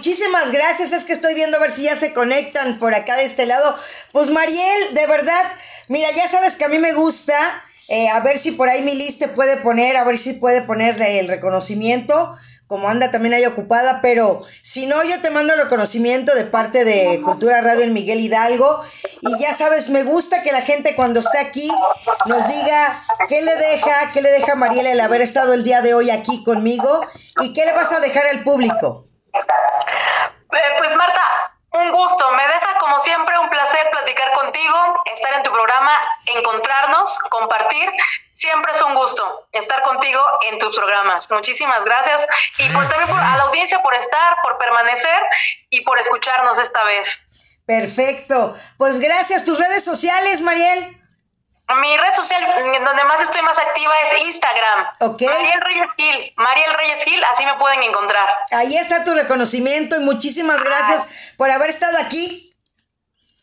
Muchísimas 0.00 0.50
gracias, 0.50 0.94
es 0.94 1.04
que 1.04 1.12
estoy 1.12 1.34
viendo 1.34 1.58
a 1.58 1.60
ver 1.60 1.70
si 1.70 1.82
ya 1.82 1.94
se 1.94 2.14
conectan 2.14 2.78
por 2.78 2.94
acá 2.94 3.16
de 3.16 3.24
este 3.24 3.44
lado. 3.44 3.76
Pues 4.12 4.30
Mariel, 4.30 4.94
de 4.94 5.06
verdad, 5.06 5.44
mira, 5.88 6.10
ya 6.12 6.26
sabes 6.26 6.56
que 6.56 6.64
a 6.64 6.68
mí 6.68 6.78
me 6.78 6.94
gusta, 6.94 7.36
eh, 7.90 8.08
a 8.08 8.20
ver 8.20 8.38
si 8.38 8.52
por 8.52 8.70
ahí 8.70 8.80
mi 8.80 8.94
lista 8.94 9.34
puede 9.34 9.58
poner, 9.58 9.98
a 9.98 10.04
ver 10.04 10.16
si 10.16 10.32
puede 10.32 10.62
ponerle 10.62 11.20
el 11.20 11.28
reconocimiento 11.28 12.34
como 12.66 12.88
anda 12.88 13.10
también 13.10 13.34
ahí 13.34 13.44
ocupada, 13.44 14.00
pero 14.00 14.42
si 14.62 14.86
no, 14.86 15.04
yo 15.04 15.20
te 15.20 15.28
mando 15.28 15.52
el 15.52 15.60
reconocimiento 15.60 16.34
de 16.34 16.44
parte 16.44 16.84
de 16.84 17.20
Cultura 17.22 17.60
Radio 17.60 17.82
en 17.82 17.92
Miguel 17.92 18.20
Hidalgo. 18.20 18.82
Y 19.20 19.38
ya 19.38 19.52
sabes, 19.52 19.90
me 19.90 20.04
gusta 20.04 20.42
que 20.42 20.52
la 20.52 20.62
gente 20.62 20.94
cuando 20.94 21.18
esté 21.20 21.38
aquí 21.38 21.68
nos 22.26 22.48
diga 22.48 23.02
qué 23.28 23.42
le 23.42 23.56
deja, 23.56 24.12
qué 24.14 24.22
le 24.22 24.30
deja 24.30 24.52
a 24.52 24.54
Mariela 24.54 24.92
el 24.92 25.00
haber 25.00 25.20
estado 25.20 25.52
el 25.52 25.64
día 25.64 25.82
de 25.82 25.94
hoy 25.94 26.10
aquí 26.10 26.44
conmigo 26.44 27.04
y 27.42 27.52
qué 27.52 27.66
le 27.66 27.72
vas 27.72 27.90
a 27.90 27.98
dejar 28.00 28.28
al 28.28 28.44
público. 28.44 29.09
Eh, 29.32 30.74
pues 30.78 30.94
Marta, 30.96 31.50
un 31.72 31.92
gusto, 31.92 32.32
me 32.32 32.42
deja 32.42 32.78
como 32.78 32.98
siempre 32.98 33.38
un 33.38 33.48
placer 33.48 33.88
platicar 33.90 34.32
contigo, 34.32 35.02
estar 35.12 35.34
en 35.34 35.42
tu 35.42 35.52
programa, 35.52 35.92
encontrarnos, 36.26 37.18
compartir. 37.30 37.90
Siempre 38.32 38.72
es 38.72 38.82
un 38.82 38.94
gusto 38.94 39.48
estar 39.52 39.82
contigo 39.82 40.20
en 40.50 40.58
tus 40.58 40.76
programas. 40.76 41.30
Muchísimas 41.30 41.84
gracias 41.84 42.26
y 42.58 42.68
por, 42.70 42.88
también 42.88 43.16
a 43.16 43.36
la 43.36 43.44
audiencia 43.44 43.82
por 43.82 43.94
estar, 43.94 44.36
por 44.42 44.58
permanecer 44.58 45.22
y 45.68 45.82
por 45.82 45.98
escucharnos 45.98 46.58
esta 46.58 46.82
vez. 46.84 47.22
Perfecto. 47.66 48.56
Pues 48.78 48.98
gracias. 48.98 49.44
¿Tus 49.44 49.58
redes 49.58 49.84
sociales, 49.84 50.40
Mariel? 50.40 50.99
Mi 51.76 51.96
red 51.96 52.14
social 52.14 52.42
donde 52.84 53.04
más 53.04 53.20
estoy 53.20 53.42
más 53.42 53.58
activa 53.58 53.92
es 54.04 54.22
Instagram. 54.22 54.86
Ok. 55.00 55.22
Mariel 55.22 55.60
Reyes 55.60 55.94
Gil. 55.96 56.32
Mariel 56.36 56.74
Reyes 56.74 57.04
Gil, 57.04 57.24
así 57.32 57.44
me 57.44 57.54
pueden 57.54 57.82
encontrar. 57.82 58.28
Ahí 58.52 58.76
está 58.76 59.04
tu 59.04 59.14
reconocimiento 59.14 59.96
y 59.96 60.00
muchísimas 60.00 60.62
gracias 60.62 61.08
por 61.36 61.50
haber 61.50 61.70
estado 61.70 61.98
aquí. 61.98 62.54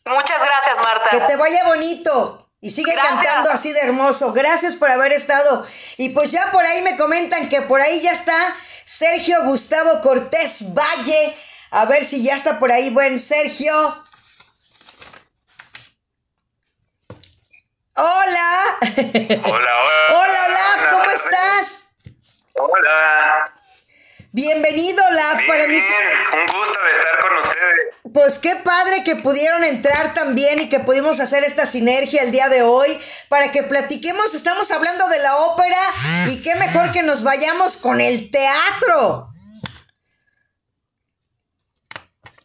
Muchas 0.04 0.40
gracias, 0.42 0.76
Marta. 0.82 1.10
Que 1.10 1.20
te 1.20 1.36
vaya 1.36 1.64
bonito. 1.64 2.44
Y 2.60 2.70
sigue 2.70 2.94
cantando 2.94 3.50
así 3.50 3.72
de 3.72 3.80
hermoso. 3.80 4.32
Gracias 4.32 4.74
por 4.74 4.90
haber 4.90 5.12
estado. 5.12 5.64
Y 5.96 6.10
pues 6.10 6.32
ya 6.32 6.50
por 6.50 6.64
ahí 6.64 6.82
me 6.82 6.96
comentan 6.96 7.48
que 7.48 7.62
por 7.62 7.80
ahí 7.80 8.00
ya 8.00 8.12
está 8.12 8.36
Sergio 8.84 9.44
Gustavo 9.44 10.00
Cortés 10.00 10.74
Valle. 10.74 11.36
A 11.70 11.84
ver 11.84 12.04
si 12.04 12.22
ya 12.22 12.34
está 12.34 12.58
por 12.58 12.72
ahí, 12.72 12.90
buen 12.90 13.20
Sergio. 13.20 14.04
Hola. 18.00 18.78
Hola, 18.80 19.42
hola. 19.42 19.70
Hola, 20.12 20.40
hola, 20.46 20.90
¿cómo 20.92 21.10
estás? 21.10 21.82
Hola. 22.54 23.52
Bienvenido, 24.30 25.02
la 25.10 25.42
para 25.48 25.66
mí. 25.66 25.74
un 25.74 26.46
gusto 26.46 26.78
de 26.84 26.92
estar 26.92 27.18
con 27.20 27.38
ustedes. 27.38 27.94
Pues 28.14 28.38
qué 28.38 28.54
padre 28.54 29.02
que 29.02 29.16
pudieron 29.16 29.64
entrar 29.64 30.14
también 30.14 30.60
y 30.60 30.68
que 30.68 30.78
pudimos 30.78 31.18
hacer 31.18 31.42
esta 31.42 31.66
sinergia 31.66 32.22
el 32.22 32.30
día 32.30 32.48
de 32.48 32.62
hoy 32.62 32.96
para 33.28 33.50
que 33.50 33.64
platiquemos. 33.64 34.32
Estamos 34.32 34.70
hablando 34.70 35.08
de 35.08 35.18
la 35.18 35.36
ópera 35.36 35.80
y 36.28 36.40
qué 36.40 36.54
mejor 36.54 36.92
que 36.92 37.02
nos 37.02 37.24
vayamos 37.24 37.78
con 37.78 38.00
el 38.00 38.30
teatro. 38.30 39.27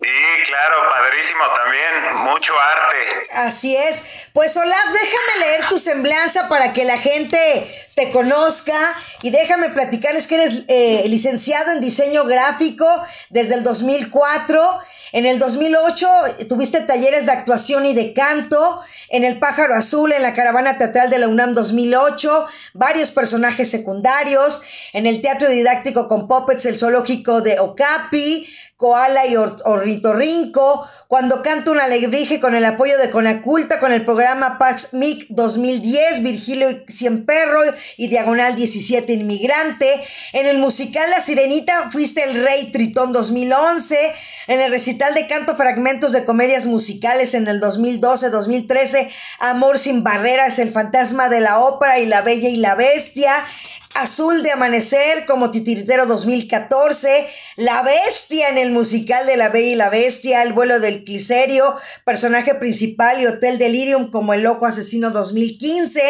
Sí, 0.03 0.43
claro, 0.47 0.75
padrísimo 0.89 1.43
también, 1.55 2.23
mucho 2.25 2.53
arte. 2.59 3.27
Así 3.31 3.73
es. 3.73 4.03
Pues 4.33 4.57
Olaf, 4.57 4.85
déjame 4.91 5.39
leer 5.39 5.69
tu 5.69 5.79
semblanza 5.79 6.49
para 6.49 6.73
que 6.73 6.83
la 6.83 6.97
gente 6.97 7.65
te 7.95 8.11
conozca 8.11 8.75
y 9.21 9.29
déjame 9.29 9.69
platicarles 9.69 10.27
que 10.27 10.35
eres 10.35 10.63
eh, 10.67 11.03
licenciado 11.07 11.71
en 11.71 11.79
diseño 11.79 12.25
gráfico 12.25 12.85
desde 13.29 13.53
el 13.53 13.63
2004. 13.63 14.81
En 15.13 15.25
el 15.25 15.39
2008 15.39 16.09
tuviste 16.49 16.81
talleres 16.81 17.25
de 17.25 17.31
actuación 17.31 17.85
y 17.85 17.93
de 17.93 18.13
canto. 18.13 18.83
En 19.07 19.23
El 19.23 19.39
Pájaro 19.39 19.75
Azul, 19.75 20.11
en 20.11 20.23
la 20.23 20.33
Caravana 20.33 20.77
Teatral 20.77 21.11
de 21.11 21.19
la 21.19 21.27
UNAM 21.27 21.53
2008, 21.53 22.47
varios 22.73 23.11
personajes 23.11 23.69
secundarios. 23.69 24.63
En 24.91 25.05
el 25.05 25.21
Teatro 25.21 25.47
Didáctico 25.47 26.09
con 26.09 26.27
Puppets, 26.27 26.65
el 26.65 26.79
Zoológico 26.79 27.41
de 27.41 27.59
Okapi 27.59 28.49
Koala 28.83 29.25
y 29.25 29.37
Ornitorrinco, 29.37 30.85
cuando 31.07 31.41
canta 31.41 31.71
un 31.71 31.79
alegrije 31.79 32.41
con 32.41 32.53
el 32.53 32.65
apoyo 32.65 32.97
de 32.97 33.11
Conaculta, 33.11 33.79
con 33.79 33.93
el 33.93 34.03
programa 34.03 34.57
Pax 34.57 34.93
Mic 34.93 35.27
2010, 35.29 36.21
Virgilio 36.21 36.69
y 36.69 36.83
Cien 36.89 37.25
Perro 37.25 37.61
y 37.95 38.09
Diagonal 38.09 38.57
17 38.57 39.13
Inmigrante. 39.13 40.03
En 40.33 40.47
el 40.47 40.57
musical 40.57 41.09
La 41.11 41.21
Sirenita 41.21 41.91
fuiste 41.91 42.25
el 42.25 42.43
Rey 42.43 42.73
Tritón 42.73 43.13
2011. 43.13 43.97
En 44.47 44.59
el 44.59 44.69
recital 44.69 45.13
de 45.13 45.27
canto 45.27 45.55
fragmentos 45.55 46.11
de 46.11 46.25
comedias 46.25 46.65
musicales 46.65 47.35
en 47.35 47.47
el 47.47 47.61
2012-2013, 47.61 49.09
Amor 49.39 49.77
sin 49.77 50.03
barreras, 50.03 50.59
El 50.59 50.73
fantasma 50.73 51.29
de 51.29 51.39
la 51.39 51.59
ópera 51.59 51.99
y 51.99 52.05
La 52.05 52.19
Bella 52.19 52.49
y 52.49 52.57
la 52.57 52.75
Bestia. 52.75 53.45
Azul 53.93 54.41
de 54.41 54.51
Amanecer 54.51 55.25
como 55.25 55.51
Titiritero 55.51 56.05
2014, 56.05 57.29
La 57.57 57.83
Bestia 57.83 58.49
en 58.49 58.57
el 58.57 58.71
musical 58.71 59.25
de 59.25 59.37
La 59.37 59.49
Bella 59.49 59.69
y 59.69 59.75
la 59.75 59.89
Bestia, 59.89 60.41
El 60.41 60.53
vuelo 60.53 60.79
del 60.79 61.03
Cliserio, 61.03 61.75
personaje 62.03 62.55
principal 62.55 63.21
y 63.21 63.27
Hotel 63.27 63.57
Delirium 63.57 64.09
como 64.09 64.33
El 64.33 64.41
Loco 64.41 64.65
Asesino 64.65 65.11
2015, 65.11 66.01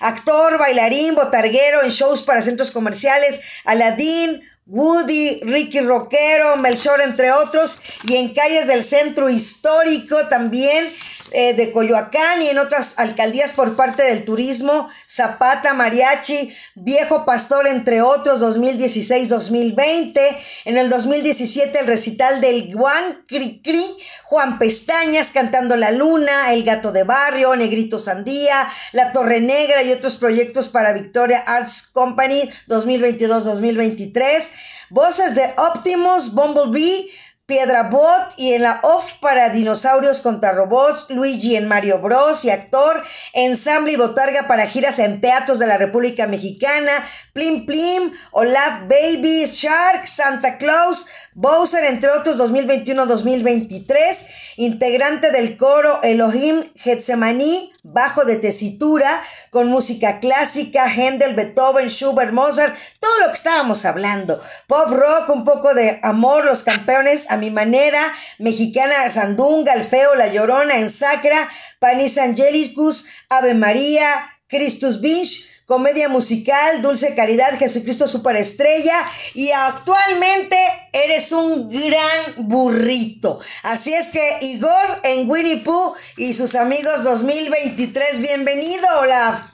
actor, 0.00 0.58
bailarín, 0.58 1.14
botarguero 1.14 1.82
en 1.82 1.90
shows 1.90 2.22
para 2.22 2.42
centros 2.42 2.70
comerciales, 2.70 3.40
Aladdin, 3.64 4.42
Woody, 4.66 5.40
Ricky 5.42 5.80
Rockero, 5.80 6.56
Melchor, 6.56 7.00
entre 7.00 7.32
otros, 7.32 7.80
y 8.04 8.16
en 8.16 8.34
calles 8.34 8.66
del 8.66 8.84
centro 8.84 9.28
histórico 9.28 10.28
también 10.28 10.92
eh, 11.32 11.54
de 11.54 11.72
Coyoacán 11.72 12.42
y 12.42 12.48
en 12.48 12.58
otras 12.58 12.98
alcaldías 12.98 13.52
por 13.52 13.76
parte 13.76 14.02
del 14.02 14.24
turismo, 14.24 14.88
Zapata, 15.08 15.74
Mariachi, 15.74 16.54
Viejo 16.74 17.24
Pastor, 17.24 17.66
entre 17.66 18.02
otros, 18.02 18.40
2016-2020. 18.40 20.20
En 20.64 20.78
el 20.78 20.90
2017 20.90 21.78
el 21.78 21.86
recital 21.86 22.40
del 22.40 22.74
Guan 22.74 23.24
Cri 23.26 23.60
Cri, 23.62 23.84
Juan 24.24 24.58
Pestañas 24.58 25.30
cantando 25.30 25.76
La 25.76 25.90
Luna, 25.90 26.52
El 26.52 26.64
Gato 26.64 26.92
de 26.92 27.04
Barrio, 27.04 27.54
Negrito 27.56 27.98
Sandía, 27.98 28.68
La 28.92 29.12
Torre 29.12 29.40
Negra 29.40 29.82
y 29.82 29.92
otros 29.92 30.16
proyectos 30.16 30.68
para 30.68 30.92
Victoria 30.92 31.40
Arts 31.46 31.82
Company 31.82 32.50
2022-2023. 32.68 34.50
Voces 34.90 35.36
de 35.36 35.44
Optimus, 35.56 36.34
Bumblebee, 36.34 37.10
Piedra 37.50 37.88
Bot 37.90 38.34
y 38.36 38.52
en 38.52 38.62
la 38.62 38.78
off 38.84 39.14
para 39.14 39.48
dinosaurios 39.48 40.20
contra 40.20 40.52
robots, 40.52 41.10
Luigi 41.10 41.56
en 41.56 41.66
Mario 41.66 41.98
Bros 41.98 42.44
y 42.44 42.50
actor, 42.50 43.02
ensamble 43.32 43.90
y 43.90 43.96
botarga 43.96 44.46
para 44.46 44.68
giras 44.68 45.00
en 45.00 45.20
teatros 45.20 45.58
de 45.58 45.66
la 45.66 45.76
República 45.76 46.28
Mexicana, 46.28 46.92
Plim 47.32 47.66
Plim, 47.66 48.12
Olaf 48.30 48.82
Baby, 48.88 49.46
Shark, 49.46 50.06
Santa 50.06 50.58
Claus, 50.58 51.06
Bowser, 51.40 51.84
entre 51.84 52.10
otros 52.10 52.36
2021-2023, 52.36 54.26
integrante 54.56 55.30
del 55.30 55.56
coro 55.56 56.02
Elohim 56.02 56.62
Getsemaní, 56.76 57.72
bajo 57.82 58.26
de 58.26 58.36
tesitura, 58.36 59.22
con 59.48 59.68
música 59.68 60.20
clásica, 60.20 60.86
Händel, 60.86 61.34
Beethoven, 61.34 61.88
Schubert, 61.88 62.32
Mozart, 62.32 62.76
todo 63.00 63.20
lo 63.20 63.28
que 63.28 63.38
estábamos 63.38 63.86
hablando. 63.86 64.38
Pop 64.66 64.90
rock, 64.90 65.30
un 65.30 65.46
poco 65.46 65.72
de 65.72 65.98
amor, 66.02 66.44
los 66.44 66.62
campeones 66.62 67.30
a 67.30 67.38
mi 67.38 67.50
manera, 67.50 68.12
mexicana, 68.38 69.08
Sandunga, 69.08 69.72
El 69.72 69.84
Feo, 69.84 70.14
La 70.16 70.26
Llorona, 70.26 70.76
en 70.76 70.90
Sacra, 70.90 71.48
Panis 71.78 72.18
Angelicus, 72.18 73.06
Ave 73.30 73.54
María, 73.54 74.30
Christus 74.46 75.00
Binch, 75.00 75.49
comedia 75.70 76.08
musical, 76.08 76.82
Dulce 76.82 77.14
Caridad, 77.14 77.56
Jesucristo 77.56 78.08
Superestrella 78.08 79.06
y 79.34 79.52
actualmente 79.52 80.58
eres 80.92 81.30
un 81.30 81.70
gran 81.70 82.48
burrito. 82.48 83.38
Así 83.62 83.94
es 83.94 84.08
que 84.08 84.38
Igor 84.40 85.00
en 85.04 85.30
Winnie 85.30 85.58
Pooh 85.58 85.94
y 86.16 86.34
sus 86.34 86.56
amigos 86.56 87.04
2023, 87.04 88.20
bienvenido, 88.20 88.84
hola. 88.98 89.46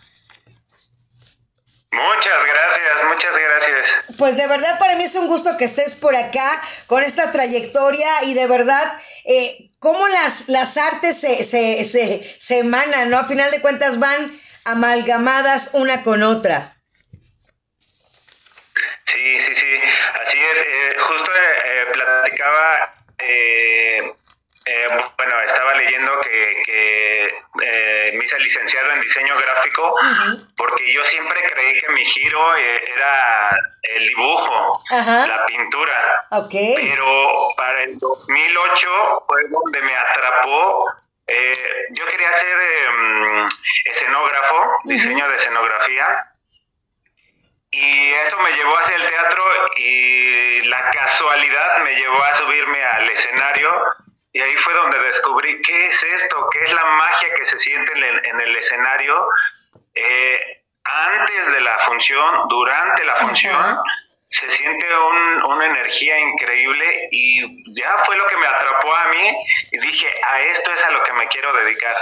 Muchas 1.90 2.38
gracias, 2.46 2.94
muchas 3.08 3.32
gracias. 3.32 4.16
Pues 4.16 4.38
de 4.38 4.46
verdad 4.46 4.78
para 4.78 4.96
mí 4.96 5.04
es 5.04 5.14
un 5.16 5.26
gusto 5.26 5.58
que 5.58 5.66
estés 5.66 5.96
por 5.96 6.16
acá 6.16 6.62
con 6.86 7.02
esta 7.02 7.30
trayectoria 7.30 8.24
y 8.24 8.32
de 8.32 8.46
verdad 8.46 8.98
eh, 9.26 9.70
cómo 9.80 10.08
las, 10.08 10.48
las 10.48 10.78
artes 10.78 11.20
se, 11.20 11.44
se, 11.44 11.84
se, 11.84 12.36
se 12.38 12.58
emanan, 12.60 13.10
¿no? 13.10 13.18
A 13.18 13.24
final 13.24 13.50
de 13.50 13.60
cuentas 13.60 13.98
van 13.98 14.45
amalgamadas 14.66 15.70
una 15.72 16.02
con 16.02 16.22
otra. 16.22 16.76
Sí, 19.06 19.40
sí, 19.40 19.54
sí, 19.54 19.80
así 20.24 20.38
es. 20.38 20.66
Eh, 20.66 20.96
justo 20.98 21.30
eh, 21.64 21.86
platicaba, 21.92 22.94
eh, 23.18 24.14
bueno, 25.16 25.34
estaba 25.46 25.74
leyendo 25.74 26.18
que, 26.20 27.26
me 28.12 28.24
hice 28.24 28.38
licenciado 28.38 28.92
en 28.92 29.00
diseño 29.00 29.36
gráfico 29.36 29.94
porque 30.56 30.84
que 30.84 30.92
yo 30.92 31.04
siempre 31.04 31.40
creí 31.48 31.78
que 31.78 31.88
mi 31.90 32.04
giro 32.04 32.56
eh, 32.56 32.84
era 32.86 33.58
el 33.82 34.08
dibujo, 34.08 34.82
la 34.90 35.46
pintura. 35.46 36.26
Pero 36.76 37.48
para 37.56 37.82
el 37.82 37.98
2008 37.98 39.24
fue 39.28 39.42
donde 39.48 39.82
me 39.82 39.96
atrapó. 39.96 40.84
Eh, 41.28 41.86
yo 41.90 42.06
quería 42.06 42.32
ser 42.38 42.58
em, 42.58 43.48
escenógrafo, 43.84 44.80
diseño 44.84 45.28
de 45.28 45.36
escenografía. 45.36 46.32
Y 47.70 48.12
eso 48.26 48.38
me 48.40 48.52
llevó 48.52 48.78
hacia 48.78 48.96
el 48.96 49.06
teatro 49.06 49.44
y 49.76 50.62
la 50.62 50.90
casualidad 50.90 51.78
me 51.84 51.94
llevó 51.94 52.22
a 52.22 52.34
subirme 52.36 52.82
al 52.82 53.10
escenario 53.10 53.70
y 54.32 54.40
ahí 54.40 54.54
fue 54.56 54.74
donde 54.74 54.98
descubrí 54.98 55.62
qué 55.62 55.86
es 55.88 56.04
esto, 56.04 56.48
qué 56.50 56.64
es 56.64 56.72
la 56.72 56.84
magia 56.84 57.34
que 57.34 57.46
se 57.46 57.58
siente 57.58 57.92
en 57.94 58.40
el, 58.40 58.56
escenario 58.56 59.28
eh, 59.94 60.62
antes 60.84 61.52
de 61.52 61.60
la 61.60 61.78
función, 61.86 62.46
durante 62.48 63.04
la 63.04 63.16
función. 63.16 63.78
Se 64.38 64.50
siente 64.50 64.86
una 65.48 65.66
energía 65.66 66.20
increíble 66.20 67.08
y 67.10 67.40
ya 67.80 67.96
fue 68.04 68.16
lo 68.16 68.26
que 68.26 68.36
me 68.36 68.46
atrapó 68.46 68.94
a 68.94 69.08
mí 69.12 69.30
y 69.72 69.78
dije, 69.80 70.06
a 70.28 70.40
esto 70.42 70.72
es 70.74 70.82
a 70.82 70.90
lo 70.90 71.02
que 71.04 71.12
me 71.14 71.26
quiero 71.28 71.54
dedicar, 71.54 71.96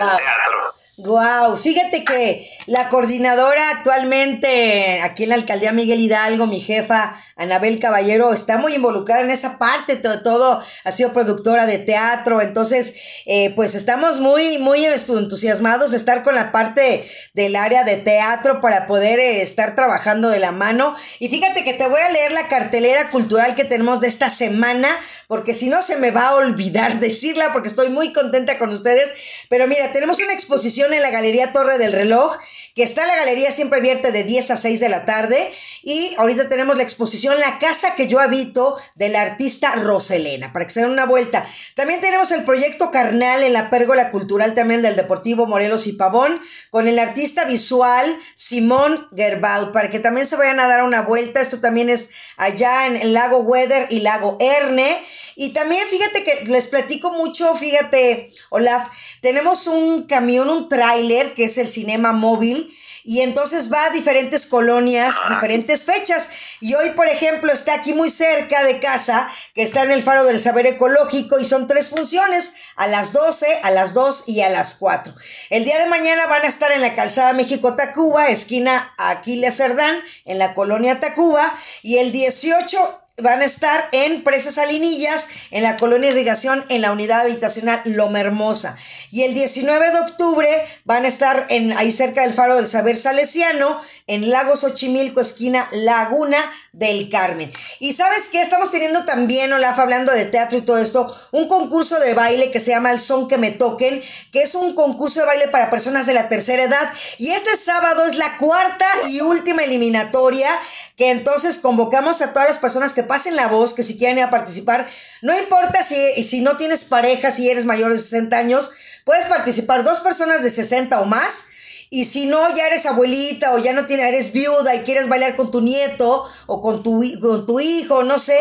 al 0.00 0.16
teatro. 0.16 0.74
Wow, 0.98 1.56
fíjate 1.58 2.04
que 2.04 2.50
la 2.66 2.88
coordinadora 2.88 3.70
actualmente 3.70 5.00
aquí 5.02 5.24
en 5.24 5.28
la 5.28 5.34
alcaldía 5.36 5.72
Miguel 5.72 6.00
Hidalgo, 6.00 6.46
mi 6.46 6.58
jefa 6.58 7.22
Anabel 7.36 7.78
Caballero, 7.78 8.32
está 8.32 8.56
muy 8.56 8.74
involucrada 8.74 9.20
en 9.20 9.30
esa 9.30 9.58
parte, 9.58 9.96
todo, 9.96 10.22
todo 10.22 10.62
ha 10.84 10.92
sido 10.92 11.12
productora 11.12 11.66
de 11.66 11.78
teatro, 11.78 12.40
entonces 12.40 12.96
eh, 13.26 13.52
pues 13.54 13.74
estamos 13.74 14.20
muy, 14.20 14.56
muy 14.56 14.86
entusiasmados 14.86 15.90
de 15.90 15.98
estar 15.98 16.22
con 16.22 16.34
la 16.34 16.50
parte 16.50 17.06
del 17.34 17.54
área 17.54 17.84
de 17.84 17.98
teatro 17.98 18.62
para 18.62 18.86
poder 18.86 19.18
eh, 19.18 19.42
estar 19.42 19.76
trabajando 19.76 20.30
de 20.30 20.38
la 20.38 20.50
mano. 20.50 20.96
Y 21.18 21.28
fíjate 21.28 21.62
que 21.62 21.74
te 21.74 21.86
voy 21.86 22.00
a 22.00 22.10
leer 22.10 22.32
la 22.32 22.48
cartelera 22.48 23.10
cultural 23.10 23.54
que 23.54 23.64
tenemos 23.64 24.00
de 24.00 24.08
esta 24.08 24.30
semana, 24.30 24.88
porque 25.28 25.52
si 25.52 25.68
no 25.68 25.82
se 25.82 25.98
me 25.98 26.10
va 26.10 26.28
a 26.28 26.36
olvidar 26.36 26.98
decirla, 27.00 27.52
porque 27.52 27.68
estoy 27.68 27.90
muy 27.90 28.14
contenta 28.14 28.58
con 28.58 28.70
ustedes. 28.70 29.10
Pero 29.50 29.66
mira, 29.66 29.92
tenemos 29.92 30.20
una 30.20 30.32
exposición 30.32 30.94
en 30.94 31.02
la 31.02 31.10
Galería 31.10 31.52
Torre 31.52 31.76
del 31.76 31.92
Reloj, 31.92 32.34
que 32.76 32.82
está 32.82 33.06
la 33.06 33.16
galería 33.16 33.50
siempre 33.50 33.78
abierta 33.78 34.10
de 34.10 34.22
10 34.22 34.50
a 34.50 34.56
6 34.56 34.80
de 34.80 34.90
la 34.90 35.06
tarde. 35.06 35.50
Y 35.82 36.14
ahorita 36.18 36.48
tenemos 36.48 36.76
la 36.76 36.82
exposición 36.82 37.40
La 37.40 37.58
casa 37.58 37.94
que 37.94 38.06
yo 38.06 38.20
habito 38.20 38.76
de 38.96 39.08
la 39.08 39.22
artista 39.22 39.74
Roselena, 39.76 40.52
para 40.52 40.66
que 40.66 40.72
se 40.72 40.80
den 40.80 40.90
una 40.90 41.06
vuelta. 41.06 41.46
También 41.74 42.02
tenemos 42.02 42.30
el 42.32 42.44
proyecto 42.44 42.90
Carnal 42.90 43.42
en 43.44 43.54
la 43.54 43.70
Pérgola 43.70 44.10
Cultural 44.10 44.54
también 44.54 44.82
del 44.82 44.94
Deportivo 44.94 45.46
Morelos 45.46 45.86
y 45.86 45.92
Pavón, 45.92 46.38
con 46.70 46.86
el 46.86 46.98
artista 46.98 47.46
visual 47.46 48.20
Simón 48.34 49.08
Gerbaut, 49.16 49.72
para 49.72 49.90
que 49.90 49.98
también 49.98 50.26
se 50.26 50.36
vayan 50.36 50.60
a 50.60 50.68
dar 50.68 50.84
una 50.84 51.00
vuelta. 51.00 51.40
Esto 51.40 51.60
también 51.60 51.88
es 51.88 52.10
allá 52.36 52.88
en 52.88 52.96
el 52.96 53.14
Lago 53.14 53.38
Weather 53.38 53.86
y 53.88 54.00
Lago 54.00 54.36
Erne. 54.38 55.02
Y 55.36 55.50
también 55.50 55.86
fíjate 55.86 56.24
que 56.24 56.46
les 56.46 56.66
platico 56.66 57.12
mucho, 57.12 57.54
fíjate, 57.54 58.30
Olaf, 58.50 58.88
tenemos 59.20 59.66
un 59.66 60.04
camión, 60.04 60.48
un 60.48 60.68
tráiler 60.68 61.34
que 61.34 61.44
es 61.44 61.58
el 61.58 61.68
Cinema 61.68 62.12
Móvil 62.12 62.76
y 63.08 63.20
entonces 63.20 63.72
va 63.72 63.84
a 63.84 63.90
diferentes 63.90 64.46
colonias, 64.46 65.14
diferentes 65.28 65.84
fechas. 65.84 66.28
Y 66.60 66.74
hoy, 66.74 66.90
por 66.90 67.06
ejemplo, 67.06 67.52
está 67.52 67.74
aquí 67.74 67.94
muy 67.94 68.10
cerca 68.10 68.64
de 68.64 68.80
casa, 68.80 69.30
que 69.54 69.62
está 69.62 69.84
en 69.84 69.92
el 69.92 70.02
Faro 70.02 70.24
del 70.24 70.40
Saber 70.40 70.66
Ecológico 70.66 71.38
y 71.38 71.44
son 71.44 71.68
tres 71.68 71.90
funciones, 71.90 72.54
a 72.74 72.88
las 72.88 73.12
12, 73.12 73.60
a 73.62 73.70
las 73.70 73.94
2 73.94 74.24
y 74.26 74.40
a 74.40 74.50
las 74.50 74.74
4. 74.74 75.14
El 75.50 75.64
día 75.64 75.78
de 75.78 75.86
mañana 75.86 76.26
van 76.26 76.44
a 76.44 76.48
estar 76.48 76.72
en 76.72 76.82
la 76.82 76.96
calzada 76.96 77.32
México-Tacuba, 77.32 78.28
esquina 78.28 78.92
Aquiles 78.98 79.56
Cerdán, 79.56 80.02
en 80.24 80.40
la 80.40 80.52
colonia 80.54 80.98
Tacuba, 80.98 81.56
y 81.82 81.98
el 81.98 82.10
18 82.10 83.05
van 83.18 83.40
a 83.40 83.46
estar 83.46 83.88
en 83.92 84.22
Presas 84.24 84.54
Salinillas, 84.54 85.26
en 85.50 85.62
la 85.62 85.76
colonia 85.76 86.10
Irrigación, 86.10 86.64
en 86.68 86.82
la 86.82 86.92
unidad 86.92 87.22
habitacional 87.22 87.80
Loma 87.84 88.20
Hermosa. 88.20 88.76
Y 89.10 89.22
el 89.22 89.32
19 89.32 89.90
de 89.90 90.00
octubre 90.00 90.48
van 90.84 91.04
a 91.04 91.08
estar 91.08 91.46
en, 91.48 91.72
ahí 91.72 91.92
cerca 91.92 92.22
del 92.22 92.34
Faro 92.34 92.56
del 92.56 92.66
Saber 92.66 92.96
Salesiano, 92.96 93.80
en 94.06 94.30
Lagos 94.30 94.64
Ochimilco, 94.64 95.20
esquina 95.20 95.66
Laguna 95.72 96.38
del 96.72 97.08
Carmen. 97.08 97.50
Y 97.80 97.94
sabes 97.94 98.28
qué, 98.28 98.42
estamos 98.42 98.70
teniendo 98.70 99.04
también, 99.04 99.52
Olaf, 99.52 99.78
hablando 99.78 100.12
de 100.12 100.26
teatro 100.26 100.58
y 100.58 100.62
todo 100.62 100.78
esto, 100.78 101.16
un 101.32 101.48
concurso 101.48 101.98
de 101.98 102.12
baile 102.12 102.50
que 102.50 102.60
se 102.60 102.72
llama 102.72 102.92
El 102.92 103.00
Son 103.00 103.28
que 103.28 103.38
me 103.38 103.50
toquen, 103.50 104.02
que 104.30 104.42
es 104.42 104.54
un 104.54 104.74
concurso 104.74 105.20
de 105.20 105.26
baile 105.26 105.48
para 105.48 105.70
personas 105.70 106.04
de 106.04 106.12
la 106.12 106.28
tercera 106.28 106.64
edad. 106.64 106.92
Y 107.18 107.30
este 107.30 107.56
sábado 107.56 108.04
es 108.04 108.16
la 108.16 108.36
cuarta 108.36 108.86
y 109.08 109.22
última 109.22 109.64
eliminatoria 109.64 110.50
que 110.96 111.10
entonces 111.10 111.58
convocamos 111.58 112.22
a 112.22 112.32
todas 112.32 112.48
las 112.48 112.58
personas 112.58 112.94
que 112.94 113.02
pasen 113.02 113.36
la 113.36 113.48
voz, 113.48 113.74
que 113.74 113.82
si 113.82 113.98
quieren 113.98 114.18
ir 114.18 114.24
a 114.24 114.30
participar, 114.30 114.88
no 115.20 115.38
importa 115.38 115.82
si, 115.82 116.22
si 116.22 116.40
no 116.40 116.56
tienes 116.56 116.84
pareja, 116.84 117.30
si 117.30 117.48
eres 117.50 117.66
mayor 117.66 117.92
de 117.92 117.98
60 117.98 118.36
años, 118.36 118.72
puedes 119.04 119.26
participar 119.26 119.84
dos 119.84 120.00
personas 120.00 120.42
de 120.42 120.50
60 120.50 121.00
o 121.00 121.04
más. 121.04 121.46
Y 121.88 122.06
si 122.06 122.26
no, 122.26 122.52
ya 122.56 122.66
eres 122.66 122.84
abuelita 122.84 123.54
o 123.54 123.58
ya 123.58 123.72
no 123.72 123.86
tienes, 123.86 124.06
eres 124.06 124.32
viuda 124.32 124.74
y 124.74 124.80
quieres 124.80 125.08
bailar 125.08 125.36
con 125.36 125.52
tu 125.52 125.60
nieto 125.60 126.28
o 126.46 126.60
con 126.60 126.82
tu, 126.82 127.00
con 127.20 127.46
tu 127.46 127.60
hijo, 127.60 128.02
no 128.02 128.18
sé, 128.18 128.36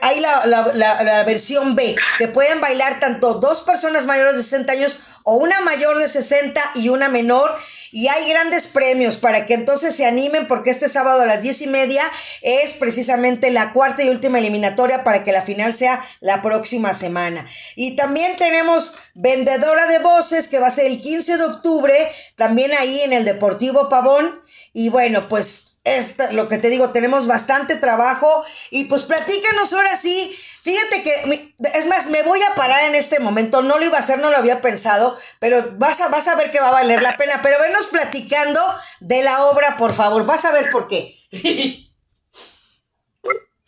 hay 0.00 0.18
la, 0.18 0.46
la, 0.46 1.02
la, 1.04 1.22
versión 1.22 1.76
B, 1.76 1.94
que 2.18 2.26
pueden 2.26 2.60
bailar 2.60 2.98
tanto 2.98 3.34
dos 3.34 3.62
personas 3.62 4.06
mayores 4.06 4.34
de 4.34 4.42
60 4.42 4.72
años 4.72 4.98
o 5.22 5.36
una 5.36 5.60
mayor 5.60 5.96
de 5.96 6.08
60 6.08 6.60
y 6.74 6.88
una 6.88 7.08
menor 7.08 7.56
y 7.92 8.08
hay 8.08 8.28
grandes 8.28 8.66
premios 8.66 9.18
para 9.18 9.46
que 9.46 9.52
entonces 9.52 9.94
se 9.94 10.06
animen 10.06 10.46
porque 10.48 10.70
este 10.70 10.88
sábado 10.88 11.20
a 11.20 11.26
las 11.26 11.42
diez 11.42 11.60
y 11.60 11.66
media 11.66 12.02
es 12.40 12.72
precisamente 12.72 13.50
la 13.50 13.74
cuarta 13.74 14.02
y 14.02 14.08
última 14.08 14.38
eliminatoria 14.38 15.04
para 15.04 15.22
que 15.22 15.30
la 15.30 15.42
final 15.42 15.74
sea 15.76 16.02
la 16.20 16.40
próxima 16.40 16.94
semana. 16.94 17.46
Y 17.76 17.94
también 17.94 18.36
tenemos 18.36 18.94
vendedora 19.14 19.86
de 19.86 19.98
voces 19.98 20.48
que 20.48 20.58
va 20.58 20.68
a 20.68 20.70
ser 20.70 20.86
el 20.86 21.00
15 21.00 21.36
de 21.36 21.44
octubre, 21.44 21.94
también 22.36 22.72
ahí 22.72 23.02
en 23.02 23.12
el 23.12 23.26
Deportivo 23.26 23.90
Pavón. 23.90 24.40
Y 24.72 24.88
bueno, 24.88 25.28
pues 25.28 25.76
esto, 25.84 26.24
lo 26.32 26.48
que 26.48 26.56
te 26.56 26.70
digo, 26.70 26.90
tenemos 26.90 27.26
bastante 27.26 27.76
trabajo 27.76 28.42
y 28.70 28.84
pues 28.86 29.02
platícanos 29.02 29.72
ahora 29.74 29.96
sí 29.96 30.34
Fíjate 30.62 31.02
que, 31.02 31.54
es 31.74 31.86
más, 31.86 32.08
me 32.08 32.22
voy 32.22 32.40
a 32.42 32.54
parar 32.54 32.84
en 32.84 32.94
este 32.94 33.18
momento, 33.18 33.62
no 33.62 33.78
lo 33.78 33.84
iba 33.84 33.96
a 33.96 34.00
hacer, 34.00 34.20
no 34.20 34.30
lo 34.30 34.36
había 34.36 34.60
pensado, 34.60 35.18
pero 35.40 35.60
vas 35.72 36.00
a, 36.00 36.08
vas 36.08 36.28
a 36.28 36.36
ver 36.36 36.52
que 36.52 36.60
va 36.60 36.68
a 36.68 36.72
valer 36.72 37.02
la 37.02 37.16
pena. 37.16 37.40
Pero 37.42 37.58
venos 37.58 37.88
platicando 37.88 38.60
de 39.00 39.22
la 39.24 39.44
obra, 39.46 39.76
por 39.76 39.92
favor, 39.92 40.24
vas 40.24 40.44
a 40.44 40.52
ver 40.52 40.70
por 40.70 40.88
qué. 40.88 41.18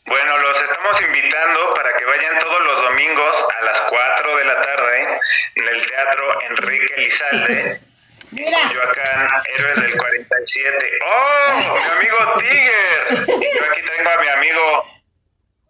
Bueno, 0.06 0.38
los 0.38 0.62
estamos 0.62 1.00
invitando 1.00 1.74
para 1.74 1.96
que 1.96 2.04
vayan 2.04 2.38
todos 2.38 2.62
los 2.62 2.82
domingos 2.82 3.34
a 3.58 3.64
las 3.64 3.80
4 3.80 4.36
de 4.36 4.44
la 4.44 4.62
tarde 4.62 5.20
en 5.54 5.68
el 5.68 5.86
Teatro 5.86 6.40
Enrique 6.42 6.94
Lizalde. 6.98 7.80
Mira. 8.30 8.58
Coyoacán, 8.68 9.28
Héroes 9.56 9.80
del 9.80 9.96
47. 9.96 10.98
¡Oh! 11.06 11.78
¡Mi 11.78 11.84
amigo 11.84 12.16
Tiger! 12.38 13.28
Y 13.28 13.58
yo 13.58 13.64
aquí 13.70 13.80
tengo 13.96 14.10
a 14.10 14.16
mi 14.20 14.28
amigo 14.28 14.93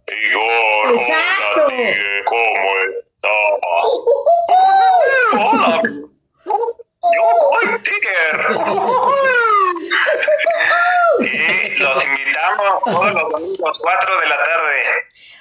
Igor, 0.07 0.95
Exacto. 0.95 1.67
Hola, 1.67 1.95
¿cómo 2.27 2.79
estás? 3.01 3.89
Hola, 5.33 5.83
yo 7.13 7.25
soy 7.61 7.67
Tiger. 7.83 8.37
y 11.21 11.77
los 11.79 12.05
invitamos 12.05 12.85
todos 12.85 13.13
los 13.13 13.33
domingos 13.33 13.79
4 13.81 14.21
de 14.21 14.27
la 14.27 14.37
tarde. 14.37 14.85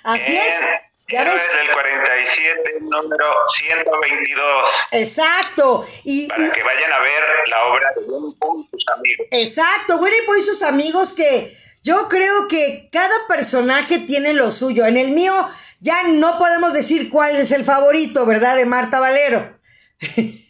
Así 0.03 0.38
es. 0.38 0.61
¿Ya 1.09 1.24
ves? 1.26 1.47
del 1.53 1.72
47, 1.72 2.78
número 2.82 3.36
122. 3.49 4.70
Exacto. 4.93 5.86
Y, 6.05 6.30
para 6.30 6.51
que 6.51 6.64
vayan 6.64 6.93
a 6.93 6.99
ver 6.99 7.24
la 7.47 7.66
obra 7.66 7.91
de 7.95 8.01
Winnie 8.05 8.36
Pooh 8.39 8.61
y 8.61 8.70
sus 8.72 8.86
amigos. 8.93 9.28
Exacto, 9.32 9.97
Winnie 9.97 10.22
Pooh 10.26 10.36
y 10.36 10.41
sus 10.41 10.64
amigos 10.64 11.14
que 11.14 11.55
yo 11.84 12.07
creo 12.07 12.47
que 12.47 12.89
cada 12.91 13.27
personaje 13.27 13.99
tiene 13.99 14.34
lo 14.34 14.49
suyo. 14.51 14.86
En 14.86 14.97
el 14.97 15.11
mío 15.11 15.34
ya 15.81 16.07
no 16.07 16.39
podemos 16.39 16.73
decir 16.73 17.09
cuál 17.09 17.36
es 17.36 17.51
el 17.51 17.65
favorito, 17.65 18.25
¿verdad? 18.25 18.55
De 18.55 18.65
Marta 18.65 19.01
Valero. 19.01 19.59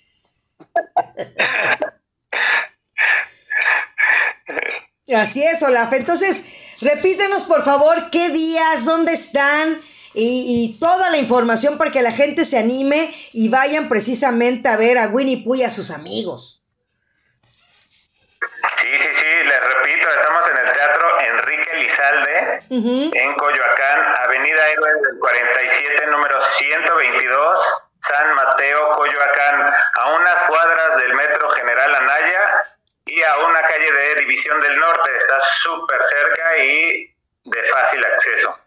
Así 5.15 5.43
es, 5.43 5.61
Olaf. 5.63 5.91
Entonces, 5.93 6.45
repítenos 6.81 7.43
por 7.43 7.63
favor 7.63 8.09
qué 8.11 8.29
días, 8.29 8.85
dónde 8.85 9.13
están 9.13 9.79
y, 10.13 10.45
y, 10.47 10.79
toda 10.79 11.09
la 11.09 11.17
información 11.17 11.79
para 11.79 11.91
que 11.91 12.03
la 12.03 12.11
gente 12.11 12.45
se 12.45 12.59
anime 12.59 13.13
y 13.33 13.49
vayan 13.49 13.89
precisamente 13.89 14.69
a 14.69 14.77
ver 14.77 14.99
a 14.99 15.07
Winnie 15.07 15.43
Pooh 15.43 15.55
y 15.55 15.63
a 15.63 15.71
sus 15.71 15.89
amigos. 15.91 16.62
Sí, 18.75 18.99
sí, 18.99 19.09
sí, 19.13 19.43
les 19.45 19.59
repito, 19.59 20.09
estamos 20.09 20.49
en 20.49 20.57
el 20.57 20.71
Teatro 20.71 21.19
Enrique 21.21 21.77
Lizalde, 21.77 22.63
en 22.69 23.35
Coyoacán, 23.35 24.13
Avenida 24.23 24.69
Héroes 24.69 25.01
del 25.01 25.19
47, 25.19 26.07
número 26.07 26.41
122, 26.41 27.83
San 27.99 28.35
Mateo, 28.35 28.91
Coyoacán, 28.91 29.73
a 29.93 30.09
unas 30.09 30.43
cuadras 30.43 30.97
del 30.97 31.13
Metro 31.13 31.49
General 31.51 31.95
Anaya 31.95 32.75
y 33.05 33.21
a 33.21 33.37
una 33.47 33.61
calle 33.61 33.91
de 33.91 34.15
División 34.21 34.59
del 34.61 34.77
Norte, 34.77 35.15
está 35.15 35.39
súper 35.39 36.03
cerca 36.03 36.57
y 36.57 37.15
de 37.45 37.63
fácil 37.63 38.03
acceso. 38.05 38.59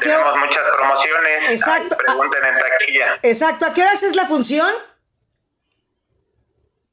Tenemos 0.00 0.36
muchas 0.38 0.66
promociones. 0.68 1.50
Exacto. 1.50 1.96
pregunten 1.96 2.44
en 2.44 2.58
taquilla. 2.58 3.18
Exacto. 3.22 3.66
¿A 3.66 3.74
qué 3.74 3.82
horas 3.82 4.02
es 4.02 4.16
la 4.16 4.24
función? 4.26 4.72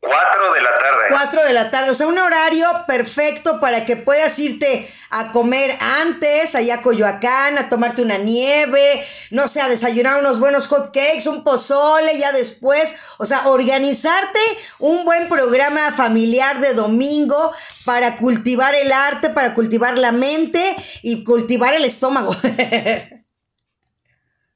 Cuatro 0.01 0.51
de 0.51 0.61
la 0.61 0.73
tarde. 0.73 1.05
Cuatro 1.09 1.43
de 1.43 1.53
la 1.53 1.69
tarde, 1.69 1.91
o 1.91 1.93
sea, 1.93 2.07
un 2.07 2.17
horario 2.17 2.67
perfecto 2.87 3.59
para 3.59 3.85
que 3.85 3.97
puedas 3.97 4.39
irte 4.39 4.91
a 5.11 5.31
comer 5.31 5.77
antes, 5.79 6.55
allá 6.55 6.75
a 6.75 6.81
Coyoacán, 6.81 7.59
a 7.59 7.69
tomarte 7.69 8.01
una 8.01 8.17
nieve, 8.17 9.07
no 9.29 9.47
sé, 9.47 9.61
a 9.61 9.67
desayunar 9.67 10.17
unos 10.17 10.39
buenos 10.39 10.67
hot 10.69 10.91
cakes, 10.91 11.27
un 11.27 11.43
pozole, 11.43 12.17
ya 12.17 12.31
después, 12.31 12.95
o 13.19 13.27
sea, 13.27 13.47
organizarte 13.47 14.39
un 14.79 15.05
buen 15.05 15.29
programa 15.29 15.91
familiar 15.91 16.59
de 16.61 16.73
domingo 16.73 17.53
para 17.85 18.17
cultivar 18.17 18.73
el 18.73 18.91
arte, 18.91 19.29
para 19.29 19.53
cultivar 19.53 19.99
la 19.99 20.11
mente 20.11 20.75
y 21.03 21.23
cultivar 21.23 21.75
el 21.75 21.85
estómago. 21.85 22.33
sí, 22.41 22.49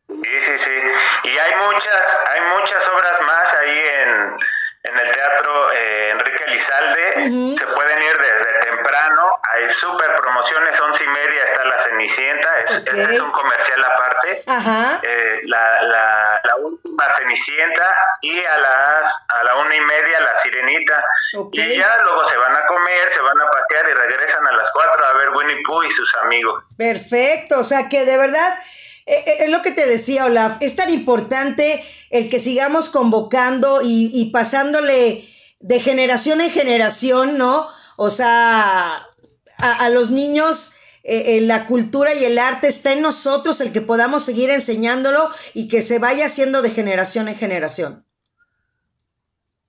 sí, 0.08 0.58
sí. 0.58 0.72
Y 1.24 1.30
hay 1.38 1.54
muchas, 1.68 2.06
hay 2.34 2.42
muchas 2.58 2.88
obras 2.88 3.22
más 3.28 3.54
ahí 3.54 3.78
en 3.78 4.56
en 4.86 4.98
el 5.00 5.15
Teatro 5.26 5.72
eh, 5.74 6.10
Enrique 6.12 6.44
Elizalde. 6.48 7.56
Se 7.58 7.66
pueden 7.68 8.04
ir 8.04 8.18
desde 8.18 8.72
temprano. 8.72 9.24
Hay 9.52 9.70
súper 9.70 10.14
promociones, 10.16 10.80
once 10.82 11.04
y 11.04 11.08
media 11.08 11.44
está 11.44 11.66
La 11.66 11.80
Cenicienta. 11.80 12.60
Es, 12.60 12.72
es 12.86 13.20
un 13.20 13.32
comercial 13.32 13.84
aparte. 13.84 14.42
Eh, 15.04 15.42
la, 15.46 15.82
la, 15.84 16.42
la, 16.44 16.56
última 16.58 17.10
Cenicienta 17.12 17.96
y 18.22 18.38
a 18.40 18.58
las 18.58 19.26
a 19.34 19.44
la 19.44 19.56
una 19.56 19.76
y 19.76 19.82
media 19.82 20.20
La 20.22 20.36
Sirenita. 20.36 21.04
Y 21.52 21.78
ya 21.78 21.98
luego 22.04 22.26
se 22.26 22.38
van 22.38 22.56
a 22.56 22.66
comer, 22.66 23.12
se 23.12 23.22
van 23.22 23.40
a 23.40 23.46
pasear 23.46 23.90
y 23.90 23.94
regresan 23.94 24.48
a 24.48 24.52
las 24.54 24.70
cuatro 24.72 25.06
a 25.06 25.14
ver 25.14 25.30
Winnie 25.32 25.64
Pooh 25.66 25.84
y 25.84 25.90
sus 25.90 26.14
amigos. 26.16 26.64
Perfecto, 26.78 27.60
o 27.60 27.64
sea 27.64 27.90
que 27.90 28.06
de 28.06 28.18
verdad 28.18 28.58
eh, 29.06 29.24
eh, 29.26 29.36
es 29.42 29.50
lo 29.50 29.62
que 29.62 29.72
te 29.72 29.86
decía, 29.86 30.26
Olaf, 30.26 30.58
es 30.62 30.76
tan 30.76 30.90
importante 30.90 31.84
el 32.10 32.30
que 32.30 32.40
sigamos 32.40 32.90
convocando 32.90 33.80
y, 33.84 34.30
pasándole 34.32 35.28
de 35.60 35.80
generación 35.80 36.42
en 36.42 36.52
generación, 36.52 37.38
¿no? 37.38 37.68
O 37.98 38.10
sea, 38.10 39.08
a, 39.58 39.90
los 39.90 40.12
niños 40.12 40.76
eh, 41.04 41.40
la 41.42 41.66
cultura 41.66 42.14
y 42.14 42.26
el 42.26 42.40
arte 42.40 42.68
está 42.68 42.92
en 42.92 43.02
nosotros, 43.02 43.62
el 43.62 43.72
que 43.72 43.82
podamos 43.82 44.26
seguir 44.26 44.50
enseñándolo 44.50 45.30
y 45.54 45.68
que 45.68 45.82
se 45.82 46.00
vaya 46.00 46.26
haciendo 46.26 46.62
de 46.62 46.72
generación 46.72 47.28
en 47.28 47.36
generación. 47.36 48.06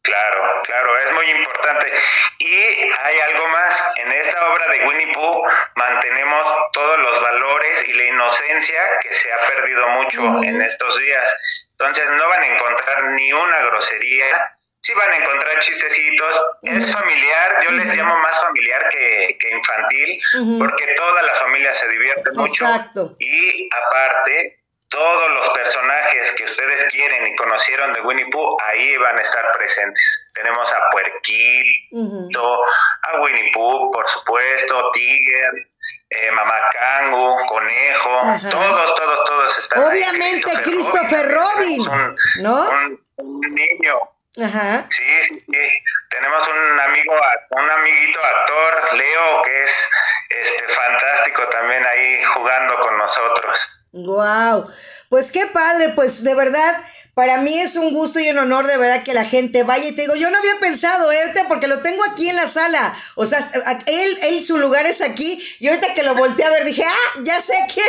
Claro, 0.07 0.63
claro, 0.63 0.99
es 0.99 1.13
muy 1.15 1.31
importante. 1.31 1.93
Y 2.39 2.55
hay 2.55 3.19
algo 3.33 3.49
más, 3.49 3.85
en 3.97 4.13
esta 4.13 4.51
obra 4.51 4.71
de 4.71 4.87
Winnie 4.87 5.13
Pooh 5.13 5.43
mantenemos 5.75 6.43
todos 6.73 6.99
los 7.01 7.21
valores 7.21 7.89
y 7.89 7.93
la 7.93 8.05
inocencia 8.05 8.81
que 9.01 9.13
se 9.13 9.33
ha 9.33 9.47
perdido 9.49 9.89
mucho 9.89 10.43
en 10.45 10.63
estos 10.63 10.97
días. 11.01 11.35
Entonces 11.79 12.11
no 12.11 12.29
van 12.29 12.43
a 12.43 12.47
encontrar 12.47 13.05
ni 13.11 13.33
una 13.33 13.59
grosería, 13.67 14.57
sí 14.81 14.95
van 14.95 15.11
a 15.13 15.17
encontrar 15.17 15.59
chistecitos, 15.59 16.43
es 16.63 16.93
familiar, 16.93 17.57
yo 17.65 17.73
les 17.73 17.95
llamo 17.95 18.17
más 18.19 18.41
familiar 18.43 18.89
que, 18.89 19.37
infantil, 19.51 20.21
porque 20.59 20.95
toda 20.95 21.23
la 21.23 21.35
familia 21.35 21.75
se 21.75 21.89
divierte 21.89 22.33
mucho. 22.33 22.65
Y 23.19 23.69
aparte, 23.75 24.63
todos 24.89 25.31
los 25.35 25.49
personajes 25.51 26.33
que 26.33 26.45
ustedes 26.45 26.85
quieren 26.93 27.27
y 27.27 27.37
conocieron 27.37 27.93
de 27.93 28.01
Winnie 28.01 28.31
Pooh, 28.31 28.57
ahí 28.63 28.97
van 28.97 29.19
a 29.19 29.23
estar 29.23 29.45
presentes. 29.59 30.27
Tenemos 30.35 30.73
a 30.73 30.91
Puerquito, 30.91 32.65
a 33.03 33.21
Winnie 33.21 33.51
Pooh, 33.53 33.91
por 33.91 34.09
supuesto, 34.09 34.91
Tiger, 34.93 35.53
eh, 36.11 36.31
Mamacangu, 36.31 37.47
Conejo, 37.47 38.51
todos, 38.51 38.95
todos, 38.95 39.25
todos 39.25 39.59
están 39.59 39.83
Obviamente 39.83 40.51
Christopher, 40.63 41.33
Robin, 41.33 41.85
¿no? 42.41 42.69
Un, 43.19 43.41
niño. 43.41 43.99
Ajá. 44.45 44.87
Sí, 44.91 45.05
sí, 45.23 45.45
sí. 45.51 45.69
Tenemos 46.11 46.49
un 46.49 46.81
amigo, 46.81 47.13
un 47.51 47.71
amiguito 47.71 48.21
actor, 48.23 48.95
Leo, 48.95 49.43
que 49.43 49.65
es 49.65 49.89
este 50.29 50.69
fantástico 50.69 51.49
también 51.49 51.85
ahí 51.85 52.25
jugando 52.35 52.79
con 52.81 52.99
nosotros. 52.99 53.67
Wow, 53.93 54.71
pues 55.09 55.33
qué 55.33 55.47
padre, 55.47 55.91
pues 55.95 56.23
de 56.23 56.35
verdad, 56.35 56.85
para 57.17 57.39
mí 57.39 57.59
es 57.59 57.77
un 57.77 57.95
gusto 57.95 58.21
y 58.21 58.29
un 58.29 58.37
honor 58.37 58.67
de 58.67 58.77
verdad 58.77 59.03
que 59.03 59.15
la 59.15 59.25
gente 59.25 59.63
vaya 59.63 59.89
y 59.89 59.93
te 59.93 60.03
digo, 60.03 60.17
yo 60.17 60.31
no 60.31 60.37
había 60.37 60.61
pensado, 60.61 61.11
¿eh? 61.11 61.33
porque 61.49 61.67
lo 61.67 61.81
tengo 61.81 62.05
aquí 62.05 62.29
en 62.29 62.37
la 62.37 62.47
sala, 62.47 62.95
o 63.15 63.25
sea, 63.25 63.39
él, 63.87 64.19
él, 64.25 64.43
su 64.43 64.59
lugar 64.59 64.85
es 64.85 65.01
aquí, 65.01 65.43
y 65.59 65.67
ahorita 65.67 65.95
que 65.95 66.03
lo 66.03 66.15
volteé 66.15 66.45
a 66.45 66.51
ver 66.51 66.67
dije, 66.67 66.85
ah, 66.87 67.21
ya 67.25 67.41
sé 67.41 67.55
quién, 67.73 67.87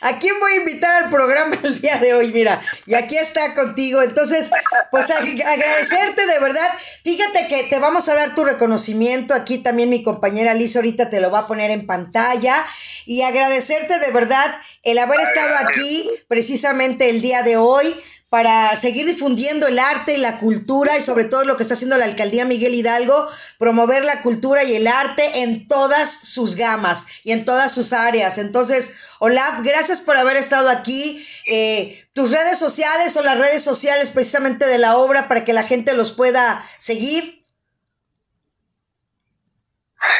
a 0.00 0.18
quién 0.18 0.40
voy 0.40 0.52
a 0.52 0.56
invitar 0.56 1.04
al 1.04 1.10
programa 1.10 1.58
el 1.62 1.78
día 1.78 1.98
de 1.98 2.14
hoy, 2.14 2.32
mira, 2.32 2.62
y 2.86 2.94
aquí 2.94 3.18
está 3.18 3.52
contigo, 3.52 4.00
entonces, 4.00 4.50
pues 4.90 5.10
agradecerte 5.10 6.26
de 6.26 6.38
verdad, 6.38 6.70
fíjate 7.04 7.48
que 7.48 7.64
te 7.64 7.78
vamos 7.80 8.08
a 8.08 8.14
dar 8.14 8.34
tu 8.34 8.46
reconocimiento, 8.46 9.34
aquí 9.34 9.58
también 9.58 9.90
mi 9.90 10.02
compañera 10.02 10.54
Lisa 10.54 10.78
ahorita 10.78 11.10
te 11.10 11.20
lo 11.20 11.30
va 11.30 11.40
a 11.40 11.46
poner 11.46 11.70
en 11.70 11.86
pantalla, 11.86 12.64
y 13.04 13.20
agradecerte 13.22 13.98
de 13.98 14.10
verdad 14.10 14.54
el 14.82 14.98
haber 14.98 15.20
estado 15.20 15.56
aquí 15.68 16.08
precisamente 16.28 17.10
el 17.10 17.20
día 17.20 17.42
de 17.42 17.58
hoy 17.58 17.94
para 18.30 18.76
seguir 18.76 19.06
difundiendo 19.06 19.66
el 19.66 19.80
arte 19.80 20.14
y 20.14 20.18
la 20.18 20.38
cultura 20.38 20.96
y 20.96 21.02
sobre 21.02 21.24
todo 21.24 21.44
lo 21.44 21.56
que 21.56 21.64
está 21.64 21.74
haciendo 21.74 21.98
la 21.98 22.04
alcaldía 22.04 22.44
Miguel 22.44 22.74
Hidalgo, 22.74 23.28
promover 23.58 24.04
la 24.04 24.22
cultura 24.22 24.62
y 24.62 24.76
el 24.76 24.86
arte 24.86 25.42
en 25.42 25.66
todas 25.66 26.10
sus 26.22 26.54
gamas 26.54 27.08
y 27.24 27.32
en 27.32 27.44
todas 27.44 27.72
sus 27.72 27.92
áreas. 27.92 28.38
Entonces, 28.38 28.92
Olaf, 29.18 29.62
gracias 29.62 30.00
por 30.00 30.16
haber 30.16 30.36
estado 30.36 30.70
aquí. 30.70 31.26
Eh, 31.44 32.06
tus 32.12 32.30
redes 32.30 32.56
sociales 32.56 33.16
o 33.16 33.22
las 33.22 33.36
redes 33.36 33.64
sociales 33.64 34.10
precisamente 34.10 34.64
de 34.64 34.78
la 34.78 34.96
obra 34.96 35.26
para 35.26 35.42
que 35.42 35.52
la 35.52 35.64
gente 35.64 35.92
los 35.92 36.12
pueda 36.12 36.64
seguir. 36.78 37.44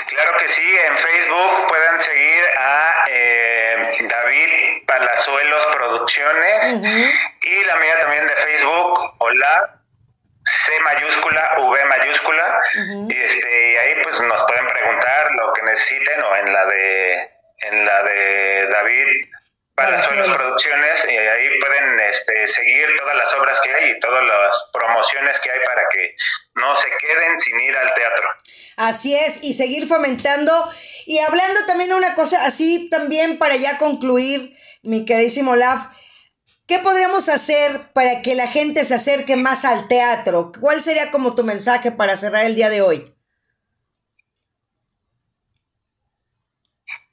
Claro 0.09 0.33
que 0.37 0.49
sí, 0.53 0.63
en 0.63 0.99
Facebook 0.99 1.69
pueden 1.69 2.03
seguir 2.03 2.43
a 2.59 3.05
eh, 3.09 3.99
David 4.09 4.70
Palazuelos 4.91 5.67
Producciones 5.67 6.75
y 7.43 7.65
la 7.65 7.77
mía 7.77 8.01
también 8.01 8.27
de 8.27 8.35
Facebook, 8.35 9.15
hola, 9.19 9.79
C 10.45 10.81
mayúscula, 10.81 11.59
V 11.61 11.85
mayúscula, 11.85 12.61
y 13.09 13.17
este, 13.17 13.73
y 13.73 13.77
ahí 13.77 14.03
pues 14.03 14.21
nos 14.21 14.43
pueden 14.49 14.67
preguntar 14.67 15.29
lo 15.39 15.53
que 15.53 15.63
necesiten 15.63 16.25
o 16.25 16.37
en 16.37 16.53
la 16.53 16.67
de 16.67 17.31
en 17.63 17.87
la 17.87 18.03
de 18.03 18.67
David 18.67 19.07
Palazuelos. 19.77 20.37
Producciones. 20.37 21.07
Y 21.09 21.17
ahí 21.17 21.61
pueden 21.61 22.01
este, 22.11 22.49
seguir 22.49 22.89
todas 22.99 23.17
las 23.17 23.33
obras 23.35 23.61
que 23.61 23.73
hay 23.73 23.91
y 23.93 24.01
todas 24.01 24.25
las 24.27 24.71
promociones 24.73 25.39
que 25.39 25.53
hay 25.53 25.61
para 25.65 25.83
que 25.89 26.17
no 26.55 26.75
se 26.75 26.89
queden 26.99 27.41
sin 27.41 27.61
ir 27.61 27.77
al 27.77 27.95
teatro. 27.95 28.29
Así 28.77 29.15
es, 29.15 29.43
y 29.43 29.55
seguir 29.55 29.87
fomentando. 29.87 30.69
Y 31.07 31.19
hablando 31.21 31.65
también 31.67 31.93
una 31.93 32.15
cosa 32.15 32.45
así, 32.45 32.89
también 32.91 33.39
para 33.39 33.57
ya 33.57 33.79
concluir, 33.79 34.53
mi 34.83 35.05
queridísimo 35.05 35.57
Laf, 35.57 35.85
¿qué 36.67 36.79
podríamos 36.79 37.29
hacer 37.29 37.93
para 37.93 38.23
que 38.23 38.35
la 38.35 38.47
gente 38.47 38.85
se 38.85 38.95
acerque 38.95 39.37
más 39.37 39.65
al 39.65 39.89
teatro? 39.89 40.53
¿Cuál 40.61 40.83
sería 40.83 41.11
como 41.11 41.35
tu 41.35 41.45
mensaje 41.45 41.93
para 41.93 42.17
cerrar 42.17 42.47
el 42.47 42.55
día 42.55 42.69
de 42.69 42.83
hoy? 42.83 43.15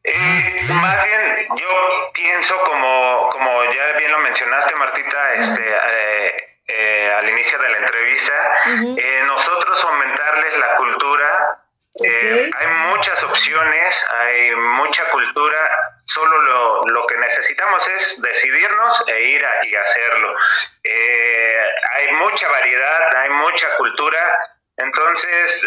Eh, 0.03 0.65
más 0.69 1.03
bien, 1.03 1.47
yo 1.57 2.11
pienso 2.13 2.55
como, 2.61 3.29
como 3.29 3.63
ya 3.65 3.97
bien 3.97 4.11
lo 4.11 4.19
mencionaste, 4.19 4.75
Martita, 4.75 5.33
este, 5.33 5.61
eh, 5.61 6.37
eh, 6.67 7.13
al 7.17 7.29
inicio 7.29 7.57
de 7.59 7.69
la 7.69 7.77
entrevista, 7.77 8.33
eh, 8.97 9.23
nosotros 9.25 9.81
fomentarles 9.81 10.57
la 10.59 10.75
cultura. 10.77 11.66
Eh, 12.03 12.51
hay 12.59 12.67
muchas 12.89 13.23
opciones, 13.23 14.05
hay 14.09 14.55
mucha 14.55 15.09
cultura, 15.09 15.57
solo 16.05 16.37
lo, 16.43 16.81
lo 16.85 17.07
que 17.07 17.17
necesitamos 17.17 17.87
es 17.89 18.21
decidirnos 18.21 19.03
e 19.07 19.21
ir 19.21 19.45
a, 19.45 19.67
y 19.67 19.75
hacerlo. 19.75 20.35
hay 21.95 22.13
mucha 22.13 22.47
variedad, 22.49 23.15
hay 23.17 23.29
mucha 23.31 23.75
cultura, 23.77 24.56
entonces 24.77 25.65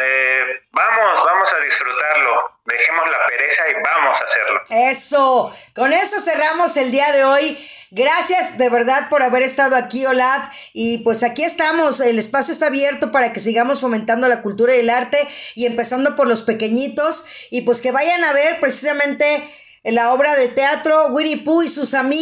vamos, 0.71 1.25
vamos 1.25 1.53
a 1.53 1.65
disfrutarlo, 1.65 2.61
dejemos 2.65 3.11
la 3.11 3.27
pereza 3.27 3.63
y 3.69 3.75
vamos 3.83 4.21
a 4.21 4.25
hacerlo. 4.25 4.63
Eso, 4.71 5.57
con 5.75 5.93
eso 5.93 6.21
cerramos 6.21 6.77
el 6.77 6.91
día 6.91 7.13
de 7.13 7.25
hoy. 7.25 7.71
Gracias 7.93 8.57
de 8.57 8.71
verdad 8.71 9.09
por 9.09 9.21
haber 9.25 9.43
estado 9.43 9.75
aquí, 9.75 10.07
Olaf. 10.07 10.55
Y 10.73 10.99
pues 10.99 11.25
aquí 11.25 11.43
estamos, 11.43 11.99
el 12.01 12.21
espacio 12.21 12.53
está 12.53 12.69
abierto 12.69 13.11
para 13.11 13.33
que 13.33 13.41
sigamos 13.41 13.81
fomentando 13.81 14.29
la 14.29 14.43
cultura 14.43 14.77
y 14.77 14.81
el 14.81 14.91
arte 14.91 15.19
y 15.57 15.67
empezando 15.67 16.15
por 16.15 16.29
los 16.29 16.43
pequeñitos 16.43 17.25
y 17.51 17.63
pues 17.63 17.81
que 17.81 17.91
vayan 17.91 18.23
a 18.23 18.33
ver 18.33 18.61
precisamente 18.61 19.43
la 19.83 20.13
obra 20.13 20.37
de 20.37 20.49
teatro 20.49 21.09
Winnie 21.09 21.39
Pooh 21.39 21.63
y 21.63 21.69
sus 21.69 21.95
amigos. 21.95 22.19